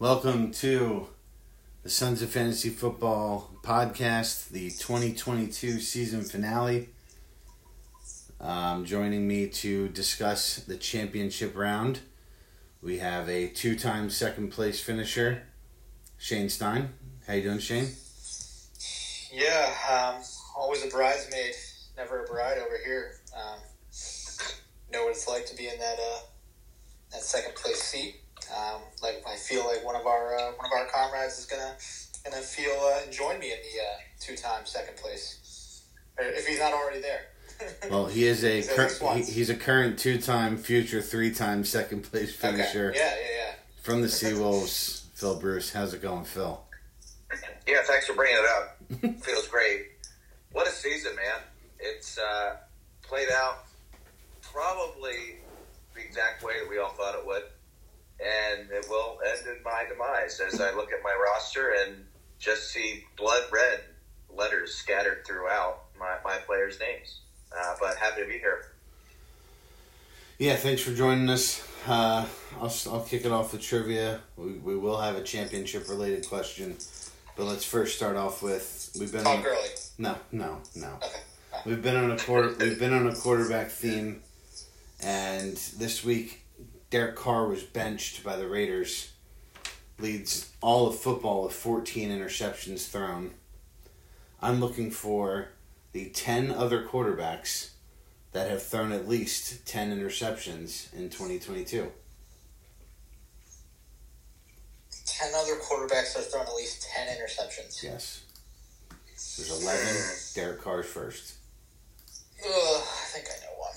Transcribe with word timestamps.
Welcome 0.00 0.50
to 0.54 1.06
the 1.84 1.88
Sons 1.88 2.20
of 2.20 2.30
Fantasy 2.30 2.68
Football 2.68 3.52
podcast, 3.62 4.48
the 4.48 4.70
2022 4.70 5.78
season 5.78 6.24
finale. 6.24 6.88
Um, 8.40 8.84
joining 8.84 9.28
me 9.28 9.46
to 9.46 9.88
discuss 9.88 10.56
the 10.56 10.76
championship 10.76 11.56
round, 11.56 12.00
we 12.82 12.98
have 12.98 13.28
a 13.28 13.46
two-time 13.46 14.10
second 14.10 14.50
place 14.50 14.80
finisher, 14.80 15.44
Shane 16.18 16.48
Stein. 16.48 16.90
How 17.28 17.34
you 17.34 17.42
doing, 17.44 17.60
Shane? 17.60 17.88
Yeah, 19.32 19.72
um, 19.88 20.22
always 20.56 20.84
a 20.84 20.88
bridesmaid, 20.88 21.54
never 21.96 22.24
a 22.24 22.26
bride 22.26 22.58
over 22.58 22.78
here. 22.84 23.20
Um, 23.32 23.60
know 24.92 25.04
what 25.04 25.10
it's 25.10 25.28
like 25.28 25.46
to 25.46 25.56
be 25.56 25.68
in 25.68 25.78
that 25.78 25.98
uh, 26.00 26.18
that 27.12 27.22
second 27.22 27.54
place 27.54 27.80
seat. 27.80 28.16
Um, 28.52 28.80
like 29.02 29.22
I 29.26 29.36
feel 29.36 29.66
like 29.66 29.84
one 29.84 29.96
of 29.96 30.06
our 30.06 30.34
uh, 30.36 30.52
one 30.52 30.66
of 30.66 30.72
our 30.72 30.86
comrades 30.86 31.38
is 31.38 31.46
gonna 31.46 31.74
gonna 32.24 32.42
feel 32.42 32.72
uh, 32.82 33.00
and 33.04 33.12
join 33.12 33.38
me 33.38 33.52
in 33.52 33.58
the 33.58 33.80
uh, 33.80 33.96
two 34.20 34.36
time 34.36 34.64
second 34.66 34.96
place, 34.96 35.82
if 36.18 36.46
he's 36.46 36.58
not 36.58 36.72
already 36.72 37.00
there. 37.00 37.20
Well, 37.88 38.06
he 38.06 38.26
is 38.26 38.42
a 38.44 38.56
He's 38.56 38.68
cur- 38.68 38.88
he, 39.14 39.22
he's 39.22 39.48
a 39.48 39.54
current 39.54 39.96
two-time, 39.98 40.56
future 40.58 41.00
three-time 41.00 41.64
second 41.64 42.02
place 42.02 42.30
Okay. 42.36 42.56
finisher 42.56 42.92
Yeah, 42.94 43.02
yeah, 43.14 43.36
yeah. 43.46 43.52
from 43.82 44.02
the 44.02 44.08
Seawolves. 44.08 45.02
Phil 45.14 45.38
Bruce, 45.38 45.72
how's 45.72 45.94
it 45.94 46.02
going, 46.02 46.24
Phil? 46.24 46.60
Yeah, 47.68 47.76
thanks 47.84 48.06
for 48.08 48.14
bringing 48.14 48.38
it 48.38 48.44
up. 48.44 49.20
Feels 49.24 49.46
great. 49.46 49.82
What 50.50 50.66
a 50.66 50.70
season, 50.72 51.14
man! 51.14 51.40
It's 51.78 52.18
uh, 52.18 52.56
played 53.02 53.28
out 53.32 53.58
probably 54.42 55.36
the 55.94 56.00
exact 56.04 56.42
way 56.42 56.54
that 56.60 56.68
we 56.68 56.78
all 56.78 56.90
thought 56.90 57.14
it 57.14 57.24
would, 57.24 57.44
and 58.24 58.70
it 58.70 58.86
will 58.88 59.18
end 59.28 59.46
in 59.46 59.62
my 59.62 59.84
demise 59.88 60.40
as 60.40 60.60
I 60.60 60.72
look 60.74 60.92
at 60.92 61.02
my 61.02 61.14
roster 61.22 61.74
and 61.84 62.04
just 62.38 62.70
see 62.70 63.04
blood 63.16 63.44
red 63.52 63.80
letters 64.34 64.74
scattered 64.74 65.24
throughout 65.26 65.82
my, 65.98 66.16
my 66.24 66.36
players' 66.38 66.78
names. 66.80 67.20
Uh, 67.56 67.74
but 67.80 67.96
happy 67.96 68.22
to 68.22 68.26
be 68.26 68.38
here. 68.38 68.66
Yeah, 70.38 70.56
thanks 70.56 70.82
for 70.82 70.92
joining 70.92 71.28
us. 71.30 71.66
Uh, 71.86 72.26
I'll, 72.60 72.74
I'll 72.90 73.02
kick 73.08 73.24
it 73.24 73.30
off 73.30 73.52
with 73.52 73.62
trivia. 73.62 74.20
We, 74.36 74.52
we 74.54 74.76
will 74.76 74.98
have 75.00 75.16
a 75.16 75.22
championship 75.22 75.88
related 75.88 76.26
question, 76.28 76.76
but 77.36 77.44
let's 77.44 77.64
first 77.64 77.96
start 77.96 78.16
off 78.16 78.42
with 78.42 78.90
we've 78.98 79.12
been 79.12 79.22
Tom 79.22 79.36
on, 79.38 79.42
Gurley. 79.42 79.68
no 79.98 80.16
no 80.32 80.58
no 80.74 80.88
Okay. 80.96 81.20
we've 81.66 81.82
been 81.82 81.96
on 81.96 82.10
a 82.10 82.16
quarter 82.18 82.54
we've 82.58 82.78
been 82.78 82.92
on 82.94 83.06
a 83.06 83.14
quarterback 83.14 83.68
theme, 83.70 84.22
and 85.02 85.56
this 85.78 86.02
week 86.04 86.43
Derek 86.94 87.16
Carr 87.16 87.48
was 87.48 87.64
benched 87.64 88.22
by 88.22 88.36
the 88.36 88.46
Raiders, 88.46 89.10
leads 89.98 90.52
all 90.60 90.86
of 90.86 90.96
football 90.96 91.42
with 91.42 91.52
fourteen 91.52 92.10
interceptions 92.10 92.88
thrown. 92.88 93.32
I'm 94.40 94.60
looking 94.60 94.92
for 94.92 95.48
the 95.90 96.10
ten 96.10 96.52
other 96.52 96.84
quarterbacks 96.84 97.70
that 98.30 98.48
have 98.48 98.62
thrown 98.62 98.92
at 98.92 99.08
least 99.08 99.66
10 99.66 99.90
interceptions 99.98 100.92
in 100.94 101.10
2022. 101.10 101.90
Ten 105.04 105.32
other 105.34 105.56
quarterbacks 105.56 106.14
have 106.14 106.30
thrown 106.30 106.46
at 106.46 106.54
least 106.54 106.88
ten 106.94 107.08
interceptions. 107.08 107.82
Yes. 107.82 108.22
There's 109.36 109.50
11. 109.64 110.46
Derek 110.46 110.62
Carr's 110.62 110.86
first. 110.86 111.34
Ugh, 112.38 112.50
I 112.52 113.06
think 113.08 113.26
I 113.26 113.44
know 113.44 113.58
one. 113.58 113.74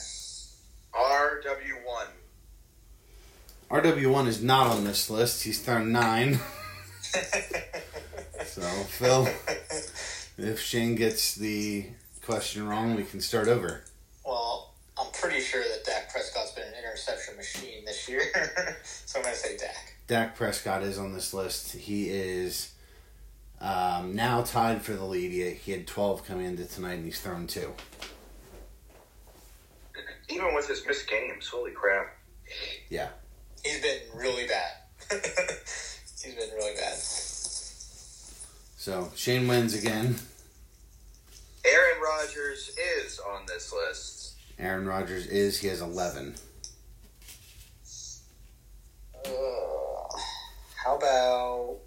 RW1. 0.94 2.17
RW1 3.70 4.28
is 4.28 4.42
not 4.42 4.68
on 4.68 4.86
this 4.86 5.10
list. 5.10 5.44
He's 5.44 5.60
thrown 5.62 5.92
9. 5.92 6.40
So, 8.46 8.62
Phil, 8.62 9.28
if 10.38 10.60
Shane 10.60 10.96
gets 10.96 11.36
the 11.36 11.86
question 12.26 12.68
wrong, 12.68 12.96
we 12.96 13.04
can 13.04 13.22
start 13.22 13.48
over. 13.48 13.84
Well, 14.26 14.74
I'm 14.98 15.12
pretty 15.12 15.42
sure 15.42 15.62
that 15.62 15.86
Dak 15.86 16.12
Prescott's 16.12 16.54
been 16.54 16.68
an 16.68 16.74
interception 16.74 17.36
machine 17.36 17.86
this 17.86 18.10
year, 18.10 18.22
so 18.84 19.20
I'm 19.20 19.24
going 19.26 19.36
to 19.36 19.40
say 19.40 19.58
Dak. 19.58 19.96
Dak 20.08 20.36
Prescott 20.36 20.82
is 20.82 20.98
on 20.98 21.14
this 21.14 21.36
list. 21.36 21.76
He 21.76 22.10
is 22.10 22.74
um, 23.62 24.16
now 24.16 24.42
tied 24.42 24.82
for 24.82 24.94
the 24.94 25.06
lead. 25.06 25.32
He, 25.32 25.52
he 25.52 25.72
had 25.74 25.86
12 25.86 26.26
coming 26.26 26.48
into 26.48 26.66
tonight, 26.66 26.94
and 26.94 27.06
he's 27.06 27.20
thrown 27.20 27.46
2. 27.46 27.74
Even 30.30 30.56
with 30.56 30.68
his 30.68 30.84
missed 30.88 31.08
games, 31.08 31.48
holy 31.48 31.72
crap. 31.72 32.08
Yeah. 32.90 33.10
He's 33.68 33.82
been 33.82 34.00
really 34.16 34.48
bad. 34.48 34.72
He's 35.12 36.36
been 36.36 36.50
really 36.56 36.76
bad. 36.76 36.96
So, 38.78 39.12
Shane 39.16 39.48
wins 39.48 39.74
again. 39.74 40.16
Aaron 41.66 42.02
Rodgers 42.02 42.72
is 43.04 43.20
on 43.20 43.42
this 43.46 43.74
list. 43.74 44.36
Aaron 44.58 44.88
Rodgers 44.88 45.28
is. 45.28 45.60
He 45.60 45.68
has 45.68 45.82
11. 45.82 46.36
Ugh. 49.26 49.32
how 50.84 50.96
about? 50.96 51.78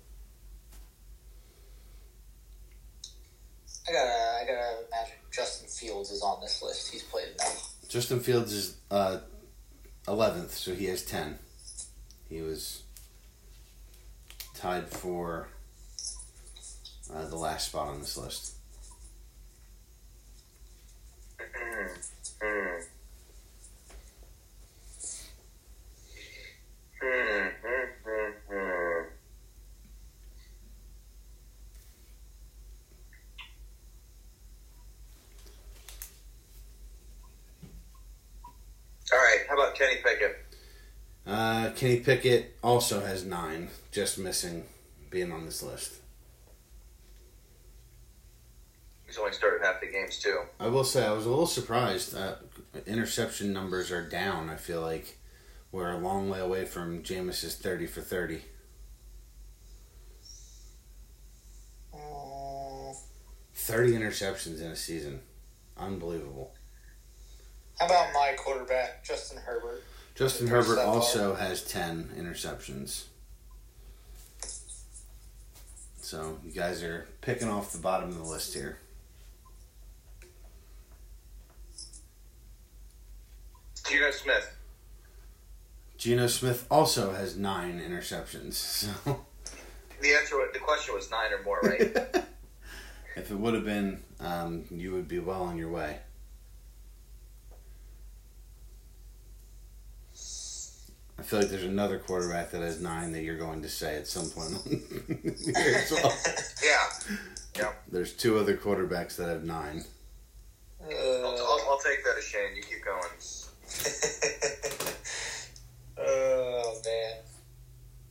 I 3.88 3.92
gotta, 3.92 4.10
I 4.10 4.44
gotta 4.46 4.76
imagine 4.88 5.16
Justin 5.32 5.68
Fields 5.68 6.10
is 6.10 6.22
on 6.22 6.42
this 6.42 6.62
list. 6.62 6.92
He's 6.92 7.02
played 7.04 7.28
enough. 7.34 7.72
Justin 7.88 8.20
Fields 8.20 8.52
is 8.52 8.76
uh, 8.90 9.18
11th, 10.06 10.50
so 10.50 10.74
he 10.74 10.84
has 10.86 11.02
10. 11.06 11.38
He 12.30 12.40
was 12.42 12.84
tied 14.54 14.88
for 14.88 15.48
uh, 17.12 17.26
the 17.26 17.34
last 17.34 17.70
spot 17.70 17.88
on 17.88 17.98
this 17.98 18.16
list. 18.16 18.54
All 39.12 39.18
right, 39.18 39.40
how 39.48 39.54
about 39.54 39.74
Kenny 39.74 39.96
Pickett? 39.96 40.49
Uh, 41.30 41.70
Kenny 41.76 42.00
Pickett 42.00 42.56
also 42.60 43.00
has 43.06 43.24
9, 43.24 43.68
just 43.92 44.18
missing 44.18 44.64
being 45.10 45.30
on 45.30 45.44
this 45.44 45.62
list. 45.62 45.94
He's 49.06 49.16
only 49.16 49.32
started 49.32 49.64
half 49.64 49.80
the 49.80 49.86
games 49.86 50.18
too. 50.18 50.40
I 50.58 50.66
will 50.66 50.82
say, 50.82 51.06
I 51.06 51.12
was 51.12 51.26
a 51.26 51.30
little 51.30 51.46
surprised. 51.46 52.16
Uh, 52.16 52.34
interception 52.84 53.52
numbers 53.52 53.92
are 53.92 54.08
down. 54.08 54.50
I 54.50 54.56
feel 54.56 54.80
like 54.80 55.18
we're 55.70 55.92
a 55.92 55.98
long 55.98 56.28
way 56.28 56.40
away 56.40 56.64
from 56.64 57.04
Jameis's 57.04 57.54
30 57.54 57.86
for 57.86 58.00
30. 58.00 58.42
Mm, 61.94 62.96
30 63.54 63.92
interceptions 63.92 64.60
in 64.60 64.72
a 64.72 64.76
season. 64.76 65.20
Unbelievable. 65.78 66.54
how 67.78 67.86
about 67.86 68.12
my 68.14 68.34
quarterback, 68.36 69.04
Justin 69.04 69.38
Herbert? 69.38 69.84
Justin 70.14 70.48
Herbert 70.48 70.78
also 70.78 71.34
has 71.34 71.64
10 71.64 72.10
interceptions. 72.18 73.04
So 76.00 76.38
you 76.44 76.50
guys 76.52 76.82
are 76.82 77.08
picking 77.20 77.48
off 77.48 77.72
the 77.72 77.78
bottom 77.78 78.08
of 78.10 78.18
the 78.18 78.24
list 78.24 78.52
here. 78.52 78.78
Geno 83.88 84.10
Smith. 84.10 84.56
Geno 85.96 86.26
Smith 86.26 86.66
also 86.70 87.12
has 87.12 87.36
nine 87.36 87.80
interceptions. 87.80 88.54
So 88.54 89.24
The 90.00 90.14
answer, 90.14 90.36
the 90.52 90.58
question 90.58 90.94
was 90.94 91.10
nine 91.10 91.32
or 91.32 91.42
more, 91.42 91.60
right? 91.62 91.80
if 93.16 93.30
it 93.30 93.34
would 93.38 93.54
have 93.54 93.64
been, 93.64 94.02
um, 94.18 94.64
you 94.70 94.92
would 94.92 95.08
be 95.08 95.18
well 95.18 95.42
on 95.42 95.58
your 95.58 95.70
way. 95.70 95.98
I 101.20 101.22
feel 101.22 101.40
like 101.40 101.50
there's 101.50 101.64
another 101.64 101.98
quarterback 101.98 102.50
that 102.52 102.62
has 102.62 102.80
nine 102.80 103.12
that 103.12 103.22
you're 103.22 103.36
going 103.36 103.60
to 103.60 103.68
say 103.68 103.94
at 103.96 104.06
some 104.06 104.30
point 104.30 104.54
on 104.54 104.62
here 105.44 105.76
as 105.76 105.90
well. 105.92 106.14
yeah. 107.58 107.72
There's 107.92 108.14
two 108.14 108.38
other 108.38 108.56
quarterbacks 108.56 109.16
that 109.16 109.28
have 109.28 109.44
nine. 109.44 109.84
I'll, 110.82 110.88
Uh, 110.90 111.28
I'll, 111.28 111.60
I'll 111.72 111.78
take 111.78 112.02
that 112.04 112.16
as 112.16 112.24
Shane. 112.24 112.56
You 112.56 112.62
keep 112.62 112.82
going. 112.82 113.02
oh 115.98 116.80
man, 116.86 117.16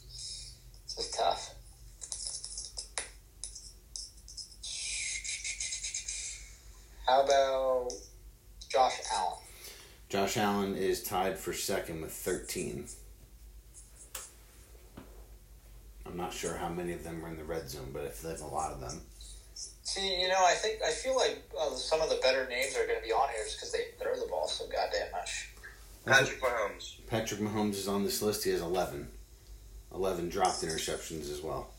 this 0.03 0.53
is 0.99 1.09
tough. 1.17 1.55
How 7.07 7.23
about 7.23 7.91
Josh 8.69 8.99
Allen? 9.11 9.39
Josh 10.09 10.37
Allen 10.37 10.75
is 10.75 11.01
tied 11.03 11.37
for 11.39 11.53
second 11.53 12.01
with 12.01 12.11
13. 12.11 12.87
I'm 16.09 16.17
not 16.17 16.33
sure 16.33 16.57
how 16.57 16.69
many 16.69 16.93
of 16.93 17.03
them 17.03 17.23
are 17.23 17.29
in 17.29 17.37
the 17.37 17.43
red 17.43 17.69
zone, 17.69 17.91
but 17.93 18.03
if 18.03 18.21
there's 18.21 18.41
a 18.41 18.47
lot 18.47 18.71
of 18.71 18.81
them. 18.81 19.01
See, 19.83 20.21
you 20.21 20.27
know, 20.27 20.43
I 20.45 20.53
think 20.53 20.81
I 20.85 20.91
feel 20.91 21.15
like 21.15 21.43
uh, 21.59 21.69
some 21.71 22.01
of 22.01 22.09
the 22.09 22.19
better 22.21 22.47
names 22.49 22.75
are 22.75 22.85
going 22.87 22.99
to 22.99 23.05
be 23.05 23.11
on 23.11 23.29
here 23.29 23.43
just 23.43 23.57
because 23.57 23.71
they 23.71 23.85
throw 24.01 24.15
the 24.15 24.27
ball 24.27 24.47
so 24.47 24.65
goddamn 24.65 25.11
much. 25.11 25.49
Patrick 26.05 26.41
Mahomes. 26.41 26.95
Patrick 27.07 27.39
Mahomes 27.39 27.75
is 27.75 27.87
on 27.87 28.03
this 28.03 28.21
list. 28.21 28.43
He 28.43 28.51
has 28.51 28.61
11. 28.61 29.07
11 29.93 30.29
dropped 30.29 30.61
interceptions 30.61 31.31
as 31.31 31.41
well. 31.41 31.69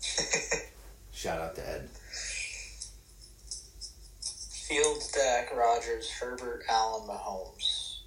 Shout 1.12 1.40
out 1.40 1.54
to 1.56 1.68
Ed. 1.68 1.88
Fields, 4.20 5.12
Dak, 5.12 5.54
Rodgers, 5.54 6.10
Herbert, 6.10 6.64
Allen, 6.68 7.06
Mahomes. 7.06 7.98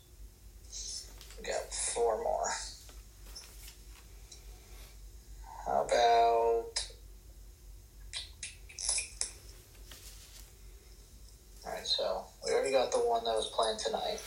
We 1.38 1.45
got 1.45 1.71
four 1.71 2.17
more. 2.23 2.49
How 5.65 5.85
about? 5.97 6.88
All 11.65 11.73
right, 11.73 11.85
so 11.85 12.25
we 12.45 12.51
already 12.53 12.71
got 12.71 12.91
the 12.91 12.99
one 12.99 13.23
that 13.25 13.35
was 13.35 13.47
playing 13.53 13.77
tonight. 13.83 14.21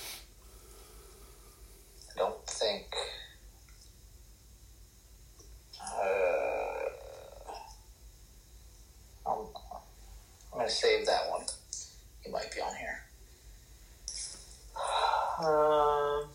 I 2.10 2.18
don't 2.18 2.46
think. 2.46 2.86
Uh, 5.80 7.52
I'm, 9.26 9.38
I'm 10.52 10.58
gonna 10.58 10.68
save 10.68 11.06
that 11.06 11.30
one. 11.30 11.42
He 12.24 12.30
might 12.30 12.52
be 12.54 12.60
on 12.60 12.74
here. 12.76 12.98
Um, 15.38 16.28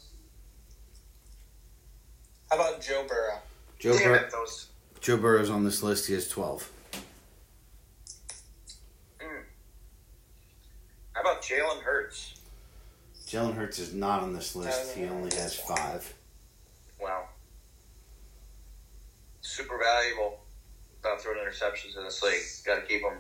how 2.50 2.56
about 2.56 2.82
Joe 2.82 3.06
Burrow? 3.08 3.38
Joe, 3.78 3.98
Damn 3.98 4.10
Bur- 4.10 4.16
it, 4.16 4.32
those. 4.32 4.70
Joe 5.06 5.18
Burrow's 5.18 5.52
on 5.52 5.64
this 5.64 5.84
list. 5.84 6.08
He 6.08 6.16
has 6.16 6.28
12. 6.30 6.68
Hmm. 9.22 9.28
How 11.14 11.22
about 11.22 11.44
Jalen 11.44 11.84
Hurts? 11.84 12.34
Jalen 13.28 13.54
Hurts 13.54 13.78
is 13.78 13.94
not 13.94 14.24
on 14.24 14.34
this 14.34 14.56
list. 14.56 14.96
He 14.98 15.06
only 15.06 15.30
has 15.36 15.54
five. 15.54 16.12
Wow. 17.00 17.26
Super 19.42 19.78
valuable. 19.78 20.40
Not 21.04 21.22
throwing 21.22 21.38
interceptions 21.38 21.96
in 21.96 22.04
this 22.04 22.24
league. 22.24 22.42
Got 22.66 22.82
to 22.82 22.88
keep 22.88 23.04
them. 23.04 23.20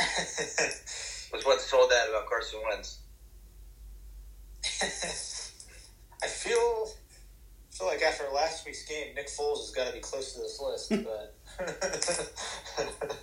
Was 1.32 1.46
what's 1.46 1.70
told 1.70 1.92
that 1.92 2.08
about 2.08 2.26
Carson 2.26 2.58
Wentz. 2.68 2.98
I 6.24 6.26
feel 6.26 6.88
feel 7.70 7.86
like 7.86 8.02
after 8.02 8.24
last 8.34 8.66
week's 8.66 8.77
game, 8.88 9.14
Nick 9.14 9.28
Foles 9.28 9.58
has 9.58 9.70
got 9.70 9.86
to 9.88 9.92
be 9.92 10.00
close 10.00 10.32
to 10.32 10.40
this 10.40 10.60
list, 10.60 10.90
but 11.04 11.34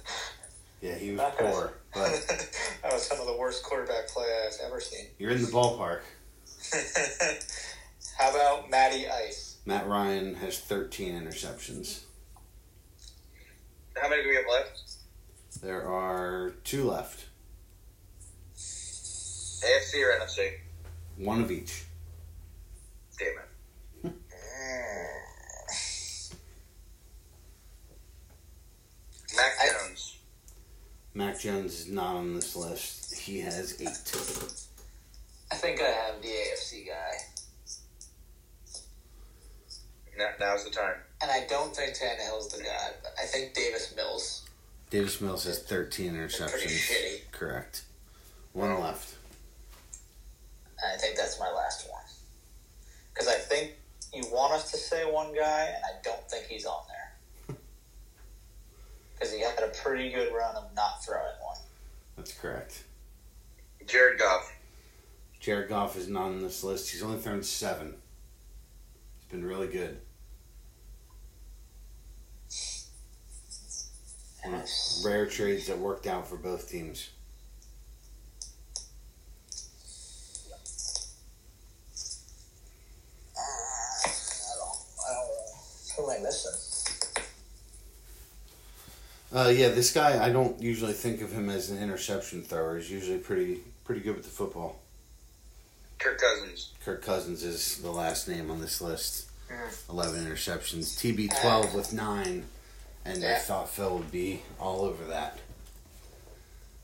Yeah, 0.82 0.96
he 0.96 1.12
was 1.12 1.18
Not 1.18 1.38
gonna- 1.38 1.52
poor, 1.52 1.74
but 1.94 2.12
that 2.84 2.94
was 2.94 3.04
some 3.08 3.20
of 3.20 3.26
the 3.28 3.36
worst 3.38 3.64
quarterback 3.64 4.08
play 4.10 4.26
I've 4.46 4.60
ever 4.68 4.80
seen. 4.80 5.08
you're 5.18 5.32
in 5.32 5.42
the 5.42 5.48
ballpark. 5.48 6.02
How 8.18 8.30
about 8.32 8.70
Matty 8.70 9.08
Ice? 9.10 9.58
Matt 9.66 9.88
Ryan 9.88 10.36
has 10.36 10.60
13 10.60 11.20
interceptions. 11.20 12.02
How 14.00 14.10
many 14.10 14.24
do 14.24 14.30
we 14.30 14.36
have 14.36 14.46
left? 14.52 14.82
There 15.62 15.88
are 15.88 16.52
two 16.64 16.84
left, 16.84 17.26
AFC 18.56 20.04
or 20.04 20.20
NFC? 20.20 20.52
one 21.18 21.42
of 21.42 21.50
each. 21.50 21.86
Damn 23.18 23.28
it. 23.30 24.14
Mac 29.36 29.52
I- 29.62 29.70
Jones. 29.88 30.18
Mac 31.16 31.40
Jones 31.40 31.74
is 31.82 31.88
not 31.92 32.16
on 32.18 32.36
this 32.36 32.56
list. 32.56 33.18
He 33.18 33.40
has 33.40 33.82
eight. 33.82 33.88
I 35.52 35.56
think 35.56 35.82
I 35.82 35.86
have 35.86 36.22
the 36.22 36.28
AFC 36.28 36.86
guy, 36.88 37.18
Now, 40.18 40.30
now's 40.40 40.64
the 40.66 40.70
time. 40.72 40.96
and 41.22 41.30
I 41.32 41.46
don't 41.50 41.76
think 41.76 41.94
Tannehill's 41.96 42.50
the 42.50 42.64
guy, 42.64 42.90
but 43.02 43.14
I 43.22 43.26
think 43.26 43.54
Davis 43.54 43.94
Mills. 43.96 44.44
Davis 44.90 45.20
Mills 45.22 45.44
has 45.46 45.60
13 45.64 46.12
Pretty 46.12 46.34
interceptions. 46.34 46.68
shitty. 46.68 47.32
Correct. 47.32 47.84
One 48.54 48.80
left. 48.80 49.16
And 50.84 50.94
I 50.94 50.98
think 50.98 51.16
that's 51.18 51.40
my 51.40 51.50
last 51.52 51.90
one. 51.90 52.04
Because 53.14 53.28
I 53.30 53.36
think 53.36 53.74
you 54.14 54.24
want 54.32 54.54
us 54.54 54.72
to 54.72 54.78
say 54.78 55.04
one 55.10 55.34
guy, 55.34 55.64
and 55.76 55.84
I 55.86 56.02
don't 56.04 56.30
think 56.30 56.46
he's 56.48 56.66
on 56.66 56.82
there. 56.88 57.05
Because 59.16 59.34
he 59.34 59.42
had 59.42 59.58
a 59.60 59.72
pretty 59.84 60.12
good 60.12 60.34
run 60.34 60.56
of 60.56 60.74
not 60.76 61.04
throwing 61.04 61.24
one. 61.44 61.58
That's 62.18 62.34
correct. 62.34 62.84
Jared 63.88 64.20
Goff. 64.20 64.52
Jared 65.40 65.70
Goff 65.70 65.96
is 65.96 66.08
not 66.08 66.24
on 66.24 66.42
this 66.42 66.64
list. 66.64 66.92
He's 66.92 67.04
only 67.04 67.20
thrown 67.20 67.44
seven. 67.44 67.96
He's 69.20 69.32
been 69.32 69.46
really 69.46 69.68
good. 69.68 70.00
And 74.44 74.54
One 74.54 74.66
Rare 75.04 75.26
trades 75.26 75.68
that 75.68 75.78
worked 75.78 76.08
out 76.08 76.28
for 76.28 76.36
both 76.36 76.70
teams. 76.70 77.10
Uh, 83.36 83.42
I 83.42 84.54
don't, 84.58 84.78
I 85.00 85.14
don't, 85.14 85.32
who 85.96 86.12
am 86.12 86.20
I 86.20 86.24
missing? 86.24 86.55
Uh, 89.36 89.50
yeah, 89.50 89.68
this 89.68 89.92
guy 89.92 90.24
I 90.26 90.32
don't 90.32 90.62
usually 90.62 90.94
think 90.94 91.22
of 91.22 91.34
him 91.34 91.50
as 91.50 91.70
an 91.70 91.78
interception 91.78 92.42
thrower. 92.42 92.78
He's 92.78 92.90
usually 92.90 93.18
pretty 93.18 93.60
pretty 93.84 94.00
good 94.00 94.16
with 94.16 94.24
the 94.24 94.32
football. 94.32 94.80
Kirk 96.00 96.22
Cousins. 96.22 96.72
Kirk 96.86 97.02
Cousins 97.04 97.44
is 97.44 97.80
the 97.82 97.92
last 97.92 98.30
name 98.30 98.50
on 98.50 98.62
this 98.62 98.80
list. 98.80 99.30
Mm. 99.52 99.90
Eleven 99.90 100.26
interceptions. 100.26 100.96
TB 100.98 101.42
twelve 101.42 101.76
with 101.76 101.92
nine, 101.92 102.46
and 103.04 103.26
I 103.26 103.36
thought 103.36 103.70
Phil 103.70 103.98
would 103.98 104.12
be 104.12 104.42
all 104.58 104.82
over 104.82 105.04
that. 105.06 105.38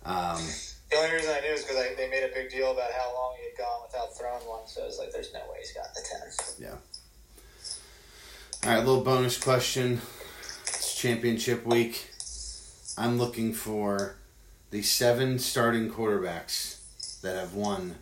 Um, 0.04 0.42
The 0.90 0.98
only 0.98 1.16
reason 1.16 1.32
I 1.34 1.40
knew 1.40 1.54
is 1.54 1.62
because 1.64 1.78
they 1.96 2.10
made 2.10 2.24
a 2.24 2.34
big 2.34 2.50
deal 2.52 2.72
about 2.74 2.92
how 2.92 3.14
long 3.14 3.36
he 3.40 3.46
had 3.48 3.58
gone 3.58 3.82
without 3.88 4.18
throwing 4.18 4.46
one, 4.46 4.68
so 4.68 4.84
it's 4.86 5.00
like, 5.00 5.14
there's 5.14 5.32
no 5.34 5.40
way 5.40 5.60
he's 5.60 5.72
got 5.72 5.94
the 5.94 6.02
10. 6.60 6.68
Yeah. 6.68 6.76
all 8.70 8.76
right, 8.76 8.86
little 8.86 9.04
bonus 9.04 9.38
question. 9.42 10.02
It's 10.68 10.96
championship 10.96 11.66
week. 11.66 12.11
I'm 12.98 13.18
looking 13.18 13.54
for 13.54 14.16
the 14.70 14.82
seven 14.82 15.40
starting 15.40 15.90
quarterbacks 15.90 17.22
that 17.22 17.36
have 17.36 17.54
won 17.54 17.96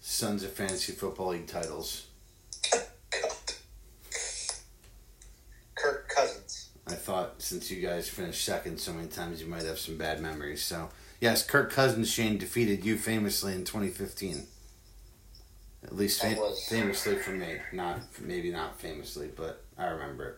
Sons 0.00 0.42
of 0.42 0.52
Fantasy 0.52 0.92
Football 0.92 1.28
League 1.28 1.46
titles. 1.46 2.06
Kirk 5.74 6.08
Cousins. 6.14 6.68
I 6.86 6.92
thought 6.94 7.40
since 7.42 7.70
you 7.70 7.80
guys 7.80 8.08
finished 8.08 8.44
second 8.44 8.78
so 8.78 8.92
many 8.92 9.08
times, 9.08 9.40
you 9.40 9.48
might 9.48 9.64
have 9.64 9.78
some 9.78 9.96
bad 9.96 10.20
memories. 10.20 10.62
So, 10.62 10.90
yes, 11.20 11.44
Kirk 11.44 11.72
Cousins, 11.72 12.10
Shane, 12.10 12.38
defeated 12.38 12.84
you 12.84 12.96
famously 12.98 13.52
in 13.54 13.64
2015. 13.64 14.46
At 15.84 15.96
least 15.96 16.22
That 16.22 16.34
fa- 16.36 16.40
was- 16.40 16.64
famously 16.68 17.16
for 17.16 17.30
me. 17.32 17.56
Not 17.72 18.00
maybe 18.20 18.50
not 18.52 18.80
famously, 18.80 19.30
but 19.34 19.64
I 19.76 19.86
remember 19.86 20.28
it. 20.28 20.36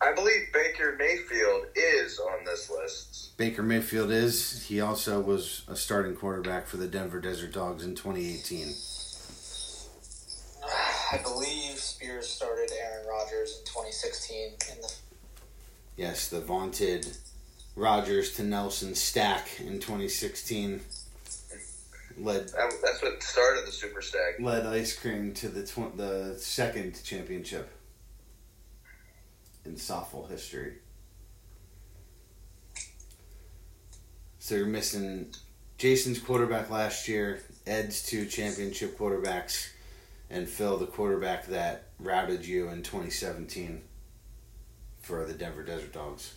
I 0.00 0.12
believe 0.12 0.52
Baker 0.52 0.94
Mayfield 0.98 1.66
is 1.74 2.18
on 2.18 2.44
this 2.44 2.70
list. 2.70 3.36
Baker 3.38 3.62
Mayfield 3.62 4.10
is. 4.10 4.66
He 4.66 4.80
also 4.80 5.20
was 5.20 5.62
a 5.68 5.76
starting 5.76 6.14
quarterback 6.14 6.66
for 6.66 6.76
the 6.76 6.86
Denver 6.86 7.20
Desert 7.20 7.52
Dogs 7.52 7.84
in 7.84 7.94
2018. 7.94 8.66
I 11.12 11.18
believe 11.22 11.78
Spears 11.78 12.28
started 12.28 12.70
Aaron 12.82 13.06
Rodgers 13.08 13.58
in 13.58 13.64
2016 13.66 14.46
in 14.74 14.80
the 14.82 14.92
Yes, 15.96 16.28
the 16.28 16.40
vaunted 16.40 17.16
Rodgers 17.74 18.34
to 18.36 18.42
Nelson 18.42 18.94
stack 18.94 19.60
in 19.60 19.74
2016 19.80 20.80
led 22.18 22.48
that's 22.48 23.02
what 23.02 23.22
started 23.22 23.66
the 23.66 23.72
Super 23.72 24.00
stack. 24.00 24.40
led 24.40 24.64
ice 24.66 24.98
cream 24.98 25.34
to 25.34 25.48
the 25.48 25.66
tw- 25.66 25.94
the 25.96 26.34
second 26.38 26.98
championship 27.04 27.70
in 29.66 29.74
softball 29.74 30.30
history. 30.30 30.74
So 34.38 34.54
you're 34.54 34.66
missing 34.66 35.34
Jason's 35.76 36.20
quarterback 36.20 36.70
last 36.70 37.08
year, 37.08 37.42
Ed's 37.66 38.06
two 38.06 38.26
championship 38.26 38.96
quarterbacks, 38.96 39.70
and 40.30 40.48
Phil, 40.48 40.76
the 40.78 40.86
quarterback 40.86 41.46
that 41.46 41.88
routed 41.98 42.46
you 42.46 42.68
in 42.68 42.82
2017 42.82 43.82
for 45.02 45.24
the 45.24 45.34
Denver 45.34 45.62
Desert 45.62 45.92
Dogs. 45.92 46.34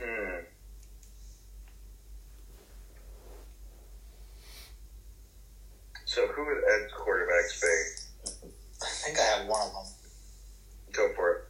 Hmm. 0.00 0.40
So 6.04 6.26
who 6.26 6.44
would 6.44 6.58
Ed's 6.58 6.92
quarterbacks 6.92 7.60
be? 7.62 8.30
I 8.82 8.86
think 8.86 9.18
I 9.18 9.22
have 9.22 9.46
one 9.46 9.62
of 9.62 9.72
them. 9.72 9.93
Go 10.96 11.12
for 11.14 11.32
it. 11.32 11.44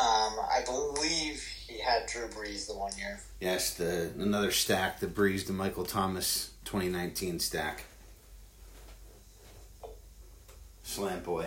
Um, 0.00 0.38
I 0.50 0.62
believe 0.64 1.44
he 1.66 1.78
had 1.78 2.06
Drew 2.06 2.26
Brees 2.28 2.66
the 2.66 2.74
one 2.74 2.92
year. 2.96 3.20
Yes, 3.40 3.74
the 3.74 4.10
another 4.18 4.50
stack, 4.50 5.00
the 5.00 5.06
Brees 5.06 5.46
the 5.46 5.52
Michael 5.52 5.84
Thomas 5.84 6.52
2019 6.64 7.38
stack. 7.38 7.84
Slant 10.82 11.22
boy. 11.22 11.46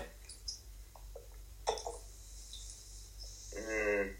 Mm. 3.57 4.11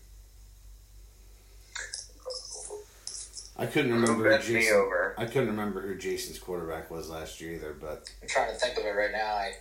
I 3.55 3.65
couldn't 3.67 3.93
remember. 3.93 4.35
Who 4.35 4.43
Jason, 4.43 4.89
I 5.17 5.25
couldn't 5.25 5.49
remember 5.49 5.81
who 5.81 5.95
Jason's 5.95 6.39
quarterback 6.39 6.89
was 6.89 7.09
last 7.09 7.39
year 7.39 7.53
either. 7.53 7.75
But 7.79 8.11
I'm 8.21 8.27
trying 8.27 8.51
to 8.51 8.57
think 8.57 8.77
of 8.77 8.85
it 8.85 8.89
right 8.89 9.11
now. 9.11 9.35
I 9.35 9.53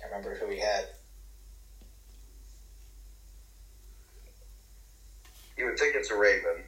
can't 0.00 0.12
remember 0.12 0.34
who 0.36 0.50
he 0.50 0.58
had. 0.60 0.86
You 5.56 5.66
would 5.66 5.78
think 5.78 5.94
it's 5.94 6.10
a 6.10 6.16
Raven. 6.16 6.64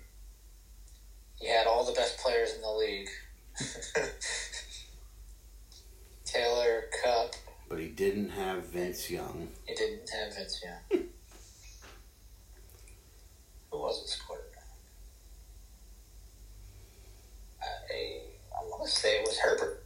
He 1.41 1.49
had 1.49 1.67
all 1.67 1.85
the 1.85 1.93
best 1.93 2.19
players 2.19 2.55
in 2.55 2.61
the 2.63 2.71
league. 2.71 3.09
Taylor 6.25 6.85
Cup. 7.05 7.35
but 7.69 7.79
he 7.79 7.89
didn't 7.89 8.31
have 8.31 8.67
Vince 8.67 9.11
Young. 9.11 9.49
He 9.67 9.75
didn't 9.75 10.09
have 10.11 10.35
Vince 10.37 10.63
Young. 10.63 11.01
Who 13.71 13.79
was 13.79 14.03
his 14.03 14.17
quarterback? 14.17 14.65
Uh, 17.61 17.67
I, 17.93 18.21
I 18.55 18.65
want 18.67 18.85
to 18.85 18.91
say 18.91 19.17
it 19.17 19.27
was 19.27 19.39
Herbert. 19.39 19.83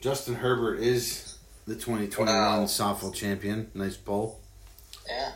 Justin 0.00 0.34
Herbert 0.34 0.80
is 0.80 1.25
the 1.66 1.74
2021 1.74 2.26
Wow. 2.34 2.64
softball 2.64 3.12
champion. 3.14 3.70
Nice 3.74 3.96
poll. 3.96 4.40
Yeah. 5.08 5.32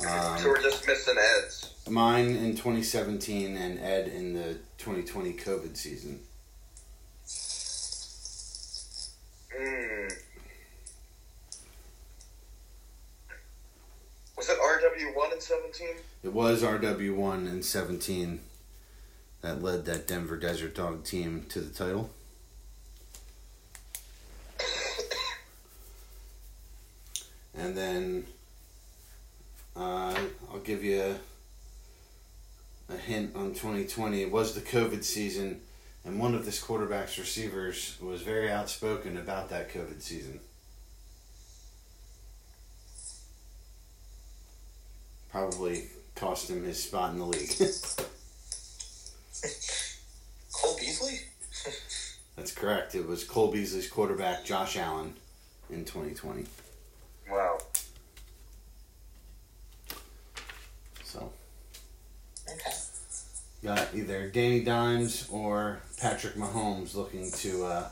Um, 0.00 0.38
so 0.38 0.48
we're 0.48 0.62
just 0.62 0.86
missing 0.86 1.16
Eds. 1.18 1.70
Mine 1.88 2.30
in 2.36 2.52
2017 2.56 3.56
and 3.56 3.78
Ed 3.78 4.08
in 4.08 4.34
the 4.34 4.58
2020 4.78 5.32
COVID 5.34 5.76
season. 5.76 6.20
Mm. 9.58 10.12
Was 14.36 14.48
it 14.50 14.58
RW1 14.58 15.32
in 15.32 15.40
17? 15.40 15.88
It 16.24 16.32
was 16.32 16.62
RW1 16.62 17.46
in 17.50 17.62
17 17.62 18.40
that 19.40 19.62
led 19.62 19.84
that 19.86 20.06
Denver 20.06 20.36
Desert 20.36 20.74
Dog 20.74 21.04
team 21.04 21.46
to 21.48 21.60
the 21.60 21.72
title. 21.72 22.10
And 27.58 27.76
then 27.76 28.26
uh, 29.74 30.14
I'll 30.52 30.60
give 30.64 30.84
you 30.84 31.02
a, 31.02 31.16
a 32.92 32.96
hint 32.96 33.34
on 33.34 33.54
2020. 33.54 34.22
It 34.22 34.30
was 34.30 34.54
the 34.54 34.60
COVID 34.60 35.02
season, 35.04 35.60
and 36.04 36.18
one 36.18 36.34
of 36.34 36.44
this 36.44 36.58
quarterback's 36.62 37.18
receivers 37.18 37.96
was 38.00 38.22
very 38.22 38.50
outspoken 38.50 39.16
about 39.16 39.48
that 39.50 39.70
COVID 39.72 40.02
season. 40.02 40.40
Probably 45.30 45.88
cost 46.14 46.48
him 46.50 46.64
his 46.64 46.82
spot 46.82 47.12
in 47.12 47.18
the 47.18 47.26
league. 47.26 47.50
Cole 50.52 50.76
Beasley? 50.78 51.20
That's 52.36 52.52
correct. 52.52 52.94
It 52.94 53.06
was 53.06 53.24
Cole 53.24 53.52
Beasley's 53.52 53.88
quarterback, 53.88 54.44
Josh 54.44 54.76
Allen, 54.76 55.14
in 55.70 55.84
2020. 55.84 56.46
Wow. 57.30 57.58
So, 61.16 61.32
Okay. 62.46 62.72
got 63.62 63.88
either 63.94 64.28
Danny 64.28 64.62
Dimes 64.62 65.26
or 65.30 65.80
Patrick 65.98 66.34
Mahomes 66.34 66.94
looking 66.94 67.30
to 67.32 67.64
uh, 67.64 67.88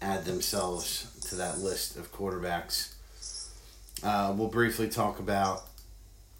add 0.00 0.24
themselves 0.24 1.10
to 1.28 1.34
that 1.34 1.58
list 1.58 1.96
of 1.96 2.12
quarterbacks. 2.12 2.92
Uh, 4.02 4.32
we'll 4.36 4.48
briefly 4.48 4.88
talk 4.88 5.18
about 5.18 5.64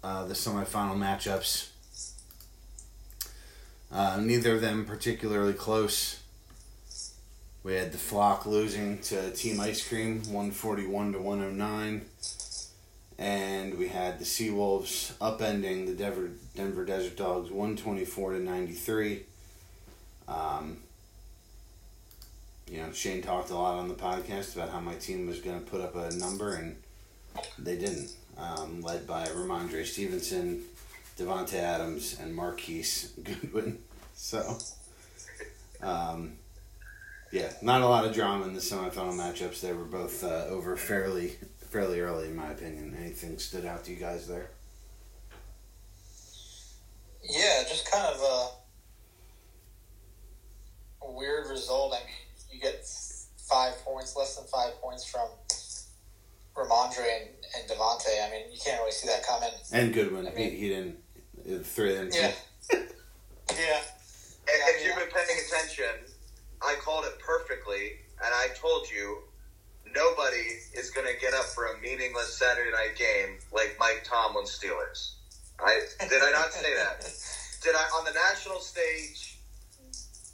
uh, 0.01 0.25
the 0.25 0.33
semifinal 0.33 0.95
matchups. 0.95 1.67
Uh, 3.91 4.19
neither 4.21 4.55
of 4.55 4.61
them 4.61 4.85
particularly 4.85 5.53
close. 5.53 6.21
We 7.63 7.73
had 7.73 7.91
the 7.91 7.97
Flock 7.97 8.45
losing 8.45 8.99
to 9.03 9.31
Team 9.31 9.59
Ice 9.59 9.85
Cream, 9.87 10.19
141 10.19 11.13
to 11.13 11.19
109. 11.19 12.01
And 13.17 13.77
we 13.77 13.87
had 13.87 14.19
the 14.19 14.25
Seawolves 14.25 15.13
upending 15.19 15.85
the 15.85 15.93
Denver, 15.93 16.31
Denver 16.55 16.83
Desert 16.83 17.15
Dogs, 17.15 17.49
124 17.49 18.33
to 18.33 18.39
93. 18.39 19.23
Um, 20.27 20.77
you 22.69 22.81
know, 22.81 22.91
Shane 22.91 23.21
talked 23.21 23.51
a 23.51 23.55
lot 23.55 23.77
on 23.77 23.87
the 23.87 23.93
podcast 23.93 24.55
about 24.55 24.69
how 24.69 24.79
my 24.79 24.95
team 24.95 25.27
was 25.27 25.39
going 25.39 25.59
to 25.59 25.65
put 25.65 25.81
up 25.81 25.95
a 25.95 26.13
number, 26.15 26.55
and 26.55 26.75
they 27.57 27.77
didn't. 27.77 28.11
Um, 28.37 28.81
led 28.81 29.07
by 29.07 29.25
Rhamondre 29.27 29.85
Stevenson, 29.85 30.63
Davante 31.17 31.53
Adams, 31.53 32.17
and 32.19 32.35
Marquise 32.35 33.13
Goodwin. 33.23 33.79
So, 34.17 34.57
um, 35.81 36.37
yeah, 37.33 37.51
not 37.61 37.81
a 37.81 37.85
lot 37.85 38.05
of 38.05 38.13
drama 38.13 38.45
in 38.45 38.53
the 38.53 38.61
semifinal 38.61 39.13
matchups. 39.13 39.59
They 39.59 39.73
were 39.73 39.83
both 39.83 40.23
uh, 40.23 40.45
over 40.47 40.77
fairly 40.77 41.35
fairly 41.75 41.99
early, 41.99 42.29
in 42.29 42.35
my 42.37 42.51
opinion. 42.51 42.95
Anything 42.97 43.37
stood 43.37 43.65
out 43.65 43.83
to 43.83 43.91
you 43.91 43.97
guys 43.97 44.29
there? 44.29 44.49
Yeah, 47.21 47.63
just 47.67 47.91
kind 47.91 48.05
of 48.15 48.21
a, 48.21 48.47
a 51.05 51.11
weird 51.11 51.49
result. 51.49 51.93
I 51.93 51.97
mean, 52.05 52.15
you 52.49 52.61
get 52.61 52.87
five 53.49 53.73
points, 53.83 54.15
less 54.15 54.37
than 54.37 54.45
five 54.47 54.79
points 54.81 55.03
from 55.03 55.27
Rhamondre 56.55 56.99
and, 56.99 57.29
and 57.57 57.69
Davante. 57.69 58.25
I 58.25 58.31
mean, 58.31 58.53
you 58.53 58.59
can't 58.63 58.79
really 58.79 58.93
see 58.93 59.09
that 59.09 59.25
coming. 59.27 59.49
And 59.73 59.93
Goodwin, 59.93 60.27
I 60.27 60.31
mean- 60.33 60.51
he, 60.51 60.57
he 60.57 60.69
didn't. 60.69 60.95
The 61.45 61.59
three 61.59 61.91
of 61.91 61.97
them. 61.97 62.09
Yeah. 62.13 62.31
Yeah. 63.51 63.77
And 64.47 64.57
Yeah, 64.59 64.75
if 64.75 64.85
you've 64.85 64.95
been 64.95 65.07
paying 65.13 65.39
attention, 65.47 66.11
I 66.61 66.75
called 66.83 67.05
it 67.05 67.19
perfectly, 67.19 67.99
and 68.23 68.33
I 68.33 68.47
told 68.59 68.89
you 68.89 69.19
nobody 69.93 70.45
is 70.73 70.91
going 70.91 71.07
to 71.07 71.19
get 71.19 71.33
up 71.33 71.45
for 71.45 71.65
a 71.67 71.77
meaningless 71.81 72.37
Saturday 72.37 72.71
night 72.71 72.95
game 72.97 73.37
like 73.53 73.75
Mike 73.79 74.03
Tomlin 74.03 74.45
Steelers. 74.45 75.15
I 75.59 75.81
did 76.09 76.21
I 76.21 76.31
not 76.31 76.51
say 76.51 76.73
that? 76.75 77.01
Did 77.63 77.75
I 77.75 77.83
on 77.97 78.05
the 78.05 78.11
national 78.11 78.59
stage? 78.59 79.31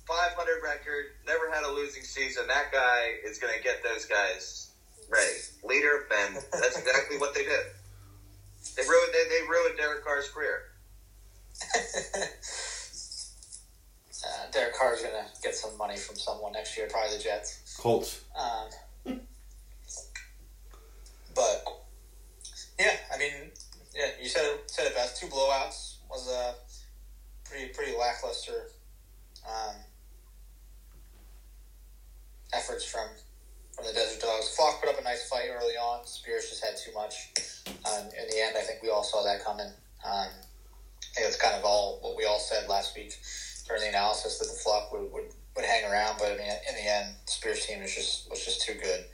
500 0.07 0.61
record, 0.63 1.05
never 1.25 1.49
had 1.51 1.63
a 1.63 1.71
losing 1.71 2.03
season. 2.03 2.47
That 2.47 2.71
guy 2.71 3.15
is 3.23 3.37
going 3.37 3.53
to 3.55 3.63
get 3.63 3.81
those 3.83 4.05
guys 4.05 4.71
ready. 5.09 5.39
Leader 5.63 6.03
of 6.03 6.09
men. 6.09 6.43
That's 6.51 6.77
exactly 6.77 7.17
what 7.17 7.33
they 7.33 7.43
did. 7.43 7.65
They 8.75 8.83
ruined. 8.83 9.13
They, 9.13 9.23
they 9.29 9.47
ruined 9.47 9.77
Derek 9.77 10.03
Carr's 10.03 10.29
career. 10.29 10.63
uh, 14.25 14.51
Derek 14.51 14.75
Carr's 14.75 15.01
going 15.01 15.13
to 15.13 15.41
get 15.41 15.55
some 15.55 15.77
money 15.77 15.97
from 15.97 16.15
someone 16.15 16.51
next 16.53 16.75
year, 16.77 16.87
probably 16.89 17.17
the 17.17 17.23
Jets. 17.23 17.77
Colts. 17.79 18.21
Um, 18.37 18.69
but 21.41 21.65
yeah, 22.79 22.95
I 23.13 23.17
mean, 23.17 23.49
yeah, 23.95 24.11
you 24.21 24.29
said 24.29 24.43
it, 24.45 24.69
said 24.69 24.85
it 24.85 24.95
best. 24.95 25.19
Two 25.19 25.27
blowouts 25.27 25.97
was 26.09 26.29
a 26.29 26.53
pretty 27.49 27.73
pretty 27.73 27.97
lackluster 27.97 28.69
um, 29.47 29.75
efforts 32.53 32.85
from 32.85 33.07
from 33.73 33.85
the 33.85 33.93
Desert 33.93 34.21
Dogs. 34.21 34.55
Flock 34.55 34.81
put 34.81 34.89
up 34.89 34.99
a 34.99 35.03
nice 35.03 35.27
fight 35.27 35.45
early 35.49 35.73
on. 35.73 36.05
Spears 36.05 36.49
just 36.49 36.63
had 36.63 36.77
too 36.77 36.91
much. 36.93 37.31
Um, 37.89 38.05
in 38.05 38.29
the 38.29 38.41
end, 38.41 38.55
I 38.57 38.61
think 38.61 38.83
we 38.83 38.89
all 38.89 39.03
saw 39.03 39.23
that 39.23 39.43
coming. 39.43 39.71
Um, 40.05 40.29
I 40.29 41.13
think 41.15 41.25
that's 41.25 41.41
kind 41.41 41.55
of 41.55 41.65
all 41.65 41.99
what 42.01 42.15
we 42.15 42.25
all 42.25 42.39
said 42.39 42.69
last 42.69 42.95
week 42.95 43.17
during 43.67 43.81
the 43.81 43.89
analysis 43.89 44.37
that 44.39 44.45
the 44.45 44.59
Flock 44.63 44.91
would, 44.91 45.11
would, 45.11 45.33
would 45.55 45.65
hang 45.65 45.89
around. 45.89 46.17
But 46.19 46.33
I 46.33 46.37
mean, 46.37 46.51
in 46.69 46.75
the 46.75 46.87
end, 46.87 47.15
Spears' 47.25 47.65
team 47.65 47.81
was 47.81 47.95
just 47.95 48.29
was 48.29 48.43
just 48.43 48.61
too 48.61 48.73
good. 48.73 49.05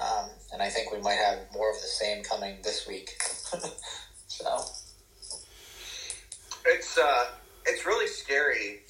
Um, 0.00 0.28
and 0.52 0.62
I 0.62 0.68
think 0.68 0.92
we 0.92 1.00
might 1.00 1.18
have 1.18 1.38
more 1.52 1.70
of 1.70 1.76
the 1.80 1.88
same 1.88 2.22
coming 2.22 2.56
this 2.62 2.86
week. 2.86 3.10
so 4.28 4.64
It's 6.66 6.98
uh, 6.98 7.26
it's 7.64 7.86
really 7.86 8.06
scary. 8.06 8.80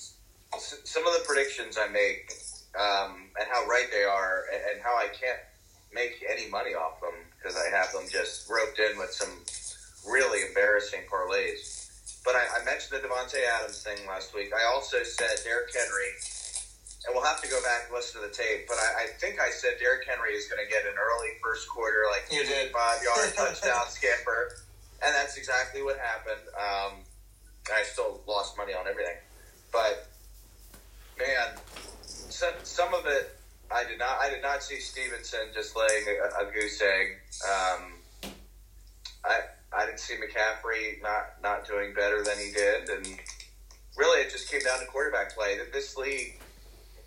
S- 0.55 0.81
Some 0.85 1.07
of 1.07 1.13
the 1.15 1.25
predictions 1.27 1.79
I 1.79 1.89
make, 1.89 2.33
um, 2.79 3.31
and 3.39 3.47
how 3.51 3.67
right 3.67 3.87
they 3.93 4.05
are, 4.05 4.45
and, 4.53 4.81
how 4.83 4.97
I 4.97 5.09
can't 5.09 5.39
make 5.93 6.25
any 6.29 6.49
money 6.51 6.75
off 6.75 7.01
them 7.01 7.15
because 7.37 7.57
I 7.57 7.75
have 7.77 7.93
them 7.93 8.05
just 8.11 8.49
roped 8.51 8.79
in 8.79 8.99
with 8.99 9.13
some 9.13 9.31
really 10.11 10.43
embarrassing 10.49 11.03
parlays. 11.11 11.85
But 12.25 12.35
I, 12.35 12.45
I 12.61 12.65
mentioned 12.65 13.01
the 13.01 13.07
Davante 13.07 13.39
Adams 13.61 13.83
thing 13.83 13.99
last 14.09 14.35
week. 14.35 14.51
I 14.53 14.65
also 14.75 15.03
said 15.05 15.31
Derrick 15.45 15.71
Henry, 15.73 16.11
and 17.07 17.15
we'll 17.15 17.25
have 17.25 17.41
to 17.43 17.49
go 17.49 17.63
back 17.63 17.87
and 17.87 17.95
listen 17.95 18.21
to 18.21 18.27
the 18.27 18.35
tape. 18.35 18.67
But 18.67 18.77
I, 18.79 19.05
I 19.05 19.07
think 19.19 19.41
I 19.41 19.51
said 19.51 19.79
Derrick 19.79 20.07
Henry 20.07 20.35
is 20.35 20.47
going 20.49 20.63
to 20.65 20.69
get 20.71 20.85
an 20.85 20.99
early 20.99 21.39
first 21.43 21.69
quarter, 21.69 22.03
like 22.11 22.27
You 22.31 22.45
did. 22.45 22.73
five 22.73 22.99
yard 23.03 23.33
touchdown 23.37 23.87
scamper, 23.89 24.59
and 25.05 25.15
that's 25.15 25.37
exactly 25.37 25.83
what 25.83 25.99
happened. 25.99 26.43
Um, 26.55 26.93
I 27.71 27.83
still 27.83 28.21
lost 28.27 28.57
money 28.57 28.75
on 28.75 28.87
everything, 28.87 29.17
but 29.73 30.09
man, 31.19 31.59
some, 32.05 32.55
some 32.63 32.95
of 32.95 33.07
it 33.07 33.37
I 33.71 33.85
did 33.85 33.99
not. 33.99 34.19
I 34.21 34.31
did 34.31 34.43
not 34.43 34.63
see 34.63 34.79
Stevenson 34.79 35.51
just 35.53 35.77
laying 35.77 36.05
a, 36.07 36.47
a 36.47 36.53
goose 36.53 36.81
egg. 36.81 37.17
Um, 37.45 37.93
I 39.25 39.41
I 39.73 39.87
didn't 39.87 39.99
see 40.01 40.15
McCaffrey 40.15 41.03
not 41.03 41.43
not 41.43 41.67
doing 41.67 41.93
better 41.93 42.23
than 42.23 42.39
he 42.39 42.53
did, 42.53 42.89
and 42.89 43.07
really 43.97 44.23
it 44.23 44.31
just 44.31 44.51
came 44.51 44.61
down 44.61 44.79
to 44.81 44.87
quarterback 44.87 45.35
play. 45.35 45.59
This 45.73 45.97
league, 45.97 46.39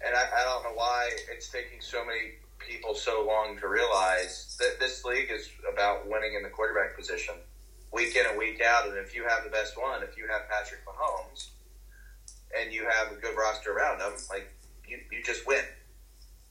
and 0.06 0.16
I, 0.16 0.24
I 0.24 0.44
don't 0.44 0.64
know 0.64 0.76
why 0.76 1.10
it's 1.32 1.50
taking 1.50 1.82
so 1.82 2.06
many 2.06 2.40
people 2.60 2.94
so 2.94 3.26
long 3.26 3.58
to 3.60 3.68
realize 3.68 4.56
that 4.60 4.80
this 4.80 5.04
league 5.06 5.30
is 5.32 5.50
about 5.72 6.08
winning 6.08 6.36
in 6.36 6.44
the 6.44 6.50
quarterback 6.50 6.96
position 6.96 7.36
week 7.92 8.16
in 8.16 8.26
and 8.26 8.38
week 8.38 8.62
out. 8.62 8.88
And 8.88 8.98
if 8.98 9.16
you 9.16 9.26
have 9.28 9.44
the 9.44 9.50
best 9.50 9.80
one, 9.80 10.04
if 10.04 10.18
you 10.18 10.28
have 10.28 10.48
Patrick 10.50 10.82
Mahomes, 10.86 11.50
and 12.58 12.74
you 12.74 12.88
have 12.90 13.12
a 13.12 13.16
good 13.16 13.38
roster 13.38 13.72
around 13.72 14.00
him, 14.00 14.14
like 14.30 14.52
you, 14.88 15.00
you 15.12 15.24
just 15.24 15.48
win. 15.48 15.64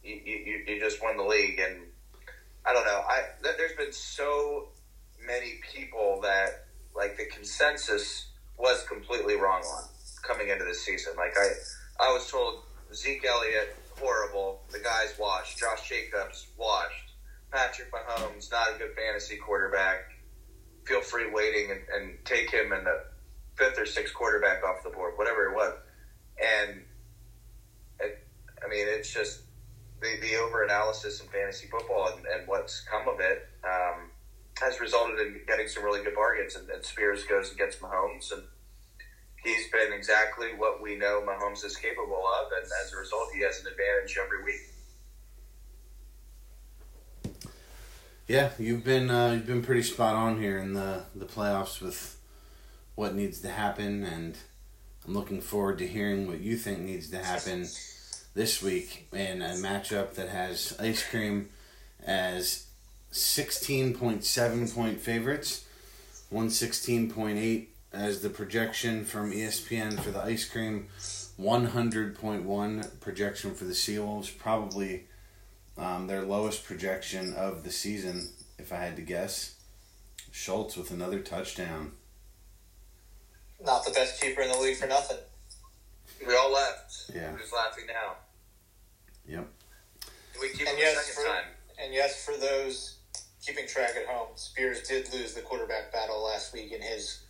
You, 0.03 0.21
you, 0.25 0.65
you 0.67 0.81
just 0.81 1.03
win 1.03 1.17
the 1.17 1.25
league, 1.25 1.59
and 1.59 1.81
I 2.65 2.73
don't 2.73 2.85
know. 2.85 3.03
I 3.07 3.25
there's 3.43 3.77
been 3.77 3.93
so 3.93 4.69
many 5.27 5.61
people 5.73 6.21
that 6.23 6.67
like 6.95 7.17
the 7.17 7.27
consensus 7.27 8.27
was 8.57 8.85
completely 8.89 9.37
wrong 9.37 9.63
on 9.63 9.85
coming 10.23 10.49
into 10.49 10.65
this 10.65 10.85
season. 10.85 11.15
Like 11.17 11.35
I, 11.37 11.49
I 12.01 12.13
was 12.13 12.31
told 12.31 12.63
Zeke 12.95 13.25
Elliott 13.27 13.77
horrible. 13.99 14.63
The 14.71 14.79
guy's 14.79 15.19
washed. 15.19 15.59
Josh 15.59 15.89
Jacobs 15.89 16.47
washed. 16.57 17.13
Patrick 17.51 17.91
Mahomes 17.93 18.51
not 18.51 18.75
a 18.75 18.79
good 18.79 18.95
fantasy 18.95 19.37
quarterback. 19.37 20.13
Feel 20.85 21.01
free 21.01 21.31
waiting 21.31 21.71
and, 21.71 21.81
and 21.95 22.25
take 22.25 22.51
him 22.51 22.73
in 22.73 22.85
the 22.85 23.05
fifth 23.57 23.79
or 23.79 23.87
sixth 23.87 24.15
quarterback 24.15 24.63
off 24.65 24.83
the 24.85 24.91
board, 24.91 25.15
whatever 25.17 25.51
it 25.51 25.55
was. 25.55 25.75
And 26.39 26.83
it, 28.01 28.27
I 28.65 28.69
mean, 28.69 28.87
it's 28.89 29.13
just 29.13 29.43
the, 30.01 30.19
the 30.21 30.37
over 30.37 30.63
analysis 30.63 31.21
in 31.21 31.29
fantasy 31.29 31.67
football 31.67 32.13
and, 32.17 32.25
and 32.27 32.49
what's 32.49 32.81
come 32.83 33.09
of 33.09 33.21
it 33.21 33.49
um, 33.65 34.11
has 34.61 34.81
resulted 34.81 35.19
in 35.21 35.41
getting 35.47 35.69
some 35.69 35.85
really 35.85 36.03
good 36.03 36.15
bargains. 36.15 36.55
And, 36.55 36.69
and 36.71 36.85
Spears 36.85 37.25
goes 37.25 37.49
and 37.51 37.59
gets 37.59 37.77
Mahomes, 37.77 38.33
and 38.33 38.43
he's 39.45 39.71
been 39.71 39.93
exactly 39.93 40.49
what 40.57 40.81
we 40.83 40.97
know 40.97 41.23
Mahomes 41.27 41.65
is 41.65 41.77
capable 41.77 42.23
of. 42.41 42.53
And 42.53 42.65
as 42.85 42.93
a 42.93 42.97
result, 42.97 43.29
he 43.35 43.43
has 43.43 43.61
an 43.61 43.67
advantage 43.67 44.19
every 44.23 44.45
week. 44.45 44.61
Yeah, 48.27 48.51
you've 48.59 48.85
been 48.85 49.11
uh, 49.11 49.33
you've 49.33 49.47
been 49.47 49.63
pretty 49.63 49.83
spot 49.83 50.15
on 50.15 50.39
here 50.39 50.59
in 50.59 50.75
the 50.75 51.05
the 51.15 51.25
playoffs 51.25 51.81
with 51.81 52.21
what 52.95 53.15
needs 53.15 53.41
to 53.41 53.49
happen, 53.49 54.05
and 54.05 54.37
I'm 55.07 55.15
looking 55.15 55.41
forward 55.41 55.79
to 55.79 55.87
hearing 55.87 56.27
what 56.27 56.41
you 56.41 56.57
think 56.57 56.81
needs 56.81 57.09
to 57.11 57.25
happen 57.25 57.67
this 58.35 58.63
week 58.63 59.09
in 59.15 59.41
a 59.41 59.55
matchup 59.55 60.15
that 60.15 60.29
has 60.29 60.77
ice 60.79 61.09
cream 61.09 61.49
as 62.05 62.67
16.7 63.13 64.75
point 64.75 65.01
favorites, 65.01 65.65
116.8 66.31 67.67
as 67.93 68.21
the 68.21 68.31
projection 68.31 69.05
from 69.05 69.33
ESPN 69.33 69.99
for 70.01 70.11
the 70.11 70.23
ice 70.23 70.45
cream, 70.49 70.89
100.1 71.41 73.01
projection 73.01 73.55
for 73.55 73.65
the 73.65 73.73
Seawolves, 73.73 74.37
probably 74.37 75.05
um, 75.77 76.07
their 76.07 76.23
lowest 76.23 76.65
projection 76.65 77.33
of 77.35 77.65
the 77.65 77.71
season, 77.71 78.29
if 78.59 78.73
I 78.73 78.77
had 78.77 78.97
to 78.97 79.03
guess. 79.03 79.55
Schultz 80.33 80.77
with 80.77 80.91
another 80.91 81.21
touchdown. 81.21 81.93
Not 83.65 83.85
the 83.85 83.91
best 83.93 84.21
keeper 84.21 84.43
in 84.43 84.51
the 84.53 84.59
league 84.59 84.77
for 84.77 84.87
nothing. 84.87 85.17
We 86.27 86.35
all 86.35 86.53
left. 86.53 87.11
Yeah. 87.15 87.33
Who's 87.33 87.53
laughing 87.53 87.85
now? 87.87 88.15
Yep. 89.27 89.47
Do 90.35 90.41
we 90.41 90.49
keep 90.51 90.69
And 90.69 90.79
yes, 90.79 90.97
a 90.97 91.01
second 91.01 91.23
for- 91.23 91.29
time? 91.29 91.45
And 91.83 91.95
yes, 91.95 92.25
for 92.25 92.37
those 92.37 92.97
keeping 93.45 93.67
track 93.67 93.91
at 93.97 94.07
home, 94.07 94.29
Spears 94.35 94.83
did 94.87 95.13
lose 95.13 95.33
the 95.35 95.41
quarterback 95.41 95.93
battle 95.93 96.23
last 96.25 96.53
week 96.53 96.73
in 96.73 96.83
his 96.83 97.21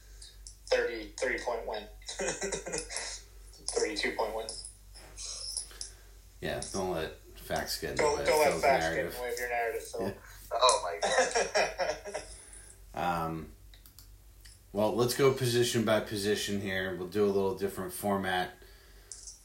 30, 0.70 1.12
30 1.18 1.38
point 1.44 1.66
win. 1.66 1.83
32 2.18 4.12
point 4.12 4.35
win. 4.37 4.46
Yeah, 6.40 6.61
don't 6.72 6.92
let 6.92 7.12
facts 7.37 7.81
get 7.81 7.90
in 7.90 7.96
the 7.96 8.02
Don't, 8.02 8.18
way 8.18 8.24
don't 8.24 8.35
of 8.35 8.40
let 8.40 8.50
Phil's 8.52 8.62
facts 8.62 8.85
get 8.85 8.90
in 8.90 8.96
narrative. 8.96 9.16
the 9.16 9.22
way 9.22 9.33
of 9.33 9.38
your 9.38 9.48
narrative, 9.48 9.83
Phil. 9.83 10.02
Yeah. 10.02 10.12
Oh 10.50 10.83
my 10.83 10.98
god. 11.02 12.22
Um, 12.94 13.48
well, 14.72 14.94
let's 14.96 15.14
go 15.14 15.31
position 15.33 15.85
by 15.85 16.00
position 16.00 16.61
here. 16.62 16.96
We'll 16.98 17.07
do 17.09 17.24
a 17.24 17.26
little 17.26 17.54
different 17.54 17.92
format. 17.92 18.50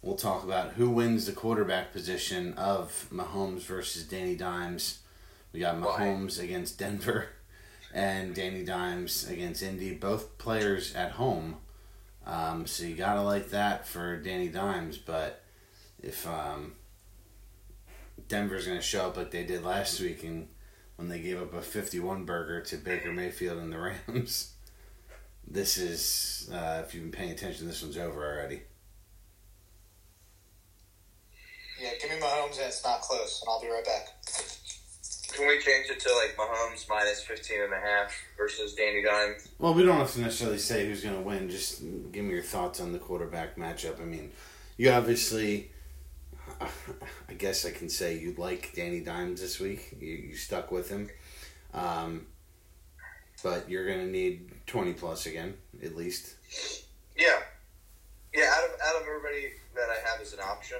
We'll 0.01 0.15
talk 0.15 0.43
about 0.43 0.71
who 0.71 0.89
wins 0.89 1.25
the 1.25 1.33
quarterback 1.33 1.91
position 1.91 2.53
of 2.53 3.07
Mahomes 3.11 3.61
versus 3.61 4.05
Danny 4.05 4.35
Dimes. 4.35 4.99
We 5.51 5.59
got 5.59 5.77
Why? 5.79 5.99
Mahomes 5.99 6.41
against 6.41 6.79
Denver 6.79 7.27
and 7.93 8.33
Danny 8.35 8.65
Dimes 8.65 9.29
against 9.29 9.63
Indy. 9.63 9.93
Both 9.93 10.37
players 10.37 10.95
at 10.95 11.11
home. 11.13 11.57
Um, 12.25 12.65
so 12.65 12.83
you 12.85 12.95
gotta 12.95 13.21
like 13.21 13.49
that 13.51 13.87
for 13.87 14.17
Danny 14.17 14.49
Dimes. 14.49 14.97
But 14.97 15.43
if 16.01 16.27
um, 16.27 16.73
Denver's 18.27 18.67
gonna 18.67 18.81
show 18.81 19.07
up 19.07 19.17
like 19.17 19.31
they 19.31 19.45
did 19.45 19.63
last 19.63 19.99
week 19.99 20.23
and 20.23 20.47
when 20.95 21.07
they 21.09 21.19
gave 21.19 21.41
up 21.41 21.53
a 21.53 21.61
51 21.61 22.25
burger 22.25 22.61
to 22.61 22.77
Baker 22.77 23.11
Mayfield 23.11 23.59
and 23.59 23.71
the 23.71 23.77
Rams. 24.07 24.53
This 25.45 25.77
is, 25.77 26.49
uh, 26.53 26.83
if 26.85 26.93
you've 26.93 27.03
been 27.03 27.11
paying 27.11 27.31
attention, 27.31 27.67
this 27.67 27.81
one's 27.81 27.97
over 27.97 28.23
already. 28.25 28.61
yeah, 31.81 31.89
give 32.01 32.09
me 32.09 32.15
Mahomes 32.17 32.57
and 32.57 32.67
it's 32.67 32.83
not 32.83 33.01
close, 33.01 33.41
and 33.41 33.49
I'll 33.49 33.61
be 33.61 33.67
right 33.67 33.83
back. 33.83 34.07
Can 35.33 35.47
we 35.47 35.59
change 35.59 35.89
it 35.89 35.99
to 35.99 36.09
like 36.15 36.37
Mahomes 36.37 36.87
minus 36.87 37.23
15 37.23 37.63
and 37.63 37.73
a 37.73 37.79
half 37.79 38.13
versus 38.37 38.75
Danny 38.75 39.01
Dimes? 39.01 39.49
Well, 39.57 39.73
we 39.73 39.83
don't 39.83 39.97
have 39.97 40.13
to 40.13 40.21
necessarily 40.21 40.59
say 40.59 40.85
who's 40.85 41.01
going 41.01 41.15
to 41.15 41.21
win. 41.21 41.49
Just 41.49 41.81
give 42.11 42.23
me 42.23 42.33
your 42.33 42.43
thoughts 42.43 42.79
on 42.79 42.91
the 42.91 42.99
quarterback 42.99 43.55
matchup. 43.57 43.99
I 43.99 44.05
mean, 44.05 44.31
you 44.77 44.91
obviously, 44.91 45.71
I 46.61 47.33
guess 47.33 47.65
I 47.65 47.71
can 47.71 47.89
say 47.89 48.17
you 48.19 48.35
like 48.37 48.73
Danny 48.75 48.99
Dimes 48.99 49.41
this 49.41 49.59
week. 49.59 49.97
You, 49.99 50.13
you 50.13 50.35
stuck 50.35 50.71
with 50.71 50.89
him. 50.89 51.09
Um, 51.73 52.27
but 53.41 53.67
you're 53.67 53.87
going 53.87 54.05
to 54.05 54.11
need 54.11 54.51
20 54.67 54.93
plus 54.93 55.25
again, 55.25 55.55
at 55.83 55.95
least. 55.95 56.35
Yeah. 57.17 57.39
Yeah, 58.35 58.51
out 58.55 58.65
of, 58.65 58.71
out 58.85 59.01
of 59.01 59.07
everybody 59.07 59.53
that 59.75 59.89
I 59.89 60.09
have 60.09 60.21
as 60.21 60.33
an 60.33 60.39
option, 60.39 60.77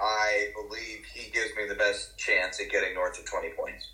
I 0.00 0.48
believe 0.54 1.04
he 1.14 1.30
gives 1.30 1.50
me 1.56 1.66
the 1.68 1.74
best 1.74 2.16
chance 2.16 2.60
at 2.60 2.70
getting 2.70 2.94
north 2.94 3.18
of 3.18 3.24
20 3.26 3.50
points. 3.50 3.88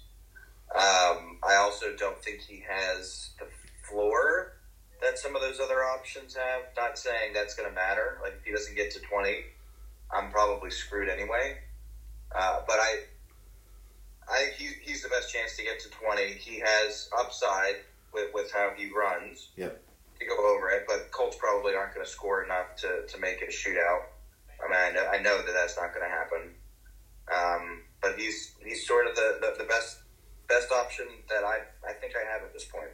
Um, 0.74 1.38
I 1.42 1.56
also 1.56 1.94
don't 1.96 2.22
think 2.22 2.40
he 2.40 2.62
has 2.68 3.30
the 3.38 3.46
floor 3.88 4.52
that 5.02 5.18
some 5.18 5.34
of 5.36 5.42
those 5.42 5.60
other 5.60 5.84
options 5.84 6.34
have. 6.34 6.62
Not 6.76 6.98
saying 6.98 7.32
that's 7.34 7.54
going 7.54 7.68
to 7.68 7.74
matter. 7.74 8.18
Like, 8.22 8.34
if 8.38 8.44
he 8.44 8.52
doesn't 8.52 8.74
get 8.76 8.90
to 8.92 9.00
20, 9.00 9.36
I'm 10.14 10.30
probably 10.30 10.70
screwed 10.70 11.08
anyway. 11.08 11.58
Uh, 12.34 12.60
but 12.66 12.76
I, 12.76 13.00
I 14.30 14.36
think 14.44 14.54
he, 14.56 14.68
he's 14.82 15.02
the 15.02 15.08
best 15.08 15.32
chance 15.32 15.56
to 15.56 15.62
get 15.62 15.80
to 15.80 15.88
20. 15.90 16.22
He 16.34 16.60
has 16.64 17.08
upside 17.18 17.76
with, 18.12 18.30
with 18.34 18.52
how 18.52 18.72
he 18.76 18.90
runs 18.90 19.48
Yep. 19.56 19.80
to 20.20 20.26
go 20.26 20.54
over 20.54 20.70
it, 20.70 20.84
but 20.88 21.10
Colts 21.12 21.36
probably 21.38 21.74
aren't 21.74 21.94
going 21.94 22.04
to 22.04 22.10
score 22.10 22.42
enough 22.44 22.76
to, 22.78 23.06
to 23.06 23.18
make 23.18 23.40
it 23.42 23.48
a 23.48 23.52
shootout. 23.52 24.02
I 24.66 24.70
mean, 24.70 24.80
I 24.80 24.90
know, 24.92 25.08
I 25.08 25.22
know 25.22 25.38
that 25.38 25.52
that's 25.52 25.76
not 25.76 25.94
going 25.94 26.06
to 26.06 26.14
happen. 26.14 26.54
Um, 27.34 27.82
but 28.00 28.18
he's 28.18 28.54
he's 28.64 28.86
sort 28.86 29.06
of 29.06 29.16
the, 29.16 29.38
the, 29.40 29.54
the 29.58 29.68
best 29.68 29.98
best 30.48 30.70
option 30.70 31.06
that 31.28 31.44
I, 31.44 31.58
I 31.88 31.92
think 31.94 32.14
I 32.14 32.32
have 32.32 32.42
at 32.42 32.52
this 32.52 32.64
point. 32.64 32.90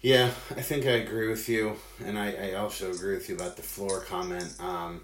Yeah, 0.00 0.30
I 0.50 0.60
think 0.60 0.84
I 0.86 0.90
agree 0.90 1.28
with 1.28 1.48
you, 1.48 1.76
and 2.04 2.18
I, 2.18 2.32
I 2.32 2.54
also 2.54 2.90
agree 2.92 3.14
with 3.14 3.28
you 3.28 3.36
about 3.36 3.56
the 3.56 3.62
floor 3.62 4.00
comment. 4.00 4.54
Um, 4.60 5.02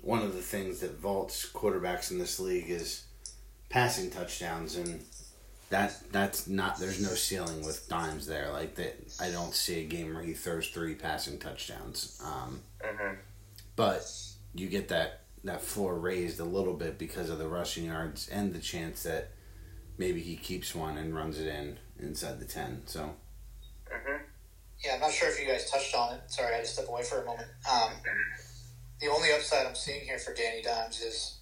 one 0.00 0.22
of 0.22 0.34
the 0.34 0.42
things 0.42 0.80
that 0.80 0.98
vaults 0.98 1.50
quarterbacks 1.50 2.10
in 2.10 2.18
this 2.18 2.38
league 2.38 2.68
is 2.70 3.04
passing 3.70 4.10
touchdowns, 4.10 4.76
and 4.76 5.02
that 5.70 5.98
that's 6.10 6.46
not 6.46 6.78
there's 6.78 7.02
no 7.02 7.14
ceiling 7.14 7.64
with 7.64 7.88
dimes 7.88 8.26
there. 8.26 8.50
Like 8.50 8.74
that, 8.76 8.96
I 9.20 9.30
don't 9.30 9.54
see 9.54 9.80
a 9.80 9.84
game 9.84 10.14
where 10.14 10.22
he 10.22 10.32
throws 10.32 10.68
three 10.68 10.94
passing 10.94 11.38
touchdowns. 11.38 12.20
Um, 12.24 12.60
Mm-hmm. 12.80 13.14
But 13.78 14.12
you 14.54 14.66
get 14.66 14.88
that 14.88 15.20
that 15.44 15.62
floor 15.62 15.94
raised 15.94 16.40
a 16.40 16.44
little 16.44 16.74
bit 16.74 16.98
because 16.98 17.30
of 17.30 17.38
the 17.38 17.46
rushing 17.46 17.84
yards 17.84 18.28
and 18.28 18.52
the 18.52 18.58
chance 18.58 19.04
that 19.04 19.30
maybe 19.96 20.20
he 20.20 20.34
keeps 20.34 20.74
one 20.74 20.98
and 20.98 21.14
runs 21.14 21.38
it 21.38 21.46
in 21.46 21.78
inside 22.00 22.40
the 22.40 22.44
ten. 22.44 22.82
So. 22.86 23.14
Mm-hmm. 23.86 24.24
Yeah, 24.84 24.94
I'm 24.94 25.00
not 25.00 25.12
sure 25.12 25.28
if 25.30 25.40
you 25.40 25.46
guys 25.46 25.70
touched 25.70 25.94
on 25.94 26.14
it. 26.14 26.22
Sorry, 26.26 26.52
I 26.52 26.56
had 26.56 26.64
to 26.64 26.70
step 26.70 26.88
away 26.88 27.04
for 27.04 27.22
a 27.22 27.24
moment. 27.24 27.48
Um, 27.72 27.92
the 29.00 29.06
only 29.06 29.28
upside 29.32 29.64
I'm 29.64 29.76
seeing 29.76 30.00
here 30.00 30.18
for 30.18 30.34
Danny 30.34 30.60
Dimes 30.60 31.00
is 31.00 31.38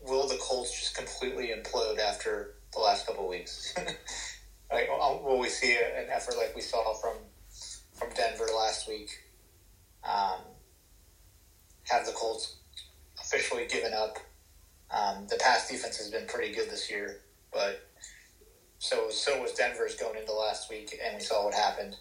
will 0.00 0.28
the 0.28 0.38
Colts 0.40 0.70
just 0.70 0.96
completely 0.96 1.48
implode 1.48 1.98
after 1.98 2.54
the 2.72 2.78
last 2.78 3.04
couple 3.06 3.24
of 3.24 3.30
weeks? 3.30 3.74
Like, 4.70 4.90
will 4.90 5.38
we 5.38 5.48
see 5.48 5.72
an 5.72 6.10
effort 6.10 6.36
like 6.36 6.54
we 6.54 6.60
saw 6.60 6.92
from 6.92 7.14
from 7.94 8.10
Denver 8.14 8.44
last 8.54 8.86
week? 8.86 9.08
Um, 10.04 10.40
have 11.90 12.06
the 12.06 12.12
Colts 12.12 12.56
officially 13.20 13.66
given 13.66 13.92
up? 13.92 14.18
Um, 14.90 15.26
the 15.28 15.36
pass 15.36 15.68
defense 15.68 15.98
has 15.98 16.10
been 16.10 16.26
pretty 16.26 16.54
good 16.54 16.70
this 16.70 16.90
year, 16.90 17.20
but 17.52 17.88
so 18.78 19.10
so 19.10 19.40
was 19.42 19.52
Denver's 19.52 19.96
going 19.96 20.18
into 20.18 20.32
last 20.32 20.70
week, 20.70 20.98
and 21.04 21.16
we 21.16 21.20
saw 21.22 21.44
what 21.44 21.54
happened. 21.54 21.96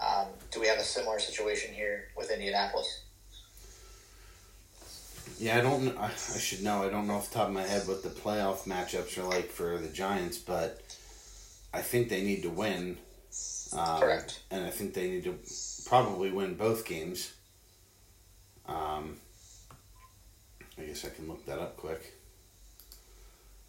Um, 0.00 0.26
do 0.50 0.60
we 0.60 0.66
have 0.66 0.78
a 0.78 0.84
similar 0.84 1.18
situation 1.18 1.74
here 1.74 2.08
with 2.16 2.30
Indianapolis? 2.30 3.02
Yeah, 5.38 5.58
I 5.58 5.60
don't. 5.60 5.96
I, 5.98 6.06
I 6.06 6.38
should 6.38 6.62
know. 6.62 6.84
I 6.84 6.88
don't 6.88 7.06
know 7.06 7.14
off 7.14 7.30
the 7.30 7.38
top 7.38 7.48
of 7.48 7.54
my 7.54 7.62
head 7.62 7.86
what 7.86 8.02
the 8.02 8.08
playoff 8.08 8.64
matchups 8.64 9.18
are 9.18 9.28
like 9.28 9.50
for 9.50 9.78
the 9.78 9.88
Giants, 9.88 10.38
but 10.38 10.80
I 11.72 11.80
think 11.82 12.08
they 12.08 12.22
need 12.22 12.42
to 12.42 12.50
win. 12.50 12.98
Um, 13.72 14.00
Correct. 14.00 14.40
And 14.50 14.64
I 14.64 14.70
think 14.70 14.94
they 14.94 15.10
need 15.10 15.24
to 15.24 15.38
probably 15.86 16.30
win 16.30 16.54
both 16.54 16.86
games. 16.86 17.34
I 21.02 21.08
can 21.08 21.26
look 21.26 21.46
that 21.46 21.58
up 21.58 21.78
quick. 21.78 22.14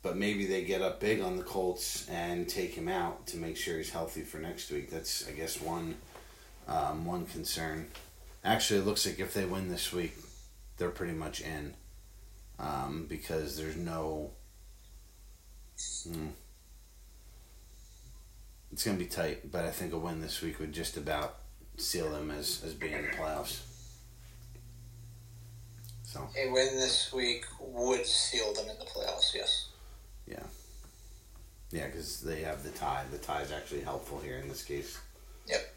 But 0.01 0.17
maybe 0.17 0.45
they 0.45 0.65
get 0.65 0.81
up 0.81 0.99
big 0.99 1.21
on 1.21 1.37
the 1.37 1.43
Colts 1.43 2.07
and 2.09 2.47
take 2.47 2.75
him 2.75 2.89
out 2.89 3.25
to 3.27 3.37
make 3.37 3.55
sure 3.55 3.77
he's 3.77 3.89
healthy 3.89 4.21
for 4.21 4.37
next 4.37 4.69
week. 4.69 4.91
That's 4.91 5.25
I 5.27 5.31
guess 5.31 5.61
one 5.61 5.95
um, 6.67 7.05
one 7.05 7.25
concern. 7.25 7.87
Actually, 8.43 8.81
it 8.81 8.85
looks 8.85 9.05
like 9.05 9.19
if 9.19 9.33
they 9.33 9.45
win 9.45 9.69
this 9.69 9.91
week, 9.91 10.15
they're 10.77 10.89
pretty 10.89 11.13
much 11.13 11.41
in 11.41 11.73
um, 12.59 13.05
because 13.09 13.57
there's 13.57 13.77
no. 13.77 14.31
Hmm, 16.03 16.27
it's 18.71 18.83
going 18.83 18.97
to 18.97 19.03
be 19.03 19.09
tight, 19.09 19.51
but 19.51 19.65
I 19.65 19.71
think 19.71 19.93
a 19.93 19.97
win 19.97 20.21
this 20.21 20.41
week 20.41 20.59
would 20.59 20.73
just 20.73 20.97
about 20.97 21.37
seal 21.77 22.11
them 22.11 22.31
as, 22.31 22.61
as 22.65 22.73
being 22.73 22.93
in 22.93 23.03
the 23.03 23.09
playoffs. 23.09 23.59
So 26.15 26.29
a 26.39 26.49
win 26.49 26.67
this 26.75 27.11
week 27.11 27.45
would 27.59 28.05
seal 28.05 28.53
them 28.53 28.69
in 28.69 28.79
the 28.79 28.85
playoffs. 28.85 29.33
Yes. 29.33 29.67
Yeah. 30.25 30.43
Yeah, 31.71 31.87
because 31.87 32.21
they 32.21 32.41
have 32.43 32.63
the 32.63 32.69
tie. 32.69 33.03
The 33.11 33.17
tie 33.17 33.41
is 33.41 33.51
actually 33.51 33.81
helpful 33.81 34.21
here 34.21 34.37
in 34.37 34.47
this 34.47 34.63
case. 34.63 34.97
Yep. 35.47 35.73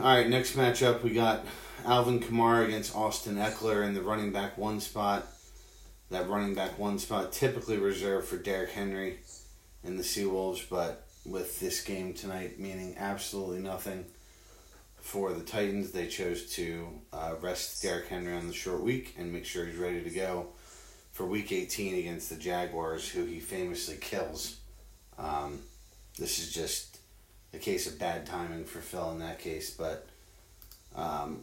All 0.00 0.04
right, 0.04 0.28
next 0.28 0.58
matchup 0.58 1.02
we 1.02 1.14
got 1.14 1.46
Alvin 1.86 2.20
Kamara 2.20 2.66
against 2.66 2.94
Austin 2.94 3.36
Ekeler 3.36 3.86
in 3.86 3.94
the 3.94 4.02
running 4.02 4.30
back 4.30 4.58
one 4.58 4.80
spot. 4.80 5.26
That 6.10 6.28
running 6.28 6.54
back 6.54 6.78
one 6.78 6.98
spot 6.98 7.32
typically 7.32 7.78
reserved 7.78 8.28
for 8.28 8.36
Derrick 8.36 8.72
Henry 8.72 9.20
and 9.82 9.98
the 9.98 10.02
Seawolves, 10.02 10.68
but 10.68 11.06
with 11.24 11.60
this 11.60 11.82
game 11.82 12.12
tonight 12.12 12.58
meaning 12.58 12.96
absolutely 12.98 13.60
nothing 13.60 14.04
for 15.00 15.32
the 15.32 15.42
Titans, 15.42 15.92
they 15.92 16.06
chose 16.06 16.52
to 16.54 16.88
uh, 17.12 17.34
rest 17.40 17.82
Derrick 17.82 18.08
Henry 18.08 18.34
on 18.34 18.46
the 18.46 18.52
short 18.52 18.82
week 18.82 19.14
and 19.18 19.32
make 19.32 19.44
sure 19.44 19.66
he's 19.66 19.76
ready 19.76 20.02
to 20.02 20.10
go 20.10 20.48
for 21.12 21.26
Week 21.26 21.52
18 21.52 21.98
against 21.98 22.30
the 22.30 22.36
Jaguars, 22.36 23.08
who 23.08 23.24
he 23.24 23.40
famously 23.40 23.96
kills. 23.96 24.58
Um, 25.18 25.60
this 26.18 26.38
is 26.38 26.52
just 26.52 26.98
a 27.52 27.58
case 27.58 27.86
of 27.86 27.98
bad 27.98 28.26
timing 28.26 28.64
for 28.64 28.78
Phil 28.80 29.10
in 29.10 29.18
that 29.18 29.38
case. 29.38 29.70
But 29.70 30.06
um, 30.94 31.42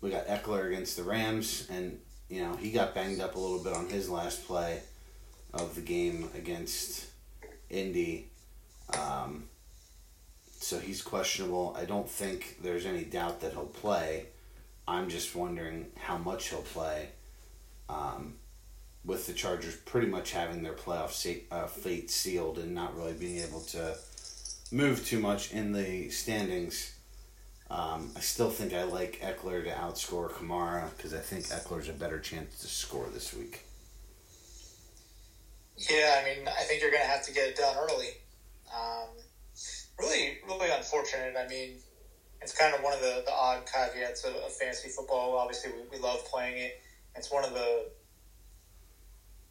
we 0.00 0.10
got 0.10 0.26
Ekeler 0.26 0.66
against 0.68 0.96
the 0.96 1.02
Rams, 1.02 1.68
and 1.70 2.00
you 2.28 2.42
know 2.42 2.56
he 2.56 2.70
got 2.70 2.94
banged 2.94 3.20
up 3.20 3.36
a 3.36 3.38
little 3.38 3.62
bit 3.62 3.74
on 3.74 3.88
his 3.88 4.08
last 4.08 4.46
play 4.46 4.80
of 5.52 5.74
the 5.74 5.80
game 5.80 6.30
against 6.36 7.06
Indy. 7.68 8.28
Um, 8.98 9.44
so 10.60 10.78
he's 10.78 11.02
questionable. 11.02 11.74
I 11.76 11.84
don't 11.86 12.08
think 12.08 12.58
there's 12.62 12.86
any 12.86 13.04
doubt 13.04 13.40
that 13.40 13.52
he'll 13.52 13.64
play. 13.64 14.26
I'm 14.86 15.08
just 15.08 15.34
wondering 15.34 15.86
how 15.98 16.18
much 16.18 16.50
he'll 16.50 16.62
play. 16.62 17.08
Um, 17.88 18.34
with 19.04 19.26
the 19.26 19.32
Chargers 19.32 19.74
pretty 19.76 20.06
much 20.06 20.32
having 20.32 20.62
their 20.62 20.74
playoff 20.74 21.42
uh, 21.50 21.66
fate 21.66 22.10
sealed 22.10 22.58
and 22.58 22.74
not 22.74 22.94
really 22.96 23.14
being 23.14 23.38
able 23.38 23.60
to 23.60 23.96
move 24.70 25.04
too 25.04 25.18
much 25.18 25.52
in 25.52 25.72
the 25.72 26.10
standings. 26.10 26.94
Um, 27.70 28.10
I 28.14 28.20
still 28.20 28.50
think 28.50 28.74
I 28.74 28.82
like 28.82 29.20
Ekeler 29.22 29.64
to 29.64 29.70
outscore 29.70 30.30
Kamara 30.30 30.94
because 30.96 31.14
I 31.14 31.18
think 31.20 31.46
Ekeler's 31.46 31.88
a 31.88 31.92
better 31.92 32.18
chance 32.18 32.60
to 32.60 32.66
score 32.66 33.08
this 33.12 33.32
week. 33.34 33.64
Yeah, 35.76 36.20
I 36.20 36.24
mean, 36.24 36.46
I 36.46 36.62
think 36.64 36.82
you're 36.82 36.90
going 36.90 37.02
to 37.02 37.08
have 37.08 37.24
to 37.24 37.32
get 37.32 37.48
it 37.48 37.56
done 37.56 37.74
early. 37.78 38.10
Um, 38.74 39.08
really, 40.00 40.38
really 40.46 40.70
unfortunate. 40.70 41.34
I 41.38 41.46
mean, 41.48 41.76
it's 42.42 42.56
kind 42.56 42.74
of 42.74 42.82
one 42.82 42.92
of 42.92 43.00
the, 43.00 43.22
the 43.26 43.32
odd 43.32 43.66
caveats 43.66 44.24
of, 44.24 44.34
of 44.34 44.52
fantasy 44.52 44.88
football. 44.88 45.36
Obviously, 45.36 45.72
we, 45.72 45.98
we 45.98 46.02
love 46.02 46.24
playing 46.24 46.58
it. 46.58 46.80
It's 47.14 47.30
one 47.30 47.44
of 47.44 47.52
the, 47.52 47.86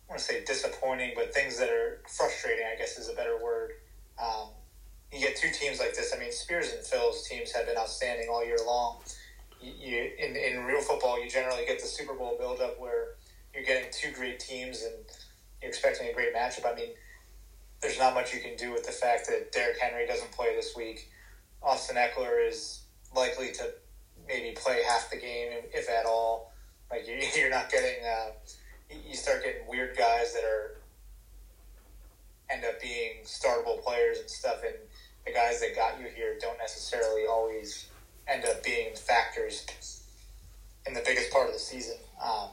I 0.07 0.09
want 0.09 0.19
to 0.19 0.25
say 0.25 0.43
disappointing, 0.43 1.13
but 1.15 1.33
things 1.33 1.59
that 1.59 1.69
are 1.69 2.01
frustrating, 2.07 2.65
I 2.65 2.77
guess 2.77 2.97
is 2.97 3.09
a 3.09 3.13
better 3.13 3.37
word. 3.43 3.71
Um, 4.21 4.49
you 5.13 5.19
get 5.19 5.35
two 5.35 5.49
teams 5.51 5.79
like 5.79 5.95
this. 5.95 6.13
I 6.15 6.19
mean, 6.19 6.31
Spears 6.31 6.73
and 6.73 6.83
Phil's 6.83 7.27
teams 7.27 7.51
have 7.51 7.65
been 7.65 7.77
outstanding 7.77 8.27
all 8.29 8.45
year 8.45 8.57
long. 8.65 8.99
You, 9.61 9.73
you 9.77 10.11
in, 10.17 10.35
in 10.35 10.65
real 10.65 10.81
football, 10.81 11.23
you 11.23 11.29
generally 11.29 11.65
get 11.65 11.79
the 11.79 11.87
Super 11.87 12.13
Bowl 12.13 12.37
buildup 12.39 12.79
where 12.79 13.15
you're 13.53 13.63
getting 13.63 13.89
two 13.91 14.11
great 14.11 14.39
teams 14.39 14.83
and 14.83 14.93
you're 15.61 15.69
expecting 15.69 16.07
a 16.07 16.13
great 16.13 16.35
matchup. 16.35 16.71
I 16.71 16.75
mean, 16.75 16.89
there's 17.81 17.99
not 17.99 18.13
much 18.13 18.33
you 18.33 18.41
can 18.41 18.55
do 18.57 18.71
with 18.71 18.85
the 18.85 18.91
fact 18.91 19.27
that 19.27 19.51
Derrick 19.51 19.77
Henry 19.79 20.05
doesn't 20.05 20.31
play 20.31 20.55
this 20.55 20.75
week. 20.75 21.09
Austin 21.61 21.97
Ekeler 21.97 22.47
is 22.47 22.81
likely 23.15 23.51
to 23.53 23.71
maybe 24.27 24.55
play 24.55 24.81
half 24.87 25.09
the 25.09 25.17
game, 25.17 25.49
if 25.73 25.89
at 25.89 26.05
all. 26.05 26.51
Like 26.91 27.07
you're 27.37 27.49
not 27.49 27.69
getting, 27.71 28.03
uh, 28.05 28.31
you 29.07 29.15
start 29.15 29.43
getting 29.43 29.67
weird 29.67 29.97
guys 29.97 30.33
that 30.33 30.43
are 30.43 30.75
end 32.49 32.65
up 32.65 32.81
being 32.81 33.23
startable 33.23 33.81
players 33.83 34.19
and 34.19 34.29
stuff, 34.29 34.63
and 34.65 34.75
the 35.25 35.31
guys 35.31 35.59
that 35.61 35.75
got 35.75 35.99
you 35.99 36.07
here 36.15 36.37
don't 36.39 36.57
necessarily 36.57 37.25
always 37.29 37.87
end 38.27 38.43
up 38.45 38.63
being 38.63 38.95
factors 38.95 39.65
in 40.87 40.93
the 40.93 41.01
biggest 41.05 41.31
part 41.31 41.47
of 41.47 41.53
the 41.53 41.59
season. 41.59 41.97
Um, 42.23 42.49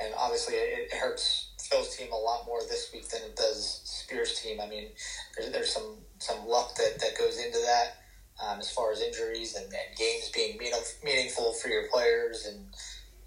and 0.00 0.12
obviously, 0.16 0.54
it, 0.54 0.90
it, 0.92 0.96
hurts 0.96 1.45
Phil's 1.66 1.96
team 1.96 2.12
a 2.12 2.16
lot 2.16 2.46
more 2.46 2.60
this 2.60 2.90
week 2.92 3.08
than 3.08 3.22
it 3.22 3.36
does 3.36 3.80
Spears' 3.84 4.40
team. 4.40 4.60
I 4.60 4.68
mean, 4.68 4.88
there's, 5.36 5.52
there's 5.52 5.72
some 5.72 5.98
some 6.18 6.46
luck 6.46 6.74
that, 6.76 6.98
that 7.00 7.18
goes 7.18 7.38
into 7.38 7.58
that 7.58 7.96
um, 8.44 8.58
as 8.58 8.70
far 8.70 8.92
as 8.92 9.00
injuries 9.00 9.54
and, 9.54 9.66
and 9.66 9.96
games 9.96 10.30
being 10.34 10.58
mean, 10.58 10.72
meaningful 11.04 11.52
for 11.54 11.68
your 11.68 11.88
players 11.88 12.46
and, 12.46 12.56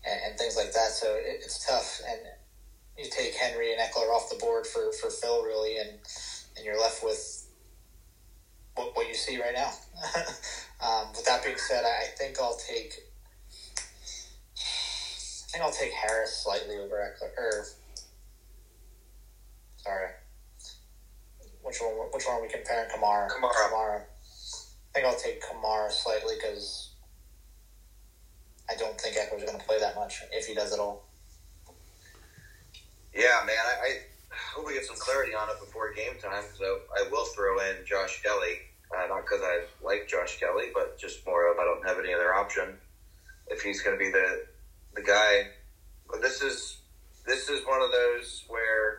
and, 0.06 0.20
and 0.28 0.40
things 0.40 0.56
like 0.56 0.72
that. 0.74 0.92
So 0.92 1.16
it, 1.16 1.42
it's 1.44 1.66
tough. 1.66 2.02
And 2.08 2.20
you 2.98 3.06
take 3.10 3.34
Henry 3.34 3.74
and 3.74 3.82
Ekeler 3.82 4.14
off 4.14 4.30
the 4.30 4.38
board 4.38 4.68
for, 4.68 4.92
for 4.94 5.10
Phil, 5.10 5.44
really, 5.44 5.78
and, 5.78 5.90
and 6.58 6.66
you're 6.66 6.80
left 6.80 7.04
with 7.04 7.48
what, 8.76 8.96
what 8.96 9.08
you 9.08 9.16
see 9.16 9.40
right 9.42 9.56
now. 9.56 9.72
um, 10.86 11.12
with 11.12 11.26
that 11.26 11.44
being 11.44 11.58
said, 11.58 11.86
I 11.86 12.06
think 12.18 12.38
I'll 12.40 12.58
take. 12.58 12.94
I 14.58 15.52
think 15.52 15.64
I'll 15.64 15.72
take 15.72 15.92
Harris 15.92 16.44
slightly 16.44 16.78
over 16.78 16.98
Ekeler 16.98 17.32
Or, 17.36 17.66
sorry, 19.84 20.10
which 21.62 21.78
one? 21.82 21.94
Which 22.12 22.26
one 22.26 22.38
are 22.38 22.42
we 22.42 22.50
comparing? 22.50 22.90
Kamara. 22.90 23.30
Kamara. 23.30 23.52
Kamara. 23.52 24.02
I 24.02 24.92
think 24.94 25.06
I'll 25.06 25.16
take 25.16 25.42
Kamara 25.44 25.92
slightly 25.92 26.36
because 26.36 26.92
I 28.70 28.76
don't 28.76 29.00
think 29.00 29.16
Ekeler's 29.16 29.44
going 29.44 29.60
to 29.60 29.66
play 29.66 29.80
that 29.80 29.96
much 29.96 30.22
if 30.32 30.48
he 30.48 30.54
does 30.54 30.74
at 30.74 30.80
all. 30.80 31.06
Yeah, 33.14 33.42
man. 33.46 33.56
I, 33.58 33.88
I 33.88 33.98
hope 34.54 34.68
we 34.68 34.74
get 34.74 34.86
some 34.86 34.96
clarity 34.98 35.34
on 35.34 35.50
it 35.50 35.60
before 35.60 35.94
game 35.94 36.18
time. 36.22 36.44
So 36.58 36.80
I 36.96 37.08
will 37.12 37.26
throw 37.26 37.60
in 37.60 37.86
Josh 37.86 38.22
Kelly, 38.22 38.60
Uh, 38.96 39.08
not 39.08 39.22
because 39.22 39.42
I 39.44 39.62
like 39.84 40.08
Josh 40.08 40.40
Kelly, 40.40 40.70
but 40.74 40.98
just 40.98 41.26
more 41.26 41.52
of 41.52 41.60
I 41.60 41.66
don't 41.66 41.86
have 41.88 42.04
any 42.04 42.14
other 42.14 42.34
option 42.34 42.78
if 43.48 43.62
he's 43.62 43.82
going 43.82 43.98
to 43.98 44.04
be 44.04 44.12
the 44.12 44.46
the 44.96 45.02
guy. 45.02 45.48
But 46.10 46.22
this 46.22 46.42
is 46.42 46.78
this 47.26 47.50
is 47.50 47.66
one 47.66 47.82
of 47.82 47.92
those 47.92 48.46
where 48.48 48.99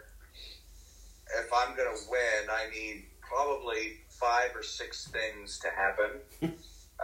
if 1.38 1.52
I'm 1.52 1.76
going 1.76 1.88
to 1.88 2.02
win, 2.10 2.50
I 2.50 2.70
need 2.70 3.04
probably 3.20 3.98
five 4.08 4.54
or 4.54 4.62
six 4.62 5.08
things 5.08 5.58
to 5.60 5.68
happen. 5.70 6.10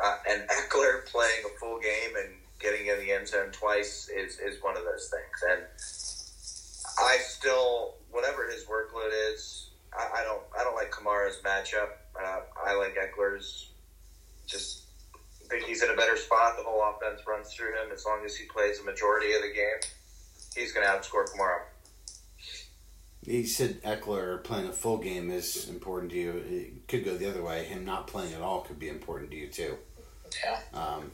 uh, 0.02 0.16
and 0.28 0.42
Ekeler 0.48 1.06
playing 1.06 1.44
a 1.44 1.58
full 1.58 1.78
game 1.78 2.16
and 2.16 2.34
getting 2.60 2.86
in 2.86 2.98
the 2.98 3.12
end 3.12 3.28
zone 3.28 3.50
twice 3.52 4.08
is, 4.08 4.38
is 4.38 4.62
one 4.62 4.76
of 4.76 4.84
those 4.84 5.10
things. 5.10 5.42
And 5.50 5.62
I 6.98 7.18
still, 7.18 7.94
whatever 8.10 8.48
his 8.50 8.64
workload 8.64 9.10
is, 9.32 9.70
I, 9.96 10.20
I 10.20 10.24
don't 10.24 10.42
I 10.58 10.64
don't 10.64 10.74
like 10.74 10.90
Kamara's 10.90 11.38
matchup. 11.44 11.88
Uh, 12.20 12.40
I 12.64 12.74
like 12.76 12.96
Ekeler's. 12.96 13.70
Just 14.46 14.86
think 15.48 15.64
he's 15.64 15.82
in 15.82 15.90
a 15.90 15.96
better 15.96 16.16
spot. 16.16 16.56
The 16.56 16.64
whole 16.64 16.82
offense 16.82 17.22
runs 17.26 17.52
through 17.52 17.72
him. 17.72 17.92
As 17.92 18.04
long 18.04 18.24
as 18.24 18.36
he 18.36 18.46
plays 18.46 18.78
the 18.78 18.84
majority 18.84 19.32
of 19.34 19.42
the 19.42 19.48
game, 19.48 19.80
he's 20.54 20.72
going 20.72 20.86
to 20.86 20.92
outscore 20.92 21.26
Kamara. 21.26 21.62
He 23.26 23.44
said 23.44 23.82
Ekeler 23.82 24.42
playing 24.44 24.68
a 24.68 24.72
full 24.72 24.98
game 24.98 25.32
is 25.32 25.68
important 25.68 26.12
to 26.12 26.16
you. 26.16 26.30
It 26.48 26.86
could 26.86 27.04
go 27.04 27.16
the 27.16 27.28
other 27.28 27.42
way. 27.42 27.64
Him 27.64 27.84
not 27.84 28.06
playing 28.06 28.32
at 28.32 28.40
all 28.40 28.60
could 28.60 28.78
be 28.78 28.88
important 28.88 29.32
to 29.32 29.36
you 29.36 29.48
too. 29.48 29.76
Yeah. 30.44 30.60
Um, 30.72 31.10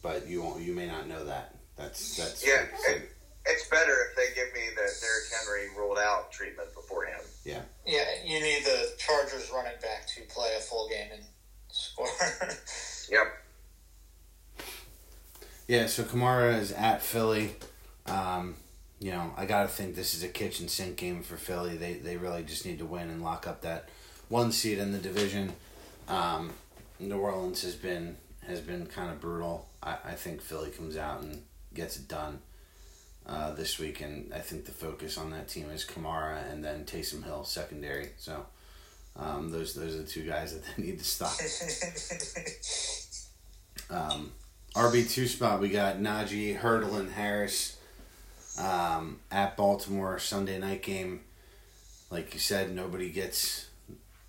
but 0.00 0.28
you 0.28 0.40
won't. 0.40 0.62
You 0.62 0.72
may 0.72 0.86
not 0.86 1.08
know 1.08 1.24
that. 1.24 1.56
That's 1.76 2.16
that's. 2.16 2.46
Yeah, 2.46 2.62
it, 2.88 3.10
it's 3.44 3.68
better 3.68 3.92
if 4.08 4.16
they 4.16 4.34
give 4.36 4.54
me 4.54 4.68
the 4.70 4.82
Derrick 4.82 5.24
Henry 5.36 5.68
ruled 5.76 5.98
out 5.98 6.30
treatment 6.30 6.72
beforehand. 6.74 7.22
Yeah. 7.44 7.62
Yeah, 7.84 8.04
you 8.24 8.40
need 8.40 8.64
the 8.64 8.92
Chargers 8.96 9.50
running 9.52 9.78
back 9.82 10.06
to 10.14 10.22
play 10.32 10.54
a 10.56 10.60
full 10.60 10.88
game 10.88 11.08
and 11.12 11.24
score. 11.70 12.06
Yep. 13.10 13.26
Yeah. 15.66 15.86
So 15.86 16.02
Kamara 16.02 16.58
is 16.58 16.72
at 16.72 17.00
Philly. 17.00 17.56
Um, 18.04 18.56
you 19.00 19.12
know, 19.12 19.32
I 19.36 19.46
got 19.46 19.62
to 19.62 19.68
think 19.68 19.94
this 19.94 20.14
is 20.14 20.22
a 20.22 20.28
kitchen 20.28 20.68
sink 20.68 20.96
game 20.96 21.22
for 21.22 21.36
Philly. 21.36 21.76
They 21.76 21.94
they 21.94 22.16
really 22.16 22.42
just 22.42 22.66
need 22.66 22.78
to 22.78 22.86
win 22.86 23.08
and 23.10 23.22
lock 23.22 23.46
up 23.46 23.62
that 23.62 23.88
one 24.28 24.52
seed 24.52 24.78
in 24.78 24.92
the 24.92 24.98
division. 24.98 25.52
Um, 26.08 26.50
New 26.98 27.18
Orleans 27.18 27.62
has 27.62 27.74
been 27.74 28.16
has 28.46 28.60
been 28.60 28.86
kind 28.86 29.10
of 29.10 29.20
brutal. 29.20 29.68
I, 29.82 29.96
I 30.04 30.12
think 30.12 30.40
Philly 30.40 30.70
comes 30.70 30.96
out 30.96 31.22
and 31.22 31.42
gets 31.74 31.96
it 31.96 32.08
done 32.08 32.40
uh, 33.26 33.52
this 33.52 33.78
week, 33.78 34.00
and 34.00 34.32
I 34.34 34.40
think 34.40 34.64
the 34.64 34.72
focus 34.72 35.16
on 35.16 35.30
that 35.30 35.48
team 35.48 35.70
is 35.70 35.84
Kamara 35.84 36.50
and 36.50 36.64
then 36.64 36.84
Taysom 36.84 37.22
Hill 37.22 37.44
secondary. 37.44 38.10
So 38.16 38.46
um, 39.14 39.50
those 39.50 39.74
those 39.74 39.94
are 39.94 39.98
the 39.98 40.08
two 40.08 40.24
guys 40.24 40.54
that 40.54 40.64
they 40.76 40.82
need 40.82 40.98
to 40.98 41.04
stop. 41.04 41.32
Um, 43.90 44.32
RB 44.74 45.10
two 45.10 45.26
spot 45.26 45.60
we 45.60 45.70
got 45.70 45.96
Najee, 45.96 46.54
Hurdle, 46.54 46.96
and 46.96 47.10
Harris 47.10 47.77
um, 48.58 49.20
at 49.30 49.56
Baltimore 49.56 50.18
Sunday 50.18 50.58
night 50.58 50.82
game. 50.82 51.20
Like 52.10 52.32
you 52.34 52.40
said, 52.40 52.74
nobody 52.74 53.10
gets 53.10 53.68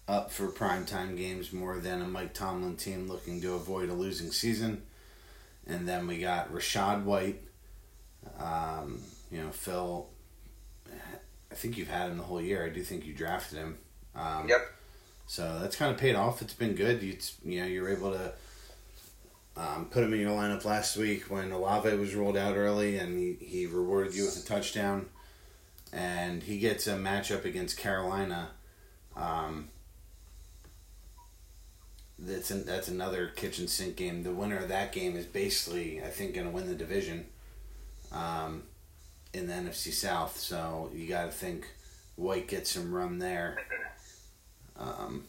up 0.08 0.32
for 0.32 0.48
primetime 0.48 1.16
games 1.16 1.54
more 1.54 1.78
than 1.80 2.02
a 2.02 2.08
Mike 2.08 2.34
Tomlin 2.34 2.76
team 2.76 3.08
looking 3.08 3.42
to 3.42 3.54
avoid 3.54 3.90
a 3.90 3.94
losing 3.94 4.32
season. 4.32 4.82
And 5.68 5.88
then 5.88 6.08
we 6.08 6.20
got 6.20 6.52
Rashad 6.52 7.04
White. 7.04 7.42
Um, 8.40 9.02
you 9.32 9.42
know, 9.42 9.52
Phil, 9.52 10.08
I 11.52 11.56
think 11.56 11.78
you've 11.78 11.90
had 11.90 12.10
him 12.10 12.18
the 12.18 12.24
whole 12.24 12.42
year. 12.42 12.66
I 12.66 12.70
do 12.70 12.82
think 12.82 13.06
you 13.06 13.14
drafted 13.14 13.60
him. 13.60 13.78
Um, 14.16 14.50
Yep. 14.50 14.62
So 15.28 15.60
that's 15.62 15.76
kind 15.76 15.92
of 15.94 16.00
paid 16.00 16.16
off. 16.16 16.42
It's 16.42 16.56
been 16.56 16.74
good. 16.74 17.04
You, 17.04 17.16
you 17.46 17.62
know, 17.62 17.68
you 17.68 17.84
were 17.84 17.90
able 17.90 18.12
to 18.14 18.34
um, 19.60 19.88
put 19.92 20.04
him 20.04 20.14
in 20.14 20.22
your 20.22 20.32
lineup 20.32 20.64
last 20.64 20.96
week 20.96 21.30
when 21.30 21.52
Olave 21.52 21.94
was 21.98 22.16
rolled 22.16 22.38
out 22.38 22.56
early, 22.56 22.98
and 22.98 23.18
he, 23.18 23.46
he 23.46 23.66
rewarded 23.66 24.16
you 24.16 24.24
with 24.24 24.42
a 24.42 24.48
touchdown. 24.48 25.08
And 25.92 26.44
he 26.44 26.60
gets 26.60 26.88
a 26.88 26.94
matchup 26.94 27.44
against 27.44 27.78
Carolina. 27.78 28.52
Um, 29.18 29.68
that's 32.18 32.52
an, 32.52 32.66
that's 32.66 32.88
another 32.88 33.28
kitchen 33.36 33.68
sink 33.68 33.98
game. 33.98 34.24
The 34.24 34.32
winner 34.32 34.60
of 34.60 34.70
that 34.70 34.94
game 34.94 35.18
is 35.18 35.26
basically, 35.26 36.02
I 36.02 36.08
think, 36.08 36.36
going 36.36 36.48
to 36.48 36.54
win 36.54 36.68
the 36.68 36.76
division 36.76 37.26
um, 38.14 38.64
in 39.34 39.48
the 39.48 39.54
NFC 39.54 39.92
South. 39.92 40.38
So 40.38 40.90
you 40.94 41.08
got 41.08 41.26
to 41.26 41.32
think 41.32 41.68
White 42.16 42.48
gets 42.48 42.72
some 42.72 42.94
run 42.94 43.20
there. 43.20 43.58
Um, 44.78 45.26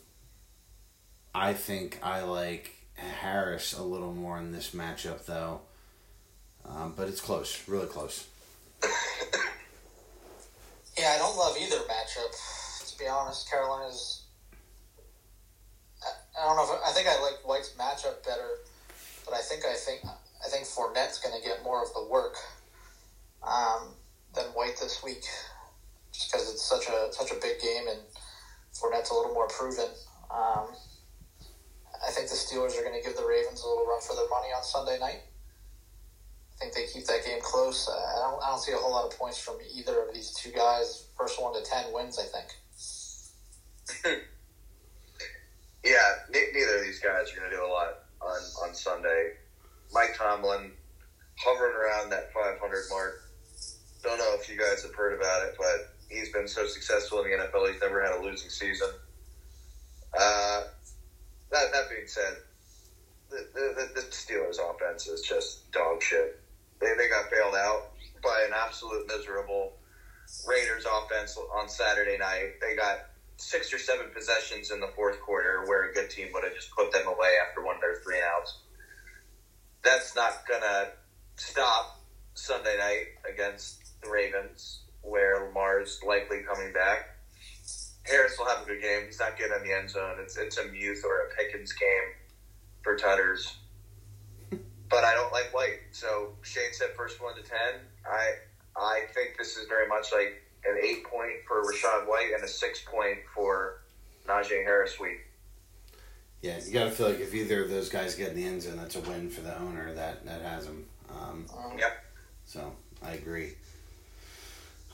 I 1.35 1.53
think 1.53 1.99
I 2.03 2.23
like 2.23 2.80
Harris 3.01 3.73
a 3.73 3.83
little 3.83 4.13
more 4.13 4.39
in 4.39 4.53
this 4.53 4.71
matchup, 4.71 5.27
though. 5.27 5.61
Um, 6.65 6.95
but 6.97 7.09
it's 7.09 7.21
close, 7.21 7.67
really 7.69 7.87
close. 7.87 8.27
yeah, 10.99 11.13
I 11.15 11.19
don't 11.19 11.37
love 11.37 11.57
either 11.61 11.77
matchup. 11.77 12.91
To 12.91 12.99
be 12.99 13.07
honest, 13.07 13.51
Carolina's. 13.51 14.23
I, 16.03 16.11
I 16.41 16.47
don't 16.47 16.57
know 16.57 16.75
if 16.75 16.81
I 16.87 16.93
think 16.93 17.09
I 17.09 17.21
like 17.23 17.47
White's 17.47 17.75
matchup 17.79 18.25
better, 18.25 18.59
but 19.25 19.35
I 19.35 19.41
think 19.41 19.65
I 19.65 19.75
think 19.75 20.05
I 20.05 20.49
think 20.49 20.67
Fournette's 20.67 21.19
going 21.19 21.39
to 21.41 21.47
get 21.47 21.63
more 21.63 21.83
of 21.83 21.93
the 21.95 22.07
work 22.09 22.37
um, 23.43 23.89
than 24.35 24.45
White 24.47 24.79
this 24.81 25.03
week, 25.03 25.25
just 26.13 26.31
because 26.31 26.51
it's 26.51 26.63
such 26.63 26.87
a 26.89 27.13
such 27.13 27.31
a 27.31 27.41
big 27.41 27.61
game 27.61 27.89
and 27.89 28.01
Fournette's 28.75 29.11
a 29.11 29.15
little 29.15 29.33
more 29.33 29.49
proven. 29.49 29.89
Um, 30.31 30.69
I 32.07 32.11
think 32.11 32.29
the 32.29 32.35
Steelers 32.35 32.79
are 32.79 32.83
going 32.83 32.99
to 33.01 33.07
give 33.07 33.17
the 33.17 33.27
Ravens 33.27 33.63
a 33.63 33.69
little 33.69 33.87
run 33.87 34.01
for 34.01 34.17
their 34.17 34.29
money 34.29 34.49
on 34.57 34.63
Sunday 34.63 34.99
night. 34.99 35.21
I 36.55 36.59
think 36.59 36.75
they 36.75 36.87
keep 36.87 37.07
that 37.07 37.25
game 37.25 37.41
close. 37.43 37.89
I 37.89 38.19
don't. 38.21 38.43
I 38.43 38.51
don't 38.51 38.61
see 38.61 38.73
a 38.73 38.77
whole 38.77 38.93
lot 38.93 39.07
of 39.07 39.19
points 39.19 39.39
from 39.39 39.57
either 39.75 40.03
of 40.03 40.15
these 40.15 40.33
two 40.35 40.51
guys. 40.51 41.07
First 41.17 41.41
one 41.41 41.55
to 41.55 41.63
ten 41.63 41.93
wins, 41.93 42.19
I 42.19 42.25
think. 42.25 44.23
Yeah, 45.85 45.97
ne- 46.31 46.53
neither 46.53 46.77
of 46.77 46.83
these 46.83 47.01
guys 47.01 47.33
are 47.33 47.39
going 47.39 47.51
to 47.51 47.57
do 47.57 47.65
a 47.65 47.67
lot 47.67 48.05
on, 48.21 48.41
on 48.63 48.75
Sunday. 48.75 49.33
Mike 49.93 50.17
Tomlin 50.17 50.73
hovering 51.39 51.75
around 51.75 52.11
that 52.11 52.33
500 52.33 52.85
mark. 52.91 53.23
Don't 54.03 54.19
know 54.19 54.37
if 54.39 54.49
you 54.49 54.59
guys 54.59 54.83
have 54.83 54.95
heard 54.95 55.19
about 55.19 55.47
it, 55.47 55.55
but 55.59 55.95
he's 56.09 56.31
been 56.33 56.49
so 56.49 56.67
successful 56.67 57.23
in 57.23 57.31
the 57.31 57.37
NFL. 57.37 57.73
He's 57.73 57.81
never 57.81 58.03
had 58.03 58.19
a 58.19 58.23
losing 58.23 58.51
season. 58.51 58.89
Uh, 60.19 60.65
that 61.51 61.73
that 61.73 61.91
being 61.91 62.07
said, 62.07 62.37
the, 63.31 63.47
the, 63.55 63.89
the 63.95 64.01
Steelers' 64.11 64.59
offense 64.59 65.07
is 65.07 65.23
just 65.23 65.71
dog 65.73 66.03
shit. 66.03 66.41
They, 66.81 66.89
they 66.99 67.09
got 67.09 67.31
bailed 67.31 67.55
out 67.55 67.93
by 68.23 68.45
an 68.47 68.53
absolute 68.55 69.07
miserable 69.07 69.73
Raiders 70.47 70.85
offense 70.85 71.37
on 71.37 71.69
Saturday 71.69 72.19
night. 72.19 72.61
They 72.61 72.77
got 72.77 73.11
six 73.37 73.73
or 73.73 73.79
seven 73.79 74.07
possessions 74.15 74.71
in 74.71 74.81
the 74.81 74.91
fourth 74.95 75.21
quarter 75.21 75.65
where 75.67 75.91
a 75.91 75.95
good 75.95 76.11
team 76.11 76.29
would 76.33 76.45
have 76.45 76.55
just 76.55 76.71
put 76.73 76.93
them 76.93 77.07
away 77.07 77.35
after 77.49 77.65
one 77.65 77.77
of 77.77 77.81
their 77.81 77.97
three 78.05 78.21
outs. 78.37 78.59
That's 79.83 80.15
not 80.15 80.47
going 80.47 80.61
to 80.61 80.89
stop 81.37 82.01
Sunday 82.35 82.77
night 82.79 83.33
against 83.33 84.03
the 84.03 84.11
Ravens, 84.11 84.83
where 85.03 85.47
Lamar's 85.47 86.01
likely 86.07 86.43
coming 86.43 86.73
back. 86.73 87.17
Harris 88.11 88.37
will 88.39 88.47
have 88.47 88.63
a 88.63 88.67
good 88.67 88.83
game. 88.83 89.07
He's 89.07 89.19
not 89.19 89.39
getting 89.39 89.57
in 89.57 89.63
the 89.63 89.73
end 89.75 89.91
zone. 89.91 90.17
It's 90.21 90.37
it's 90.37 90.59
a 90.59 90.65
Muth 90.65 91.05
or 91.05 91.29
a 91.29 91.35
Pickens 91.37 91.73
game 91.73 92.15
for 92.83 92.97
Tutters. 92.97 93.57
But 94.51 95.05
I 95.05 95.15
don't 95.15 95.33
like 95.33 95.55
White. 95.55 95.79
So 95.93 96.33
Shane 96.43 96.73
said 96.73 96.89
first 96.97 97.23
one 97.23 97.35
to 97.37 97.43
ten. 97.43 97.81
I 98.05 98.35
I 98.77 99.03
think 99.15 99.37
this 99.39 99.57
is 99.57 99.69
very 99.69 99.87
much 99.89 100.13
like 100.13 100.43
an 100.65 100.79
eight 100.83 101.05
point 101.05 101.45
for 101.47 101.63
Rashad 101.63 102.07
White 102.09 102.33
and 102.35 102.43
a 102.45 102.49
six 102.49 102.83
point 102.85 103.19
for 103.35 103.81
Najee 104.27 104.65
Harris 104.65 104.99
week. 105.01 105.21
Yeah, 106.43 106.59
you 106.65 106.73
got 106.73 106.85
to 106.85 106.91
feel 106.91 107.09
like 107.11 107.21
if 107.21 107.35
either 107.35 107.63
of 107.63 107.69
those 107.71 107.91
guys 107.91 108.15
get 108.15 108.31
in 108.31 108.37
the 108.37 108.47
end 108.47 108.63
zone, 108.63 108.79
that's 108.79 108.97
a 108.97 109.01
win 109.01 109.29
for 109.29 109.43
the 109.43 109.59
owner 109.59 109.93
that, 109.93 110.25
that 110.25 110.41
has 110.41 110.65
them. 110.65 110.87
Um, 111.11 111.45
Um, 111.55 111.79
Yep. 111.79 112.05
So 112.47 112.73
I 113.03 113.13
agree. 113.13 113.53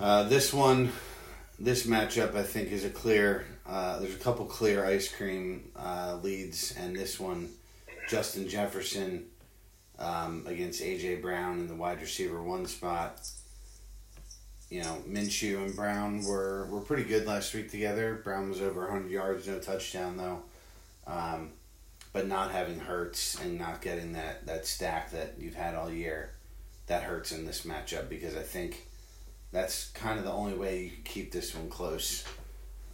Uh, 0.00 0.24
this 0.24 0.52
one, 0.52 0.90
this 1.58 1.86
matchup, 1.86 2.34
I 2.34 2.42
think 2.42 2.70
is 2.70 2.84
a 2.84 2.90
clear. 2.90 3.46
Uh, 3.66 3.98
there's 3.98 4.14
a 4.14 4.18
couple 4.18 4.44
clear 4.44 4.84
ice 4.84 5.12
cream 5.12 5.70
uh, 5.76 6.18
leads, 6.22 6.74
and 6.76 6.94
this 6.94 7.18
one, 7.18 7.50
Justin 8.08 8.48
Jefferson 8.48 9.26
um, 9.98 10.44
against 10.46 10.82
AJ 10.82 11.22
Brown 11.22 11.60
in 11.60 11.68
the 11.68 11.74
wide 11.74 12.00
receiver 12.00 12.42
one 12.42 12.66
spot. 12.66 13.20
You 14.68 14.82
know, 14.82 15.02
Minshew 15.08 15.64
and 15.64 15.74
Brown 15.76 16.24
were, 16.24 16.66
were 16.66 16.80
pretty 16.80 17.04
good 17.04 17.26
last 17.26 17.54
week 17.54 17.70
together. 17.70 18.20
Brown 18.22 18.48
was 18.50 18.60
over 18.60 18.82
100 18.82 19.10
yards, 19.10 19.46
no 19.46 19.58
touchdown 19.58 20.16
though. 20.16 20.42
Um, 21.06 21.50
but 22.12 22.26
not 22.26 22.50
having 22.50 22.80
Hurts 22.80 23.40
and 23.40 23.58
not 23.58 23.80
getting 23.80 24.12
that, 24.14 24.46
that 24.46 24.66
stack 24.66 25.12
that 25.12 25.34
you've 25.38 25.54
had 25.54 25.74
all 25.74 25.90
year, 25.90 26.32
that 26.86 27.02
hurts 27.02 27.30
in 27.30 27.46
this 27.46 27.62
matchup 27.62 28.08
because 28.08 28.36
I 28.36 28.42
think 28.42 28.85
that's 29.52 29.88
kind 29.90 30.18
of 30.18 30.24
the 30.24 30.32
only 30.32 30.54
way 30.54 30.82
you 30.84 30.90
can 30.90 31.02
keep 31.04 31.32
this 31.32 31.54
one 31.54 31.68
close. 31.68 32.24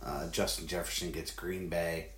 Uh, 0.05 0.29
Justin 0.31 0.67
Jefferson 0.67 1.13
gets 1.13 1.31
Green 1.31 1.69
Bay, 1.69 2.09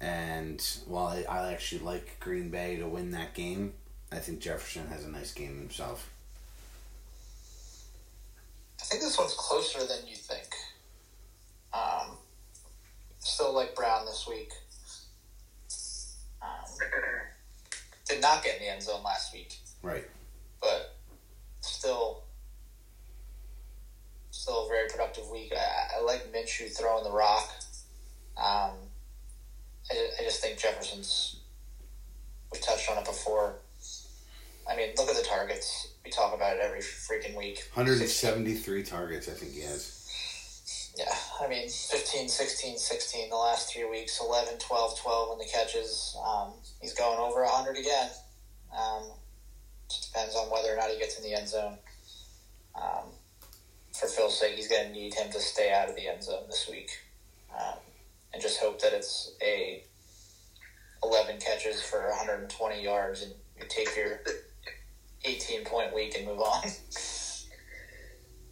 and 0.00 0.60
while 0.86 1.08
I, 1.08 1.24
I 1.28 1.52
actually 1.52 1.80
like 1.82 2.18
Green 2.20 2.48
Bay 2.50 2.76
to 2.76 2.86
win 2.86 3.10
that 3.12 3.34
game, 3.34 3.72
I 4.12 4.16
think 4.16 4.40
Jefferson 4.40 4.86
has 4.88 5.04
a 5.04 5.08
nice 5.08 5.32
game 5.32 5.58
himself. 5.58 6.10
I 8.80 8.84
think 8.84 9.02
this 9.02 9.18
one's 9.18 9.34
closer 9.34 9.80
than 9.80 10.06
you 10.06 10.14
think. 10.16 10.48
Um, 11.72 12.16
still 13.18 13.52
like 13.52 13.74
Brown 13.74 14.06
this 14.06 14.26
week. 14.28 14.52
Um, 16.40 16.48
did 18.08 18.22
not 18.22 18.42
get 18.44 18.56
in 18.56 18.62
the 18.62 18.68
end 18.72 18.82
zone 18.82 19.02
last 19.02 19.32
week, 19.34 19.58
Right. 19.82 20.08
but 20.62 20.94
still, 21.60 22.22
still 24.48 24.64
a 24.64 24.68
very 24.68 24.88
productive 24.88 25.28
week. 25.30 25.52
I, 25.54 25.98
I 25.98 26.02
like 26.02 26.32
Minshew 26.32 26.74
throwing 26.74 27.04
the 27.04 27.10
rock. 27.10 27.50
Um, 28.38 28.72
I, 29.90 30.08
I 30.18 30.24
just 30.24 30.40
think 30.40 30.58
Jefferson's. 30.58 31.40
We 32.50 32.58
touched 32.60 32.90
on 32.90 32.96
it 32.96 33.04
before. 33.04 33.56
I 34.70 34.74
mean, 34.74 34.88
look 34.96 35.10
at 35.10 35.16
the 35.16 35.22
targets. 35.22 35.88
We 36.02 36.10
talk 36.10 36.34
about 36.34 36.56
it 36.56 36.60
every 36.62 36.80
freaking 36.80 37.36
week. 37.36 37.68
173 37.74 38.82
targets, 38.84 39.28
I 39.28 39.32
think 39.32 39.52
he 39.52 39.60
has. 39.60 40.94
Yeah, 40.96 41.14
I 41.42 41.46
mean, 41.46 41.68
15, 41.68 42.28
16, 42.28 42.78
16 42.78 43.30
the 43.30 43.36
last 43.36 43.72
three 43.72 43.84
weeks, 43.84 44.18
11, 44.20 44.58
12, 44.58 44.98
12 44.98 45.32
in 45.32 45.38
the 45.46 45.52
catches. 45.52 46.16
Um, 46.26 46.52
he's 46.80 46.94
going 46.94 47.18
over 47.18 47.42
100 47.42 47.76
again. 47.76 48.08
Um, 48.72 49.02
just 49.90 50.10
depends 50.10 50.34
on 50.34 50.50
whether 50.50 50.72
or 50.72 50.76
not 50.76 50.90
he 50.90 50.98
gets 50.98 51.18
in 51.18 51.22
the 51.22 51.34
end 51.34 51.48
zone. 51.48 51.76
Um, 52.74 53.12
for 53.98 54.06
Phil's 54.06 54.38
sake, 54.38 54.54
he's 54.54 54.68
going 54.68 54.86
to 54.86 54.92
need 54.92 55.14
him 55.14 55.30
to 55.32 55.40
stay 55.40 55.72
out 55.72 55.88
of 55.88 55.96
the 55.96 56.06
end 56.06 56.22
zone 56.22 56.44
this 56.46 56.68
week. 56.70 56.90
Um, 57.52 57.78
and 58.32 58.40
just 58.40 58.60
hope 58.60 58.80
that 58.82 58.92
it's 58.92 59.32
a 59.42 59.82
11 61.02 61.38
catches 61.40 61.82
for 61.82 62.08
120 62.08 62.82
yards 62.82 63.22
and 63.22 63.32
you 63.58 63.64
take 63.68 63.96
your 63.96 64.20
18 65.24 65.64
point 65.64 65.94
week 65.94 66.14
and 66.16 66.26
move 66.26 66.40
on. 66.40 66.62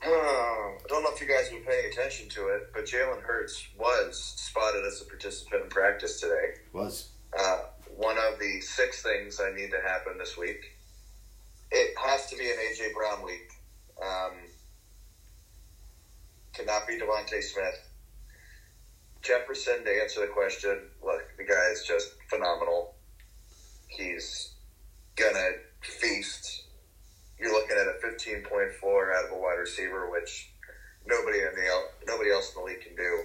Oh, 0.04 0.76
I 0.84 0.88
don't 0.88 1.02
know 1.02 1.10
if 1.12 1.20
you 1.20 1.28
guys 1.28 1.50
were 1.52 1.60
paying 1.60 1.92
attention 1.92 2.28
to 2.30 2.48
it, 2.48 2.72
but 2.72 2.84
Jalen 2.86 3.22
Hurts 3.22 3.66
was 3.78 4.18
spotted 4.36 4.84
as 4.84 5.00
a 5.00 5.04
participant 5.04 5.64
in 5.64 5.68
practice 5.68 6.20
today. 6.20 6.54
Was. 6.72 7.10
Uh, 7.38 7.58
one 7.96 8.16
of 8.18 8.38
the 8.38 8.60
six 8.60 9.02
things 9.02 9.40
I 9.40 9.54
need 9.54 9.70
to 9.70 9.80
happen 9.80 10.18
this 10.18 10.36
week. 10.36 10.76
It 11.70 11.94
has 11.98 12.26
to 12.30 12.36
be 12.36 12.44
an 12.44 12.56
AJ 12.56 12.94
Brown 12.94 13.24
week. 13.24 13.50
Um, 14.00 14.32
cannot 16.56 16.86
be 16.86 16.98
DeVonta 16.98 17.42
Smith. 17.42 17.88
Jefferson, 19.22 19.84
to 19.84 20.02
answer 20.02 20.20
the 20.20 20.28
question, 20.28 20.78
look, 21.04 21.22
the 21.36 21.44
guy 21.44 21.70
is 21.72 21.84
just 21.86 22.10
phenomenal. 22.30 22.94
He's 23.88 24.54
gonna 25.16 25.50
feast. 25.82 26.64
You're 27.38 27.52
looking 27.52 27.76
at 27.76 27.86
a 27.86 27.98
15.4 28.04 29.16
out 29.16 29.24
of 29.26 29.32
a 29.32 29.40
wide 29.40 29.58
receiver, 29.58 30.10
which 30.10 30.50
nobody 31.06 31.38
in 31.38 31.54
the 31.54 31.82
nobody 32.06 32.30
else 32.30 32.54
in 32.54 32.60
the 32.60 32.66
league 32.66 32.80
can 32.80 32.96
do. 32.96 33.24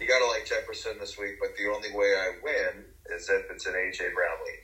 You 0.00 0.06
gotta 0.06 0.26
like 0.26 0.46
Jefferson 0.46 0.98
this 1.00 1.18
week, 1.18 1.38
but 1.40 1.56
the 1.56 1.70
only 1.72 1.92
way 1.92 2.14
I 2.14 2.32
win 2.42 2.84
is 3.14 3.28
if 3.28 3.50
it's 3.50 3.66
an 3.66 3.74
AJ 3.74 4.14
Brown 4.14 4.36
league. 4.44 4.62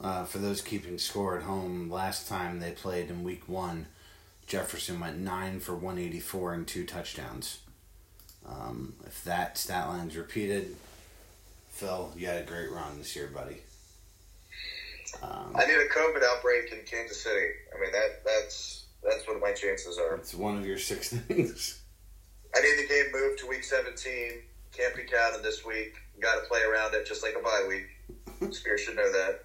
Uh, 0.00 0.24
for 0.24 0.38
those 0.38 0.62
keeping 0.62 0.96
score 0.98 1.36
at 1.36 1.42
home, 1.42 1.90
last 1.90 2.28
time 2.28 2.60
they 2.60 2.70
played 2.70 3.10
in 3.10 3.24
week 3.24 3.48
one, 3.48 3.86
Jefferson 4.48 4.98
went 4.98 5.18
nine 5.18 5.60
for 5.60 5.74
184 5.74 6.54
and 6.54 6.66
two 6.66 6.86
touchdowns. 6.86 7.58
Um, 8.48 8.94
if 9.06 9.22
that 9.24 9.58
stat 9.58 9.88
line's 9.88 10.16
repeated, 10.16 10.74
Phil, 11.68 12.10
you 12.16 12.26
had 12.26 12.42
a 12.42 12.46
great 12.46 12.72
run 12.72 12.96
this 12.96 13.14
year, 13.14 13.28
buddy. 13.32 13.58
Um, 15.22 15.54
I 15.54 15.66
need 15.66 15.74
a 15.74 15.88
COVID 15.88 16.22
outbreak 16.24 16.72
in 16.72 16.78
Kansas 16.86 17.22
City. 17.22 17.46
I 17.76 17.80
mean 17.80 17.92
that 17.92 18.24
that's 18.24 18.86
that's 19.02 19.26
what 19.28 19.40
my 19.40 19.52
chances 19.52 19.98
are. 19.98 20.16
It's 20.16 20.34
one 20.34 20.56
of 20.56 20.66
your 20.66 20.78
six 20.78 21.08
things. 21.12 21.82
I 22.56 22.60
need 22.60 22.84
the 22.84 22.88
game 22.88 23.12
moved 23.12 23.40
to 23.40 23.46
week 23.46 23.64
17. 23.64 24.42
Can't 24.72 24.96
be 24.96 25.02
counted 25.02 25.42
this 25.42 25.64
week. 25.64 25.94
Got 26.20 26.42
to 26.42 26.48
play 26.48 26.62
around 26.62 26.94
it 26.94 27.06
just 27.06 27.22
like 27.22 27.36
a 27.38 27.42
bye 27.42 27.66
week. 27.68 28.52
Spears 28.54 28.80
should 28.80 28.96
know 28.96 29.12
that. 29.12 29.44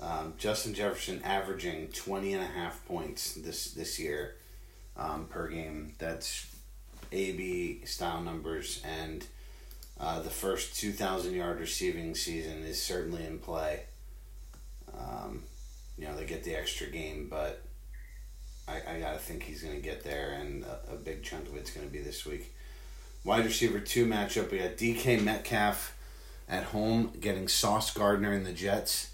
Um, 0.00 0.34
Justin 0.38 0.72
Jefferson 0.72 1.20
averaging 1.24 1.88
20 1.88 2.34
and 2.34 2.42
a 2.42 2.46
half 2.46 2.84
points 2.86 3.34
this 3.34 3.72
this 3.72 3.98
year 3.98 4.36
um, 4.96 5.26
per 5.26 5.48
game. 5.48 5.94
That's 5.98 6.46
AB 7.12 7.82
style 7.84 8.22
numbers, 8.22 8.82
and 8.84 9.26
uh, 9.98 10.20
the 10.20 10.30
first 10.30 10.78
2,000 10.78 11.34
yard 11.34 11.60
receiving 11.60 12.14
season 12.14 12.62
is 12.62 12.82
certainly 12.82 13.26
in 13.26 13.38
play. 13.38 13.82
Um, 14.96 15.42
you 15.98 16.06
know, 16.06 16.16
they 16.16 16.24
get 16.24 16.44
the 16.44 16.54
extra 16.54 16.86
game, 16.86 17.28
but 17.28 17.62
I, 18.66 18.94
I 18.94 19.00
got 19.00 19.12
to 19.12 19.18
think 19.18 19.42
he's 19.42 19.62
going 19.62 19.76
to 19.76 19.82
get 19.82 20.02
there, 20.02 20.38
and 20.40 20.64
a, 20.64 20.94
a, 20.94 20.96
big 20.96 21.22
chunk 21.22 21.48
of 21.48 21.56
it's 21.56 21.70
going 21.70 21.86
to 21.86 21.92
be 21.92 22.00
this 22.00 22.24
week. 22.24 22.54
Wide 23.24 23.44
receiver 23.44 23.80
two 23.80 24.06
matchup, 24.06 24.50
we 24.50 24.58
got 24.58 24.76
DK 24.76 25.22
Metcalf 25.22 25.94
at 26.48 26.64
home 26.64 27.12
getting 27.20 27.48
Sauce 27.48 27.92
Gardner 27.92 28.32
and 28.32 28.46
the 28.46 28.52
Jets 28.52 29.09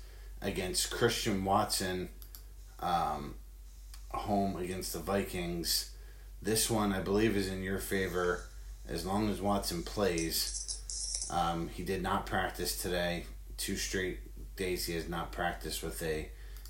against 0.46 0.90
Christian 0.90 1.44
Watson 1.44 2.08
um, 2.80 3.34
home 4.12 4.56
against 4.56 4.92
the 4.92 5.00
Vikings. 5.00 5.90
This 6.40 6.70
one, 6.70 6.92
I 6.92 7.00
believe, 7.00 7.36
is 7.36 7.48
in 7.48 7.62
your 7.62 7.78
favor 7.78 8.44
as 8.88 9.04
long 9.04 9.28
as 9.28 9.40
Watson 9.40 9.82
plays. 9.82 11.26
Um, 11.30 11.68
he 11.68 11.82
did 11.82 12.02
not 12.02 12.26
practice 12.26 12.80
today. 12.80 13.26
Two 13.56 13.76
straight 13.76 14.20
days 14.56 14.86
he 14.86 14.94
has 14.94 15.08
not 15.08 15.32
practiced 15.32 15.82
with 15.82 16.00
a 16.02 16.28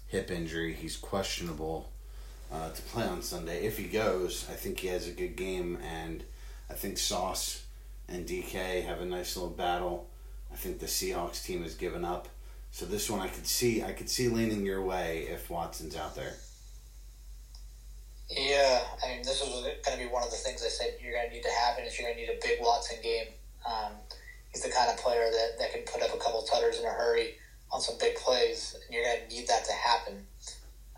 hip 0.09 0.31
injury. 0.31 0.73
He's 0.73 0.97
questionable 0.97 1.91
uh, 2.51 2.71
to 2.71 2.83
play 2.83 3.05
on 3.05 3.21
Sunday. 3.21 3.67
If 3.67 3.77
he 3.77 3.85
goes, 3.85 4.47
I 4.51 4.55
think 4.55 4.81
he 4.81 4.89
has 4.89 5.07
a 5.07 5.13
good 5.13 5.37
game, 5.37 5.79
and 5.85 6.25
I 6.71 6.75
think 6.75 6.97
Sauce 6.97 7.65
and 8.09 8.27
DK 8.27 8.85
have 8.87 9.03
a 9.03 9.05
nice 9.05 9.37
little 9.37 9.51
battle. 9.51 10.09
I 10.51 10.57
think 10.57 10.79
the 10.79 10.87
Seahawks 10.87 11.45
team 11.45 11.63
has 11.63 11.75
given 11.75 12.05
up. 12.05 12.29
So 12.71 12.85
this 12.85 13.09
one 13.09 13.21
I 13.21 13.29
could 13.29 13.47
see 13.47 13.83
I 13.83 13.93
could 13.93 14.11
see 14.11 14.29
leaning 14.29 14.67
your 14.67 14.83
way 14.83 15.27
if 15.31 15.49
Watson's 15.49 15.97
out 15.97 16.15
there. 16.15 16.35
Yeah, 18.29 18.83
I 19.05 19.09
mean 19.09 19.23
this 19.23 19.41
is 19.41 19.49
going 19.49 19.99
to 19.99 19.99
be 19.99 20.07
one 20.07 20.23
of 20.23 20.31
the 20.31 20.37
things 20.37 20.63
I 20.65 20.69
said 20.69 20.97
you're 21.03 21.13
going 21.13 21.29
to 21.29 21.35
need 21.35 21.43
to 21.43 21.51
happen 21.51 21.85
is 21.85 21.99
you're 21.99 22.09
going 22.09 22.17
to 22.17 22.33
need 22.33 22.37
a 22.37 22.47
big 22.47 22.61
Watson 22.61 22.99
game. 23.03 23.29
Um, 23.65 23.93
he's 24.53 24.63
the 24.63 24.71
kind 24.71 24.91
of 24.91 24.97
player 24.99 25.31
that, 25.31 25.59
that 25.59 25.73
can 25.73 25.83
put 25.83 26.03
up 26.03 26.15
a 26.15 26.19
couple 26.19 26.43
tutters 26.43 26.79
in 26.79 26.85
a 26.85 26.91
hurry 26.91 27.35
on 27.73 27.81
some 27.81 27.97
big 27.99 28.15
plays, 28.17 28.77
and 28.85 28.95
you're 28.95 29.05
going 29.05 29.29
to 29.29 29.35
need 29.35 29.49
that 29.49 29.65
to 29.65 29.73
happen. 29.73 30.27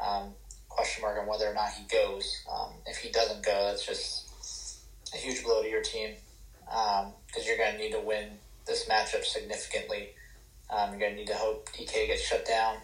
Um, 0.02 0.35
question 0.68 1.02
mark 1.02 1.18
on 1.18 1.26
whether 1.26 1.46
or 1.46 1.54
not 1.54 1.70
he 1.70 1.85
goes. 1.85 2.44
Um, 2.50 2.70
if 2.87 2.98
he 2.98 3.11
doesn't 3.11 3.44
go, 3.44 3.66
that's 3.68 3.85
just 3.85 4.28
a 5.14 5.16
huge 5.16 5.42
blow 5.42 5.62
to 5.62 5.68
your 5.68 5.83
team 5.83 6.14
because 6.64 7.07
um, 7.07 7.42
you're 7.44 7.57
going 7.57 7.72
to 7.72 7.78
need 7.78 7.92
to 7.92 8.00
win 8.00 8.28
this 8.66 8.88
matchup 8.88 9.24
significantly. 9.24 10.11
Um, 10.70 10.90
you're 10.90 11.00
going 11.00 11.12
to 11.12 11.18
need 11.18 11.28
to 11.28 11.35
hope 11.35 11.68
DK 11.72 12.09
gets 12.09 12.22
shut 12.22 12.46
down 12.46 12.76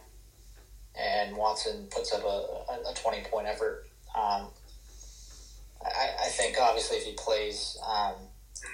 and 0.97 1.37
Watson 1.37 1.87
puts 1.91 2.13
up 2.13 2.23
a, 2.25 2.91
a, 2.91 2.95
20 2.95 3.23
point 3.31 3.47
effort. 3.47 3.87
Um, 4.17 4.47
I, 5.85 6.11
I, 6.23 6.29
think 6.29 6.57
obviously 6.61 6.99
if 6.99 7.05
he 7.05 7.13
plays, 7.13 7.77
um, 7.87 8.15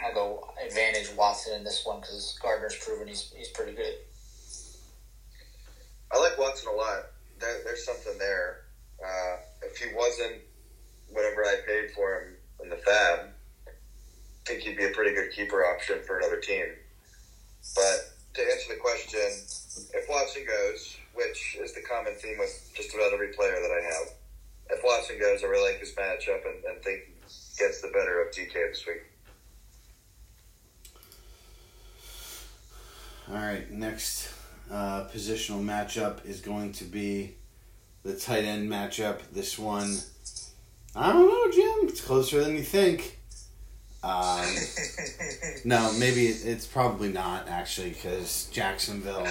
I'll 0.04 0.14
go 0.14 0.48
advantage 0.64 1.10
Watson 1.16 1.54
in 1.54 1.64
this 1.64 1.84
one 1.84 2.00
because 2.00 2.38
Gardner's 2.42 2.76
proven 2.76 3.08
he's, 3.08 3.32
he's 3.36 3.48
pretty 3.48 3.72
good. 3.72 3.94
I 6.12 6.20
like 6.20 6.38
Watson 6.38 6.68
a 6.72 6.76
lot. 6.76 7.06
There, 7.38 7.60
there's 7.64 7.84
something 7.86 8.18
there. 8.18 8.62
Uh, 9.02 9.36
if 9.62 9.78
he 9.78 9.94
wasn't 9.94 10.42
whatever 11.10 11.44
I 11.44 11.56
paid 11.66 11.90
for 11.92 12.20
him 12.20 12.34
in 12.62 12.68
the 12.68 12.76
fab, 12.76 13.20
I 13.66 13.70
think 14.44 14.62
he'd 14.62 14.76
be 14.76 14.84
a 14.84 14.90
pretty 14.90 15.14
good 15.14 15.32
keeper 15.32 15.64
option 15.64 16.00
for 16.06 16.18
another 16.18 16.40
team. 16.40 16.66
But 17.74 18.12
to 18.34 18.40
answer 18.42 18.74
the 18.74 18.80
question, 18.80 19.20
if 19.20 20.08
Watson 20.08 20.44
goes, 20.46 20.96
which 21.14 21.56
is 21.60 21.74
the 21.74 21.82
common 21.82 22.14
theme 22.14 22.38
with 22.38 22.70
just 22.74 22.94
about 22.94 23.12
every 23.12 23.28
player 23.28 23.54
that 23.60 23.70
I 23.70 23.84
have, 23.94 24.14
if 24.70 24.80
Watson 24.84 25.18
goes, 25.18 25.42
I 25.42 25.46
really 25.46 25.72
like 25.72 25.80
this 25.80 25.94
matchup 25.94 26.46
and, 26.46 26.64
and 26.64 26.82
think 26.82 27.00
gets 27.58 27.80
the 27.80 27.88
better 27.88 28.22
of 28.22 28.32
DK 28.32 28.52
this 28.52 28.86
week. 28.86 29.02
All 33.28 33.36
right, 33.36 33.70
next 33.70 34.32
uh, 34.70 35.04
positional 35.12 35.62
matchup 35.62 36.24
is 36.26 36.40
going 36.40 36.72
to 36.72 36.84
be 36.84 37.34
the 38.02 38.16
tight 38.16 38.44
end 38.44 38.68
matchup. 38.70 39.20
This 39.32 39.58
one, 39.58 39.98
I 40.96 41.12
don't 41.12 41.28
know, 41.28 41.52
Jim. 41.52 41.88
It's 41.88 42.00
closer 42.00 42.42
than 42.42 42.56
you 42.56 42.62
think. 42.62 43.19
Um, 44.02 44.46
no, 45.64 45.92
maybe 45.98 46.26
it's 46.26 46.66
probably 46.66 47.12
not 47.12 47.48
actually 47.48 47.90
because 47.90 48.48
Jacksonville. 48.52 49.26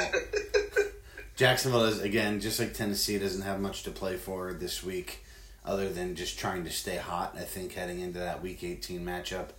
Jacksonville 1.35 1.85
is 1.85 2.01
again 2.01 2.39
just 2.39 2.59
like 2.59 2.73
Tennessee 2.73 3.17
doesn't 3.17 3.41
have 3.41 3.59
much 3.59 3.83
to 3.83 3.91
play 3.91 4.17
for 4.17 4.53
this 4.53 4.83
week, 4.83 5.23
other 5.65 5.89
than 5.89 6.15
just 6.15 6.37
trying 6.37 6.65
to 6.65 6.69
stay 6.69 6.97
hot. 6.97 7.35
I 7.35 7.41
think 7.43 7.73
heading 7.73 7.99
into 7.99 8.19
that 8.19 8.43
Week 8.43 8.63
18 8.63 9.03
matchup, 9.03 9.49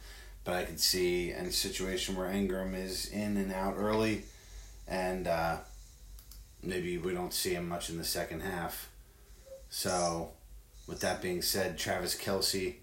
but 0.44 0.54
I 0.54 0.64
could 0.64 0.78
see 0.78 1.30
a 1.30 1.50
situation 1.50 2.16
where 2.16 2.28
Engram 2.28 2.74
is 2.74 3.06
in 3.06 3.36
and 3.36 3.52
out 3.52 3.74
early, 3.78 4.22
and 4.86 5.26
uh, 5.26 5.56
maybe 6.62 6.98
we 6.98 7.12
don't 7.12 7.34
see 7.34 7.54
him 7.54 7.68
much 7.68 7.90
in 7.90 7.98
the 7.98 8.04
second 8.04 8.40
half. 8.42 8.90
So, 9.70 10.30
with 10.86 11.00
that 11.00 11.22
being 11.22 11.42
said, 11.42 11.78
Travis 11.78 12.14
Kelce 12.16 12.74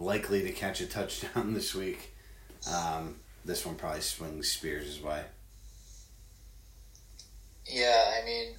likely 0.00 0.42
to 0.42 0.50
catch 0.50 0.80
a 0.80 0.86
touchdown 0.86 1.54
this 1.54 1.74
week. 1.74 2.14
Um, 2.70 3.16
this 3.44 3.64
one 3.64 3.76
probably 3.76 4.00
swings 4.00 4.50
Spears' 4.50 5.00
way. 5.00 5.22
Yeah, 7.66 8.12
I 8.20 8.24
mean, 8.24 8.54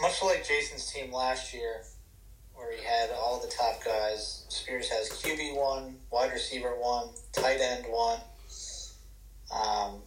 much 0.00 0.22
like 0.22 0.46
Jason's 0.46 0.90
team 0.90 1.12
last 1.12 1.52
year, 1.52 1.82
where 2.54 2.72
he 2.72 2.82
had 2.82 3.10
all 3.10 3.40
the 3.40 3.48
top 3.48 3.84
guys, 3.84 4.44
Spears 4.48 4.88
has 4.88 5.10
QB 5.10 5.56
one, 5.56 5.96
wide 6.10 6.32
receiver 6.32 6.74
one, 6.78 7.08
tight 7.32 7.58
end 7.60 7.84
one, 7.88 8.18
um, 9.54 10.00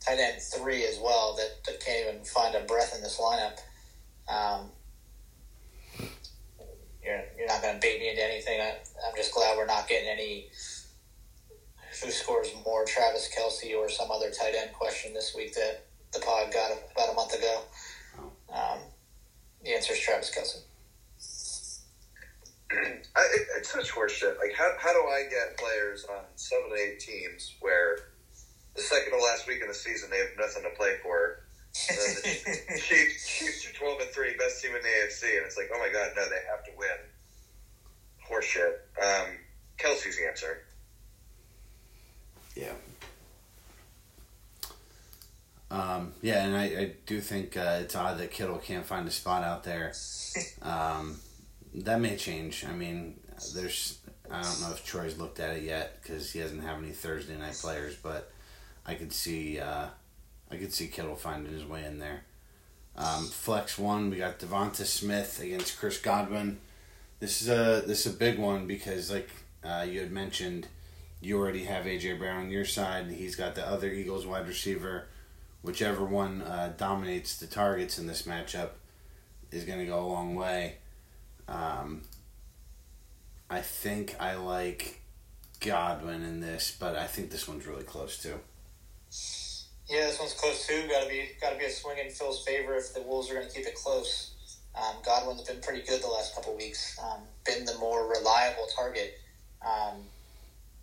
tight 0.00 0.18
end 0.18 0.42
three 0.42 0.84
as 0.84 0.98
well 1.02 1.34
that, 1.36 1.64
that 1.64 1.80
can't 1.80 2.08
even 2.08 2.24
find 2.24 2.54
a 2.54 2.60
breath 2.60 2.94
in 2.94 3.02
this 3.02 3.18
lineup. 3.18 3.58
Um, 4.28 4.70
you're 7.08 7.24
you're 7.38 7.48
not 7.48 7.62
going 7.62 7.74
to 7.74 7.80
bait 7.80 8.00
me 8.00 8.10
into 8.10 8.22
anything. 8.22 8.60
I, 8.60 8.76
I'm 9.08 9.16
just 9.16 9.32
glad 9.32 9.56
we're 9.56 9.66
not 9.66 9.88
getting 9.88 10.08
any 10.08 10.48
who 12.02 12.10
scores 12.10 12.52
more, 12.64 12.84
Travis 12.84 13.30
Kelce 13.34 13.74
or 13.76 13.88
some 13.88 14.10
other 14.10 14.30
tight 14.30 14.54
end 14.54 14.72
question 14.72 15.14
this 15.14 15.34
week 15.34 15.54
that 15.54 15.86
the 16.12 16.20
pod 16.20 16.52
got 16.52 16.70
about 16.92 17.10
a 17.10 17.14
month 17.14 17.34
ago. 17.34 17.62
Um, 18.52 18.78
the 19.64 19.74
answer 19.74 19.94
is 19.94 20.00
Travis 20.00 20.30
Kelce. 20.30 20.62
I, 22.70 23.22
it, 23.34 23.46
it's 23.56 23.72
such 23.72 23.90
horseshit. 23.90 24.38
Like, 24.38 24.52
how, 24.56 24.70
how 24.78 24.92
do 24.92 25.08
I 25.08 25.24
get 25.30 25.58
players 25.58 26.04
on 26.04 26.20
seven, 26.36 26.68
to 26.70 26.76
eight 26.76 27.00
teams 27.00 27.56
where 27.60 27.98
the 28.76 28.82
second 28.82 29.12
to 29.12 29.24
last 29.24 29.48
week 29.48 29.60
in 29.62 29.68
the 29.68 29.74
season 29.74 30.10
they 30.10 30.18
have 30.18 30.28
nothing 30.38 30.62
to 30.62 30.76
play 30.76 30.96
for? 31.02 31.47
Chiefs, 31.86 33.26
Chiefs 33.26 33.66
are 33.70 33.72
twelve 33.74 34.00
and 34.00 34.10
three, 34.10 34.36
best 34.36 34.62
team 34.62 34.74
in 34.74 34.82
the 34.82 34.88
AFC, 34.88 35.36
and 35.36 35.46
it's 35.46 35.56
like, 35.56 35.70
oh 35.72 35.78
my 35.78 35.88
god, 35.92 36.10
no, 36.16 36.24
they 36.28 36.40
have 36.50 36.64
to 36.64 36.70
win. 36.76 36.88
Horseshit. 38.28 38.74
Um, 39.02 39.36
Kelce's 39.78 40.18
the 40.18 40.26
answer. 40.26 40.64
Yeah. 42.54 42.72
Um, 45.70 46.14
yeah, 46.22 46.44
and 46.44 46.56
I, 46.56 46.64
I 46.64 46.92
do 47.06 47.20
think 47.20 47.56
uh, 47.56 47.80
it's 47.82 47.94
odd 47.94 48.18
that 48.18 48.30
Kittle 48.30 48.58
can't 48.58 48.86
find 48.86 49.06
a 49.06 49.10
spot 49.10 49.44
out 49.44 49.64
there. 49.64 49.92
Um, 50.62 51.18
that 51.74 52.00
may 52.00 52.16
change. 52.16 52.64
I 52.64 52.72
mean, 52.72 53.18
there's 53.54 53.98
I 54.30 54.42
don't 54.42 54.60
know 54.60 54.70
if 54.70 54.84
Troy's 54.84 55.18
looked 55.18 55.40
at 55.40 55.56
it 55.56 55.62
yet 55.62 56.00
because 56.00 56.30
he 56.30 56.40
doesn't 56.40 56.60
have 56.60 56.78
any 56.78 56.92
Thursday 56.92 57.36
night 57.36 57.54
players, 57.54 57.96
but 57.96 58.30
I 58.86 58.94
could 58.94 59.12
see 59.12 59.58
uh, 59.58 59.86
I 60.50 60.56
could 60.56 60.72
see 60.72 60.88
Kittle 60.88 61.16
finding 61.16 61.52
his 61.52 61.64
way 61.64 61.84
in 61.84 61.98
there. 61.98 62.22
Um, 62.96 63.26
flex 63.26 63.78
one, 63.78 64.10
we 64.10 64.16
got 64.16 64.38
Devonta 64.38 64.84
Smith 64.84 65.40
against 65.40 65.78
Chris 65.78 65.98
Godwin. 65.98 66.58
This 67.20 67.42
is 67.42 67.48
a 67.48 67.82
this 67.86 68.06
is 68.06 68.14
a 68.14 68.16
big 68.16 68.38
one 68.38 68.66
because 68.66 69.10
like 69.10 69.30
uh, 69.64 69.86
you 69.88 70.00
had 70.00 70.10
mentioned, 70.10 70.66
you 71.20 71.38
already 71.38 71.64
have 71.64 71.84
AJ 71.84 72.18
Brown 72.18 72.44
on 72.44 72.50
your 72.50 72.64
side. 72.64 73.10
He's 73.10 73.36
got 73.36 73.54
the 73.54 73.66
other 73.66 73.90
Eagles 73.90 74.26
wide 74.26 74.48
receiver. 74.48 75.06
Whichever 75.62 76.04
one 76.04 76.42
uh, 76.42 76.72
dominates 76.76 77.36
the 77.36 77.46
targets 77.46 77.98
in 77.98 78.06
this 78.06 78.22
matchup 78.22 78.70
is 79.50 79.64
going 79.64 79.80
to 79.80 79.86
go 79.86 80.00
a 80.00 80.06
long 80.06 80.34
way. 80.34 80.76
Um, 81.48 82.02
I 83.50 83.60
think 83.60 84.14
I 84.20 84.34
like 84.34 85.00
Godwin 85.60 86.22
in 86.22 86.40
this, 86.40 86.76
but 86.78 86.96
I 86.96 87.06
think 87.06 87.30
this 87.30 87.48
one's 87.48 87.66
really 87.66 87.84
close 87.84 88.18
too. 88.18 88.38
Yeah, 89.88 90.06
this 90.06 90.18
one's 90.20 90.34
close 90.34 90.66
too. 90.66 90.86
Got 90.88 91.04
to 91.04 91.08
be 91.08 91.30
got 91.40 91.52
to 91.52 91.58
be 91.58 91.64
a 91.64 91.70
swing 91.70 91.98
in 91.98 92.10
Phil's 92.10 92.44
favor 92.44 92.74
if 92.76 92.92
the 92.92 93.02
Wolves 93.02 93.30
are 93.30 93.34
going 93.34 93.48
to 93.48 93.54
keep 93.54 93.66
it 93.66 93.74
close. 93.74 94.32
Um, 94.74 94.96
Godwin's 95.04 95.42
been 95.42 95.60
pretty 95.60 95.84
good 95.86 96.02
the 96.02 96.08
last 96.08 96.34
couple 96.34 96.54
weeks. 96.56 96.98
Um, 97.02 97.22
been 97.44 97.64
the 97.64 97.76
more 97.78 98.08
reliable 98.08 98.66
target. 98.74 99.18
Um, 99.66 100.02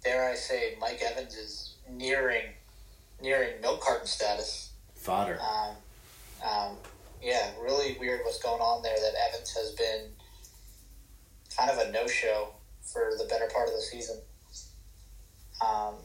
dare 0.03 0.29
I 0.29 0.35
say, 0.35 0.75
Mike 0.81 1.01
Evans 1.01 1.35
is 1.35 1.73
nearing 1.89 2.45
nearing 3.21 3.61
milk 3.61 3.81
carton 3.81 4.07
status. 4.07 4.71
Fodder. 4.95 5.39
Um, 5.39 5.75
um, 6.43 6.77
yeah, 7.21 7.51
really 7.61 7.95
weird 7.99 8.21
what's 8.23 8.41
going 8.41 8.61
on 8.61 8.81
there. 8.81 8.95
That 8.95 9.13
Evans 9.29 9.53
has 9.55 9.71
been 9.73 10.09
kind 11.55 11.69
of 11.69 11.87
a 11.87 11.91
no 11.91 12.07
show 12.07 12.49
for 12.81 13.11
the 13.17 13.25
better 13.25 13.47
part 13.53 13.67
of 13.67 13.75
the 13.75 13.81
season. 13.81 14.19
Um, 15.65 15.95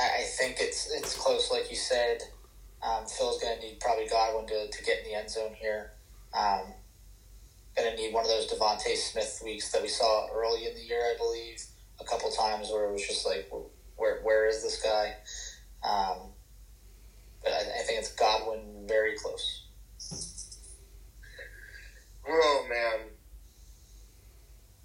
I, 0.00 0.22
think 0.22 0.56
it's 0.60 0.90
it's 0.92 1.16
close, 1.16 1.50
like 1.50 1.70
you 1.70 1.76
said. 1.76 2.22
Um, 2.82 3.06
Phil's 3.06 3.40
going 3.40 3.58
to 3.58 3.66
need 3.66 3.80
probably 3.80 4.08
Godwin 4.08 4.46
to, 4.46 4.70
to 4.70 4.84
get 4.84 5.00
in 5.00 5.04
the 5.04 5.14
end 5.14 5.30
zone 5.30 5.54
here. 5.54 5.92
Um, 6.32 6.72
going 7.76 7.94
to 7.94 7.96
need 7.96 8.14
one 8.14 8.24
of 8.24 8.30
those 8.30 8.50
DeVonta 8.50 8.96
Smith 8.96 9.42
weeks 9.44 9.70
that 9.72 9.82
we 9.82 9.88
saw 9.88 10.28
early 10.32 10.66
in 10.66 10.74
the 10.74 10.80
year, 10.80 11.02
I 11.02 11.16
believe, 11.18 11.62
a 12.00 12.04
couple 12.04 12.30
times 12.30 12.70
where 12.70 12.88
it 12.88 12.92
was 12.92 13.06
just 13.06 13.26
like, 13.26 13.50
where 13.96 14.20
where 14.22 14.48
is 14.48 14.62
this 14.62 14.82
guy? 14.82 15.14
Um, 15.82 16.30
but 17.42 17.52
I, 17.52 17.60
I 17.60 17.82
think 17.84 17.98
it's 17.98 18.12
Godwin 18.12 18.86
very 18.86 19.16
close. 19.18 19.66
Oh 22.28 22.66
man, 22.68 23.08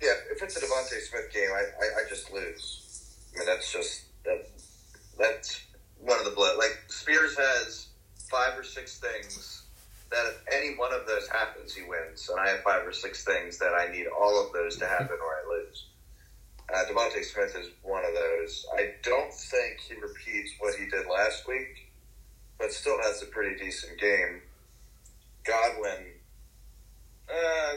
yeah. 0.02 0.14
If 0.32 0.42
it's 0.42 0.58
a 0.58 0.60
DeVonta 0.60 1.00
Smith 1.02 1.32
game, 1.34 1.50
I, 1.54 1.62
I, 1.62 2.06
I 2.06 2.10
just 2.10 2.32
lose. 2.32 3.16
I 3.34 3.40
mean, 3.40 3.48
that's 3.48 3.72
just 3.72 4.04
that. 4.24 4.55
That's 5.18 5.62
one 6.00 6.20
of 6.20 6.26
the 6.26 6.32
blood. 6.32 6.58
Like 6.58 6.84
Spears 6.88 7.38
has 7.38 7.88
five 8.30 8.58
or 8.58 8.64
six 8.64 9.00
things 9.00 9.64
that 10.12 10.26
if 10.28 10.44
any 10.54 10.76
one 10.76 10.94
of 10.94 11.08
those 11.08 11.28
happens, 11.28 11.74
he 11.74 11.84
wins, 11.84 12.30
and 12.30 12.40
I 12.40 12.50
have 12.50 12.62
five 12.62 12.86
or 12.86 12.94
six 12.94 13.24
things 13.24 13.58
that 13.60 13.74
I 13.74 13.92
need 13.92 14.08
all 14.08 14.46
of 14.46 14.54
those 14.54 14.78
to 14.78 14.88
happen 14.88 15.18
or 15.22 15.34
I 15.34 15.58
lose. 15.58 15.86
Uh, 16.74 16.84
DeVonta 16.86 17.24
Smith 17.24 17.56
is 17.60 17.70
one 17.84 18.04
of 18.04 18.14
those. 18.14 18.66
I 18.76 18.94
don't 19.04 19.34
think 19.34 19.80
he 19.88 19.96
repeats 19.96 20.54
what 20.60 20.76
he 20.76 20.90
did 20.90 21.06
last 21.08 21.48
week, 21.48 21.92
but 22.60 22.72
still 22.72 22.98
has 23.04 23.22
a 23.22 23.28
pretty 23.28 23.56
decent 23.64 24.00
game. 24.00 24.42
Godwin, 25.44 26.06
uh, 27.30 27.76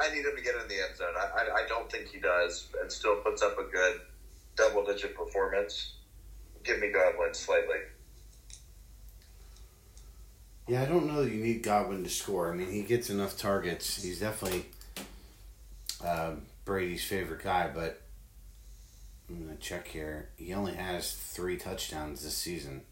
I 0.00 0.14
need 0.14 0.24
him 0.24 0.34
to 0.36 0.42
get 0.42 0.54
in 0.56 0.68
the 0.68 0.74
end 0.74 0.96
zone. 0.96 1.14
I, 1.16 1.42
I, 1.42 1.54
I 1.62 1.68
don't 1.68 1.90
think 1.90 2.08
he 2.08 2.18
does, 2.18 2.68
and 2.80 2.90
still 2.90 3.16
puts 3.16 3.42
up 3.42 3.56
a 3.58 3.64
good 3.64 4.00
double 4.56 4.84
digit 4.84 5.16
performance. 5.16 5.94
Give 6.64 6.78
me 6.78 6.90
Godwin 6.90 7.34
slightly. 7.34 7.76
Yeah, 10.68 10.82
I 10.82 10.84
don't 10.86 11.06
know 11.06 11.24
that 11.24 11.32
you 11.32 11.42
need 11.42 11.62
Godwin 11.62 12.04
to 12.04 12.10
score. 12.10 12.52
I 12.52 12.54
mean, 12.54 12.70
he 12.70 12.82
gets 12.82 13.10
enough 13.10 13.36
targets. 13.36 14.02
He's 14.02 14.20
definitely 14.20 14.66
uh, 16.04 16.32
Brady's 16.64 17.04
favorite 17.04 17.42
guy, 17.42 17.70
but 17.74 18.00
I'm 19.28 19.44
gonna 19.44 19.56
check 19.56 19.88
here. 19.88 20.28
He 20.36 20.54
only 20.54 20.74
has 20.74 21.12
three 21.12 21.56
touchdowns 21.56 22.22
this 22.22 22.36
season. 22.36 22.82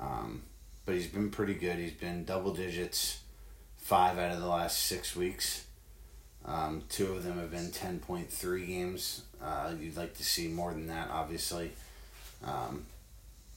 Um, 0.00 0.42
but 0.84 0.94
he's 0.94 1.06
been 1.06 1.30
pretty 1.30 1.54
good. 1.54 1.76
He's 1.76 1.92
been 1.92 2.24
double 2.24 2.54
digits 2.54 3.20
five 3.76 4.18
out 4.18 4.32
of 4.32 4.40
the 4.40 4.46
last 4.46 4.80
six 4.80 5.14
weeks. 5.14 5.64
Um, 6.44 6.82
two 6.88 7.12
of 7.12 7.24
them 7.24 7.38
have 7.38 7.50
been 7.50 7.70
10.3 7.70 8.66
games. 8.66 9.22
Uh, 9.42 9.72
you'd 9.78 9.96
like 9.96 10.16
to 10.16 10.24
see 10.24 10.48
more 10.48 10.72
than 10.72 10.86
that, 10.86 11.10
obviously. 11.10 11.72
Um, 12.44 12.86